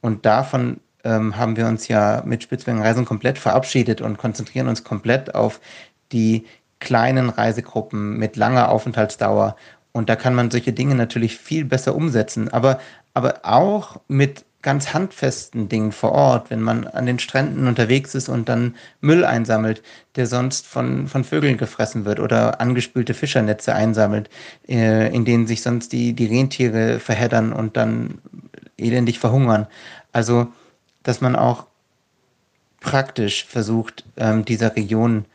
und 0.00 0.26
davon 0.26 0.80
ähm, 1.04 1.36
haben 1.36 1.56
wir 1.56 1.66
uns 1.66 1.86
ja 1.86 2.22
mit 2.26 2.42
Spitzbergen 2.42 3.04
komplett 3.04 3.38
verabschiedet 3.38 4.00
und 4.00 4.18
konzentrieren 4.18 4.66
uns 4.66 4.82
komplett 4.82 5.34
auf 5.34 5.60
die 6.10 6.46
kleinen 6.80 7.28
Reisegruppen 7.28 8.18
mit 8.18 8.36
langer 8.36 8.70
Aufenthaltsdauer 8.70 9.56
und 9.96 10.10
da 10.10 10.16
kann 10.16 10.34
man 10.34 10.50
solche 10.50 10.74
Dinge 10.74 10.94
natürlich 10.94 11.38
viel 11.38 11.64
besser 11.64 11.94
umsetzen, 11.94 12.52
aber, 12.52 12.80
aber 13.14 13.40
auch 13.44 13.98
mit 14.08 14.44
ganz 14.66 14.92
handfesten 14.92 15.68
Dingen 15.68 15.92
vor 15.92 16.10
Ort, 16.10 16.50
wenn 16.50 16.60
man 16.60 16.88
an 16.88 17.06
den 17.06 17.20
Stränden 17.20 17.68
unterwegs 17.68 18.16
ist 18.16 18.28
und 18.28 18.48
dann 18.48 18.74
Müll 19.00 19.24
einsammelt, 19.24 19.80
der 20.16 20.26
sonst 20.26 20.66
von, 20.66 21.06
von 21.06 21.22
Vögeln 21.22 21.56
gefressen 21.56 22.04
wird 22.04 22.18
oder 22.18 22.60
angespülte 22.60 23.14
Fischernetze 23.14 23.76
einsammelt, 23.76 24.28
äh, 24.68 25.14
in 25.14 25.24
denen 25.24 25.46
sich 25.46 25.62
sonst 25.62 25.92
die, 25.92 26.14
die 26.14 26.26
Rentiere 26.26 26.98
verheddern 26.98 27.52
und 27.52 27.76
dann 27.76 28.18
elendig 28.76 29.20
verhungern. 29.20 29.68
Also, 30.10 30.48
dass 31.04 31.20
man 31.20 31.36
auch 31.36 31.66
praktisch 32.80 33.44
versucht, 33.44 34.04
ähm, 34.16 34.44
dieser 34.44 34.74
Region 34.74 35.26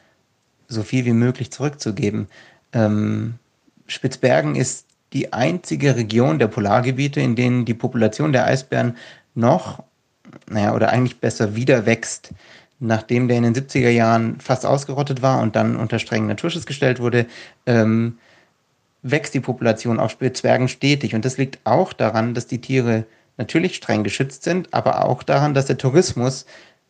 so 0.67 0.83
viel 0.83 1.05
wie 1.05 1.13
möglich 1.13 1.51
zurückzugeben. 1.51 2.27
Ähm, 2.73 3.35
Spitzbergen 3.87 4.57
ist 4.57 4.87
die 5.13 5.31
einzige 5.31 5.95
Region 5.95 6.37
der 6.37 6.47
Polargebiete, 6.47 7.21
in 7.21 7.37
denen 7.37 7.63
die 7.63 7.73
Population 7.73 8.33
der 8.33 8.45
Eisbären 8.45 8.97
noch, 9.35 9.83
naja, 10.49 10.73
oder 10.73 10.89
eigentlich 10.89 11.19
besser 11.19 11.55
wieder 11.55 11.85
wächst. 11.85 12.33
Nachdem 12.79 13.27
der 13.27 13.37
in 13.37 13.43
den 13.43 13.55
70er 13.55 13.89
Jahren 13.89 14.39
fast 14.39 14.65
ausgerottet 14.65 15.21
war 15.21 15.41
und 15.41 15.55
dann 15.55 15.75
unter 15.75 15.99
strengen 15.99 16.27
Naturschutz 16.27 16.65
gestellt 16.65 16.99
wurde, 16.99 17.27
ähm, 17.65 18.17
wächst 19.03 19.33
die 19.33 19.39
Population 19.39 19.99
auf 19.99 20.11
Spitzbergen 20.11 20.67
stetig. 20.67 21.13
Und 21.13 21.23
das 21.23 21.37
liegt 21.37 21.59
auch 21.63 21.93
daran, 21.93 22.33
dass 22.33 22.47
die 22.47 22.61
Tiere 22.61 23.05
natürlich 23.37 23.75
streng 23.75 24.03
geschützt 24.03 24.43
sind, 24.43 24.73
aber 24.73 25.05
auch 25.05 25.23
daran, 25.23 25.53
dass 25.53 25.65
der 25.65 25.77
Tourismus 25.77 26.45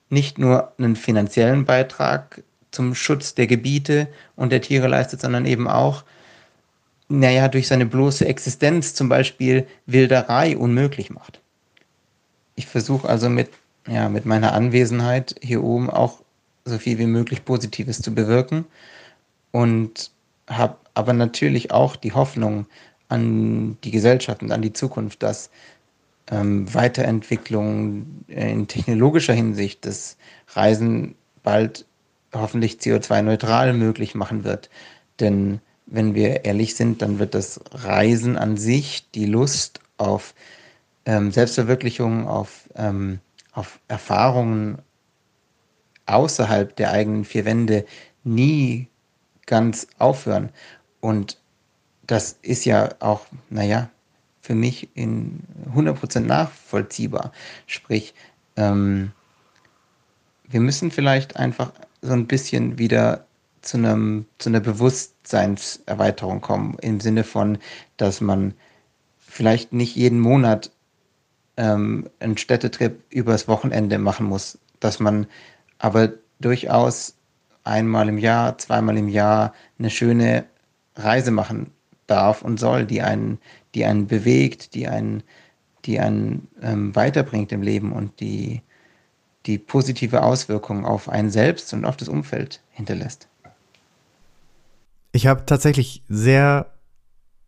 nicht 0.10 0.38
nur 0.38 0.74
einen 0.78 0.96
finanziellen 0.96 1.66
Beitrag 1.66 2.44
zum 2.72 2.96
Schutz 2.96 3.36
der 3.36 3.48
Gebiete 3.48 4.08
und 4.36 4.52
der 4.52 4.62
Tiere 4.62 4.88
leistet, 4.88 5.22
sondern 5.22 5.46
eben 5.46 5.68
auch 5.68 6.04
naja, 7.12 7.50
durch 7.50 7.68
seine 7.68 7.86
bloße 7.86 8.26
Existenz 8.26 8.94
zum 8.94 9.10
Beispiel 9.10 9.68
Wilderei 9.86 10.56
unmöglich 10.56 11.10
macht. 11.10 11.41
Ich 12.56 12.68
versuche 12.68 13.08
also 13.08 13.30
mit, 13.30 13.50
ja, 13.88 14.10
mit 14.10 14.26
meiner 14.26 14.54
Anwesenheit 14.54 15.36
hier 15.42 15.64
oben 15.64 15.90
auch 15.90 16.20
so 16.66 16.78
viel 16.78 16.98
wie 17.00 17.08
möglich 17.08 17.46
Positives 17.46 18.02
zu 18.02 18.14
bewirken 18.14 18.66
und 19.52 20.12
habe 20.48 20.78
aber 20.94 21.14
natürlich 21.14 21.72
auch 21.72 21.96
die 21.96 22.14
Hoffnung 22.14 22.66
an 23.08 23.78
die 23.84 23.92
Gesellschaft 23.92 24.42
und 24.42 24.52
an 24.52 24.62
die 24.62 24.74
Zukunft, 24.74 25.24
dass 25.24 25.50
ähm, 26.30 26.74
Weiterentwicklung 26.74 28.24
in 28.28 28.68
technologischer 28.68 29.34
Hinsicht 29.34 29.86
das 29.86 30.18
Reisen 30.50 31.16
bald 31.44 31.86
hoffentlich 32.34 32.76
CO2-neutral 32.76 33.74
möglich 33.74 34.16
machen 34.16 34.44
wird. 34.44 34.70
Denn 35.20 35.60
wenn 35.86 36.16
wir 36.16 36.46
ehrlich 36.46 36.76
sind, 36.76 37.02
dann 37.02 37.20
wird 37.20 37.36
das 37.36 37.60
Reisen 37.72 38.38
an 38.38 38.56
sich, 38.56 39.10
die 39.14 39.26
Lust 39.26 39.82
auf 39.98 40.34
ähm, 41.06 41.32
Selbstverwirklichung, 41.32 42.28
auf, 42.28 42.70
ähm, 42.76 43.20
auf 43.52 43.80
Erfahrungen 43.88 44.82
außerhalb 46.06 46.76
der 46.76 46.92
eigenen 46.92 47.26
vier 47.26 47.46
Wände 47.46 47.86
nie 48.24 48.88
ganz 49.46 49.88
aufhören. 49.98 50.50
Und 51.00 51.38
das 52.08 52.38
ist 52.42 52.66
ja 52.66 52.90
auch, 53.00 53.26
naja, 53.50 53.90
für 54.42 54.56
mich 54.56 54.90
in 54.96 55.40
100% 55.74 56.22
nachvollziehbar. 56.22 57.32
Sprich, 57.68 58.14
ähm, 58.58 59.12
wir 60.48 60.60
müssen 60.60 60.92
vielleicht 60.92 61.38
einfach 61.38 61.72
so 62.02 62.14
ein 62.14 62.28
bisschen 62.28 62.78
wieder 62.78 63.26
zu, 63.62 63.78
einem, 63.78 64.26
zu 64.40 64.50
einer 64.50 64.60
Bewusstseinserweiterung 64.60 66.42
kommen, 66.42 66.78
im 66.82 67.00
Sinne 67.00 67.24
von, 67.24 67.60
dass 67.98 68.22
man 68.22 68.54
vielleicht 69.20 69.72
nicht 69.72 69.96
jeden 69.96 70.20
Monat 70.20 70.72
ähm, 71.58 72.10
einen 72.20 72.38
Städtetrip 72.38 73.04
übers 73.10 73.48
Wochenende 73.48 73.98
machen 73.98 74.26
muss, 74.26 74.58
dass 74.80 75.00
man 75.00 75.28
aber 75.80 76.14
durchaus 76.40 77.16
einmal 77.64 78.10
im 78.10 78.18
Jahr, 78.18 78.58
zweimal 78.58 78.98
im 78.98 79.08
Jahr 79.08 79.54
eine 79.78 79.90
schöne 79.90 80.46
Reise 80.96 81.32
machen 81.32 81.72
darf 82.08 82.42
und 82.42 82.60
soll, 82.60 82.86
die 82.86 83.02
einen, 83.02 83.40
die 83.76 83.86
einen 83.86 84.08
bewegt, 84.08 84.74
die 84.74 84.88
einen, 84.88 85.24
die 85.86 86.00
einen 86.00 86.48
ähm, 86.62 86.96
weiterbringt 86.96 87.52
im 87.52 87.62
Leben 87.62 87.94
und 87.94 88.20
die, 88.20 88.62
die 89.46 89.58
positive 89.58 90.24
Auswirkungen 90.24 90.86
auf 90.86 91.10
einen 91.10 91.30
selbst 91.30 91.74
und 91.74 91.86
auf 91.86 91.98
das 91.98 92.10
Umfeld 92.10 92.62
hinterlässt. 92.72 93.28
Ich 95.14 95.28
habe 95.28 95.46
tatsächlich 95.46 96.04
sehr 96.08 96.72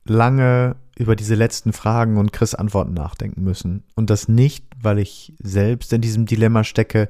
lange 0.05 0.75
über 0.97 1.15
diese 1.15 1.35
letzten 1.35 1.73
Fragen 1.73 2.17
und 2.17 2.33
Chris 2.33 2.53
Antworten 2.53 2.93
nachdenken 2.93 3.43
müssen. 3.43 3.83
Und 3.95 4.09
das 4.09 4.27
nicht, 4.27 4.65
weil 4.79 4.99
ich 4.99 5.33
selbst 5.39 5.91
in 5.93 6.01
diesem 6.01 6.25
Dilemma 6.25 6.63
stecke, 6.63 7.09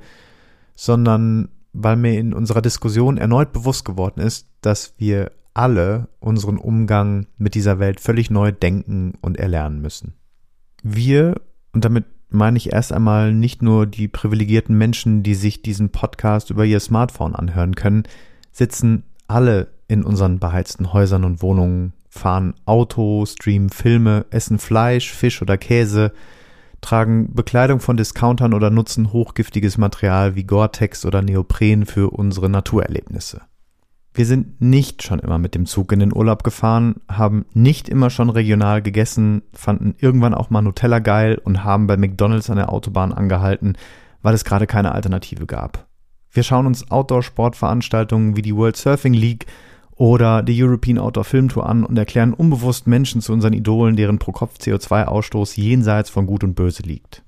sondern 0.75 1.49
weil 1.73 1.95
mir 1.95 2.19
in 2.19 2.33
unserer 2.33 2.61
Diskussion 2.61 3.17
erneut 3.17 3.51
bewusst 3.51 3.83
geworden 3.83 4.21
ist, 4.21 4.47
dass 4.61 4.93
wir 4.97 5.31
alle 5.53 6.07
unseren 6.19 6.57
Umgang 6.57 7.27
mit 7.37 7.55
dieser 7.55 7.79
Welt 7.79 7.99
völlig 7.99 8.29
neu 8.29 8.51
denken 8.51 9.13
und 9.21 9.37
erlernen 9.37 9.81
müssen. 9.81 10.13
Wir, 10.81 11.35
und 11.73 11.85
damit 11.85 12.05
meine 12.29 12.57
ich 12.57 12.73
erst 12.73 12.91
einmal 12.91 13.33
nicht 13.33 13.61
nur 13.61 13.85
die 13.85 14.07
privilegierten 14.07 14.77
Menschen, 14.77 15.23
die 15.23 15.35
sich 15.35 15.61
diesen 15.61 15.89
Podcast 15.89 16.49
über 16.49 16.65
ihr 16.65 16.79
Smartphone 16.79 17.35
anhören 17.35 17.75
können, 17.75 18.03
sitzen 18.51 19.03
alle 19.27 19.67
in 19.87 20.03
unseren 20.03 20.39
beheizten 20.39 20.93
Häusern 20.93 21.23
und 21.23 21.41
Wohnungen, 21.41 21.93
fahren 22.13 22.53
Auto, 22.65 23.25
streamen 23.25 23.69
Filme, 23.69 24.25
essen 24.29 24.59
Fleisch, 24.59 25.11
Fisch 25.11 25.41
oder 25.41 25.57
Käse, 25.57 26.13
tragen 26.79 27.33
Bekleidung 27.33 27.79
von 27.79 27.97
Discountern 27.97 28.53
oder 28.53 28.69
nutzen 28.69 29.11
hochgiftiges 29.11 29.79
Material 29.79 30.35
wie 30.35 30.43
Gore-Tex 30.43 31.05
oder 31.05 31.23
Neopren 31.23 31.87
für 31.87 32.11
unsere 32.11 32.49
Naturerlebnisse. 32.49 33.41
Wir 34.13 34.27
sind 34.27 34.61
nicht 34.61 35.01
schon 35.01 35.17
immer 35.17 35.39
mit 35.39 35.55
dem 35.55 35.65
Zug 35.65 35.91
in 35.91 35.99
den 35.99 36.15
Urlaub 36.15 36.43
gefahren, 36.43 36.97
haben 37.09 37.45
nicht 37.53 37.89
immer 37.89 38.11
schon 38.11 38.29
regional 38.29 38.83
gegessen, 38.83 39.41
fanden 39.51 39.95
irgendwann 39.97 40.35
auch 40.35 40.51
mal 40.51 40.61
Nutella 40.61 40.99
geil 40.99 41.41
und 41.43 41.63
haben 41.63 41.87
bei 41.87 41.97
McDonald's 41.97 42.51
an 42.51 42.57
der 42.57 42.71
Autobahn 42.71 43.11
angehalten, 43.11 43.75
weil 44.21 44.35
es 44.35 44.45
gerade 44.45 44.67
keine 44.67 44.91
Alternative 44.91 45.47
gab. 45.47 45.87
Wir 46.29 46.43
schauen 46.43 46.67
uns 46.67 46.91
Outdoor-Sportveranstaltungen 46.91 48.35
wie 48.35 48.43
die 48.43 48.55
World 48.55 48.77
Surfing 48.77 49.13
League 49.13 49.47
oder 50.03 50.43
die 50.43 50.61
European 50.61 50.99
Outdoor 50.99 51.23
Film 51.23 51.47
Tour 51.47 51.65
an 51.65 51.85
und 51.85 51.97
erklären 51.97 52.33
unbewusst 52.33 52.87
Menschen 52.87 53.21
zu 53.21 53.31
unseren 53.31 53.53
Idolen, 53.53 53.95
deren 53.95 54.19
Pro-Kopf-CO2-Ausstoß 54.19 55.55
jenseits 55.55 56.09
von 56.09 56.25
Gut 56.25 56.43
und 56.43 56.55
Böse 56.55 56.83
liegt. 56.83 57.23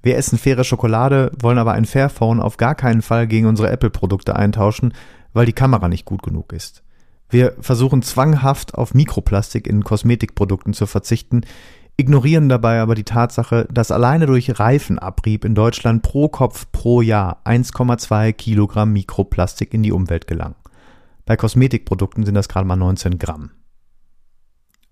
Wir 0.00 0.16
essen 0.16 0.38
faire 0.38 0.64
Schokolade, 0.64 1.30
wollen 1.38 1.58
aber 1.58 1.72
ein 1.72 1.84
Fairphone 1.84 2.40
auf 2.40 2.56
gar 2.56 2.74
keinen 2.74 3.02
Fall 3.02 3.26
gegen 3.26 3.44
unsere 3.44 3.68
Apple-Produkte 3.68 4.36
eintauschen, 4.36 4.94
weil 5.34 5.44
die 5.44 5.52
Kamera 5.52 5.90
nicht 5.90 6.06
gut 6.06 6.22
genug 6.22 6.54
ist. 6.54 6.82
Wir 7.28 7.52
versuchen 7.60 8.00
zwanghaft 8.00 8.74
auf 8.74 8.94
Mikroplastik 8.94 9.66
in 9.66 9.84
Kosmetikprodukten 9.84 10.72
zu 10.72 10.86
verzichten, 10.86 11.42
ignorieren 11.98 12.48
dabei 12.48 12.80
aber 12.80 12.94
die 12.94 13.04
Tatsache, 13.04 13.68
dass 13.70 13.90
alleine 13.90 14.24
durch 14.24 14.58
Reifenabrieb 14.58 15.44
in 15.44 15.54
Deutschland 15.54 16.02
pro 16.02 16.30
Kopf 16.30 16.72
pro 16.72 17.02
Jahr 17.02 17.42
1,2 17.44 18.32
Kilogramm 18.32 18.94
Mikroplastik 18.94 19.74
in 19.74 19.82
die 19.82 19.92
Umwelt 19.92 20.26
gelangen. 20.26 20.54
Bei 21.28 21.36
Kosmetikprodukten 21.36 22.24
sind 22.24 22.36
das 22.36 22.48
gerade 22.48 22.66
mal 22.66 22.76
19 22.76 23.18
Gramm. 23.18 23.50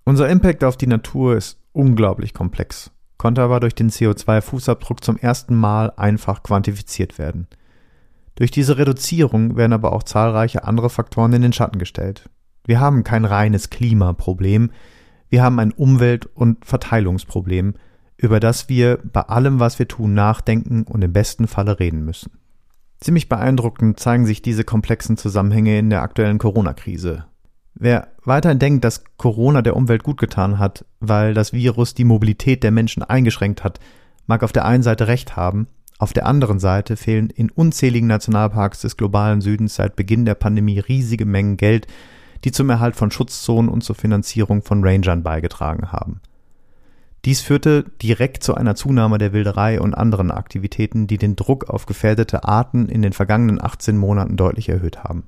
Unser 0.04 0.28
Impact 0.28 0.64
auf 0.64 0.76
die 0.76 0.86
Natur 0.86 1.34
ist 1.34 1.58
unglaublich 1.72 2.34
komplex, 2.34 2.90
konnte 3.16 3.40
aber 3.40 3.58
durch 3.58 3.74
den 3.74 3.88
CO2-Fußabdruck 3.88 5.02
zum 5.02 5.16
ersten 5.16 5.54
Mal 5.54 5.94
einfach 5.96 6.42
quantifiziert 6.42 7.18
werden. 7.18 7.46
Durch 8.34 8.50
diese 8.50 8.76
Reduzierung 8.76 9.56
werden 9.56 9.72
aber 9.72 9.94
auch 9.94 10.02
zahlreiche 10.02 10.64
andere 10.64 10.90
Faktoren 10.90 11.32
in 11.32 11.40
den 11.40 11.54
Schatten 11.54 11.78
gestellt. 11.78 12.28
Wir 12.66 12.80
haben 12.80 13.02
kein 13.02 13.24
reines 13.24 13.70
Klimaproblem, 13.70 14.72
wir 15.30 15.42
haben 15.42 15.58
ein 15.58 15.72
Umwelt- 15.72 16.26
und 16.26 16.66
Verteilungsproblem, 16.66 17.76
über 18.18 18.40
das 18.40 18.68
wir 18.68 18.98
bei 19.02 19.22
allem, 19.22 19.58
was 19.58 19.78
wir 19.78 19.88
tun, 19.88 20.12
nachdenken 20.12 20.82
und 20.82 21.02
im 21.02 21.14
besten 21.14 21.48
Falle 21.48 21.80
reden 21.80 22.04
müssen. 22.04 22.32
Ziemlich 23.06 23.28
beeindruckend 23.28 24.00
zeigen 24.00 24.26
sich 24.26 24.42
diese 24.42 24.64
komplexen 24.64 25.16
Zusammenhänge 25.16 25.78
in 25.78 25.90
der 25.90 26.02
aktuellen 26.02 26.38
Corona-Krise. 26.38 27.24
Wer 27.76 28.08
weiterhin 28.24 28.58
denkt, 28.58 28.84
dass 28.84 29.04
Corona 29.16 29.62
der 29.62 29.76
Umwelt 29.76 30.02
gut 30.02 30.18
getan 30.18 30.58
hat, 30.58 30.84
weil 30.98 31.32
das 31.32 31.52
Virus 31.52 31.94
die 31.94 32.02
Mobilität 32.02 32.64
der 32.64 32.72
Menschen 32.72 33.04
eingeschränkt 33.04 33.62
hat, 33.62 33.78
mag 34.26 34.42
auf 34.42 34.50
der 34.50 34.64
einen 34.64 34.82
Seite 34.82 35.06
recht 35.06 35.36
haben, 35.36 35.68
auf 36.00 36.12
der 36.14 36.26
anderen 36.26 36.58
Seite 36.58 36.96
fehlen 36.96 37.30
in 37.30 37.48
unzähligen 37.48 38.08
Nationalparks 38.08 38.80
des 38.80 38.96
globalen 38.96 39.40
Südens 39.40 39.76
seit 39.76 39.94
Beginn 39.94 40.24
der 40.24 40.34
Pandemie 40.34 40.80
riesige 40.80 41.26
Mengen 41.26 41.58
Geld, 41.58 41.86
die 42.42 42.50
zum 42.50 42.68
Erhalt 42.70 42.96
von 42.96 43.12
Schutzzonen 43.12 43.70
und 43.70 43.84
zur 43.84 43.94
Finanzierung 43.94 44.62
von 44.62 44.82
Rangern 44.82 45.22
beigetragen 45.22 45.92
haben. 45.92 46.20
Dies 47.26 47.40
führte 47.40 47.84
direkt 48.00 48.44
zu 48.44 48.54
einer 48.54 48.76
Zunahme 48.76 49.18
der 49.18 49.32
Wilderei 49.32 49.80
und 49.80 49.94
anderen 49.94 50.30
Aktivitäten, 50.30 51.08
die 51.08 51.18
den 51.18 51.34
Druck 51.34 51.68
auf 51.68 51.84
gefährdete 51.86 52.44
Arten 52.44 52.88
in 52.88 53.02
den 53.02 53.12
vergangenen 53.12 53.60
18 53.60 53.98
Monaten 53.98 54.36
deutlich 54.36 54.68
erhöht 54.68 55.02
haben. 55.02 55.24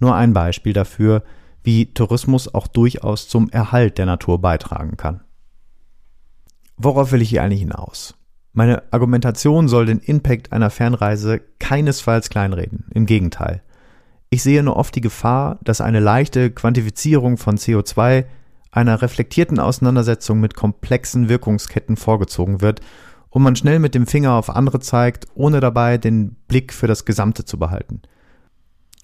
Nur 0.00 0.16
ein 0.16 0.32
Beispiel 0.32 0.72
dafür, 0.72 1.22
wie 1.62 1.94
Tourismus 1.94 2.52
auch 2.52 2.66
durchaus 2.66 3.28
zum 3.28 3.48
Erhalt 3.48 3.96
der 3.96 4.06
Natur 4.06 4.40
beitragen 4.40 4.96
kann. 4.96 5.20
Worauf 6.76 7.12
will 7.12 7.22
ich 7.22 7.30
hier 7.30 7.44
eigentlich 7.44 7.60
hinaus? 7.60 8.16
Meine 8.52 8.82
Argumentation 8.92 9.68
soll 9.68 9.86
den 9.86 10.00
Impact 10.00 10.52
einer 10.52 10.70
Fernreise 10.70 11.40
keinesfalls 11.60 12.28
kleinreden, 12.28 12.86
im 12.92 13.06
Gegenteil. 13.06 13.62
Ich 14.30 14.42
sehe 14.42 14.64
nur 14.64 14.76
oft 14.76 14.96
die 14.96 15.00
Gefahr, 15.00 15.60
dass 15.62 15.80
eine 15.80 16.00
leichte 16.00 16.50
Quantifizierung 16.50 17.36
von 17.36 17.56
CO2 17.56 18.24
einer 18.70 19.02
reflektierten 19.02 19.58
Auseinandersetzung 19.58 20.40
mit 20.40 20.54
komplexen 20.54 21.28
Wirkungsketten 21.28 21.96
vorgezogen 21.96 22.60
wird 22.60 22.80
und 23.30 23.42
man 23.42 23.56
schnell 23.56 23.78
mit 23.78 23.94
dem 23.94 24.06
Finger 24.06 24.32
auf 24.32 24.50
andere 24.50 24.80
zeigt, 24.80 25.26
ohne 25.34 25.60
dabei 25.60 25.98
den 25.98 26.36
Blick 26.48 26.72
für 26.72 26.86
das 26.86 27.04
Gesamte 27.04 27.44
zu 27.44 27.58
behalten. 27.58 28.02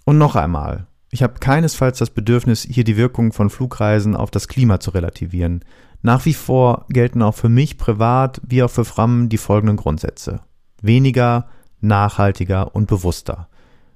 Und 0.05 0.19
noch 0.19 0.37
einmal, 0.37 0.87
ich 1.11 1.23
habe 1.23 1.35
keinesfalls 1.39 1.99
das 1.99 2.11
Bedürfnis, 2.11 2.63
hier 2.63 2.85
die 2.85 2.97
Wirkung 2.97 3.33
von 3.33 3.51
Flugreisen 3.51 4.17
auf 4.17 4.31
das 4.31 4.49
Klima 4.49 4.81
zu 4.81 4.91
relativieren. 4.93 5.63
Nach 6.01 6.25
wie 6.25 6.33
vor 6.33 6.87
gelten 6.89 7.21
auch 7.21 7.35
für 7.35 7.51
mich 7.51 7.77
privat 7.77 8.41
wie 8.47 8.63
auch 8.63 8.71
für 8.71 8.87
Fram 8.87 9.29
die 9.29 9.37
folgenden 9.37 9.77
Grundsätze. 9.77 10.41
Weniger, 10.81 11.49
nachhaltiger 11.83 12.75
und 12.75 12.87
bewusster. 12.87 13.49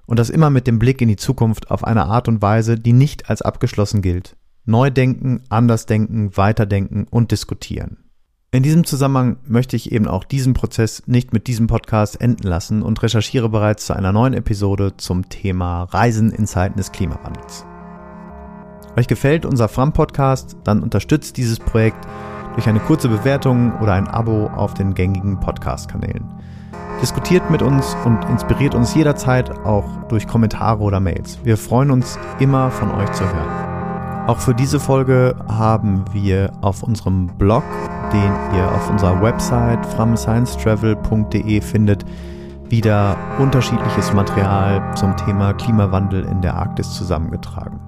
Und 0.05 0.19
das 0.19 0.31
immer 0.31 0.51
mit 0.51 0.67
dem 0.67 0.79
Blick 0.79 1.01
in 1.01 1.09
die 1.09 1.17
Zukunft 1.17 1.71
auf 1.71 1.83
eine 1.83 2.05
Art 2.05 2.29
und 2.29 2.43
Weise, 2.43 2.77
die 2.77 2.93
nicht 2.93 3.31
als 3.31 3.43
abgeschlossen 3.43 4.03
gilt. 4.03 4.37
Neu 4.67 4.91
denken, 4.91 5.43
anders 5.49 5.87
denken, 5.87 6.37
weiterdenken 6.37 7.07
und 7.09 7.31
diskutieren. 7.31 7.99
In 8.51 8.65
diesem 8.65 8.85
Zusammenhang 8.85 9.37
möchte 9.47 9.77
ich 9.77 9.93
eben 9.93 10.09
auch 10.09 10.25
diesen 10.25 10.55
Prozess 10.55 11.05
nicht 11.07 11.33
mit 11.33 11.47
diesem 11.47 11.69
Podcast 11.69 12.21
enden 12.21 12.49
lassen 12.49 12.83
und 12.83 13.01
recherchiere 13.01 13.49
bereits 13.49 13.87
zu 13.87 13.95
einer 13.95 14.13
neuen 14.13 14.35
Episode 14.35 14.97
zum 14.97 15.29
Thema 15.29 15.85
Reisen 15.85 16.33
in 16.33 16.47
Zeiten 16.47 16.79
des 16.79 16.91
Klimawandels. 16.91 17.65
Euch 18.97 19.07
gefällt 19.07 19.47
unser 19.47 19.69
Fram-Podcast, 19.69 20.57
dann 20.65 20.83
unterstützt 20.83 21.37
dieses 21.37 21.61
Projekt 21.61 22.05
durch 22.55 22.67
eine 22.67 22.81
kurze 22.81 23.09
Bewertung 23.09 23.73
oder 23.81 23.93
ein 23.93 24.09
Abo 24.09 24.47
auf 24.49 24.75
den 24.75 24.95
gängigen 24.95 25.39
Podcast-Kanälen. 25.39 26.25
Diskutiert 27.01 27.51
mit 27.51 27.63
uns 27.63 27.95
und 28.05 28.25
inspiriert 28.31 28.75
uns 28.75 28.95
jederzeit 28.95 29.51
auch 29.65 30.09
durch 30.09 30.27
Kommentare 30.27 30.83
oder 30.83 30.99
Mails. 30.99 31.39
Wir 31.45 31.57
freuen 31.57 31.91
uns 31.91 32.19
immer 32.41 32.71
von 32.71 32.91
euch 32.91 33.13
zu 33.13 33.25
hören. 33.25 33.76
Auch 34.27 34.39
für 34.39 34.55
diese 34.55 34.81
Folge 34.81 35.37
haben 35.49 36.05
wir 36.13 36.51
auf 36.61 36.83
unserem 36.83 37.29
Blog, 37.39 37.63
den 38.13 38.33
ihr 38.57 38.73
auf 38.73 38.91
unserer 38.91 39.23
Website 39.23 39.87
framsciencetravel.de 39.87 41.61
findet, 41.61 42.05
wieder 42.69 43.17
unterschiedliches 43.39 44.13
Material 44.13 44.83
zum 44.97 45.17
Thema 45.17 45.53
Klimawandel 45.53 46.25
in 46.25 46.41
der 46.41 46.57
Arktis 46.57 46.93
zusammengetragen. 46.95 47.79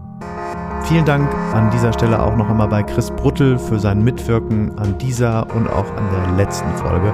Vielen 0.85 1.05
Dank 1.05 1.29
an 1.55 1.71
dieser 1.71 1.93
Stelle 1.93 2.23
auch 2.23 2.37
noch 2.37 2.49
einmal 2.49 2.69
bei 2.69 2.85
Chris 2.85 3.11
Bruttel 3.11 3.59
für 3.59 3.81
sein 3.81 4.05
Mitwirken 4.05 4.79
an 4.79 4.97
dieser 4.99 5.45
und 5.57 5.69
auch 5.69 5.91
an 5.97 6.09
der 6.13 6.37
letzten 6.37 6.71
Folge. 6.77 7.13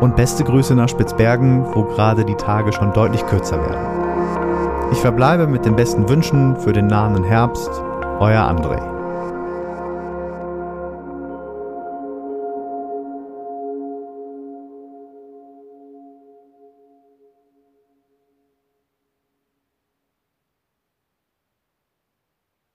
Und 0.00 0.16
beste 0.16 0.42
Grüße 0.42 0.74
nach 0.74 0.88
Spitzbergen, 0.88 1.64
wo 1.72 1.84
gerade 1.84 2.24
die 2.24 2.34
Tage 2.34 2.72
schon 2.72 2.92
deutlich 2.92 3.24
kürzer 3.26 3.58
werden. 3.60 4.90
Ich 4.90 4.98
verbleibe 4.98 5.46
mit 5.46 5.64
den 5.64 5.76
besten 5.76 6.08
Wünschen 6.08 6.56
für 6.56 6.72
den 6.72 6.88
nahenden 6.88 7.24
Herbst. 7.24 7.70
Euer 8.18 8.38
André. 8.38 8.95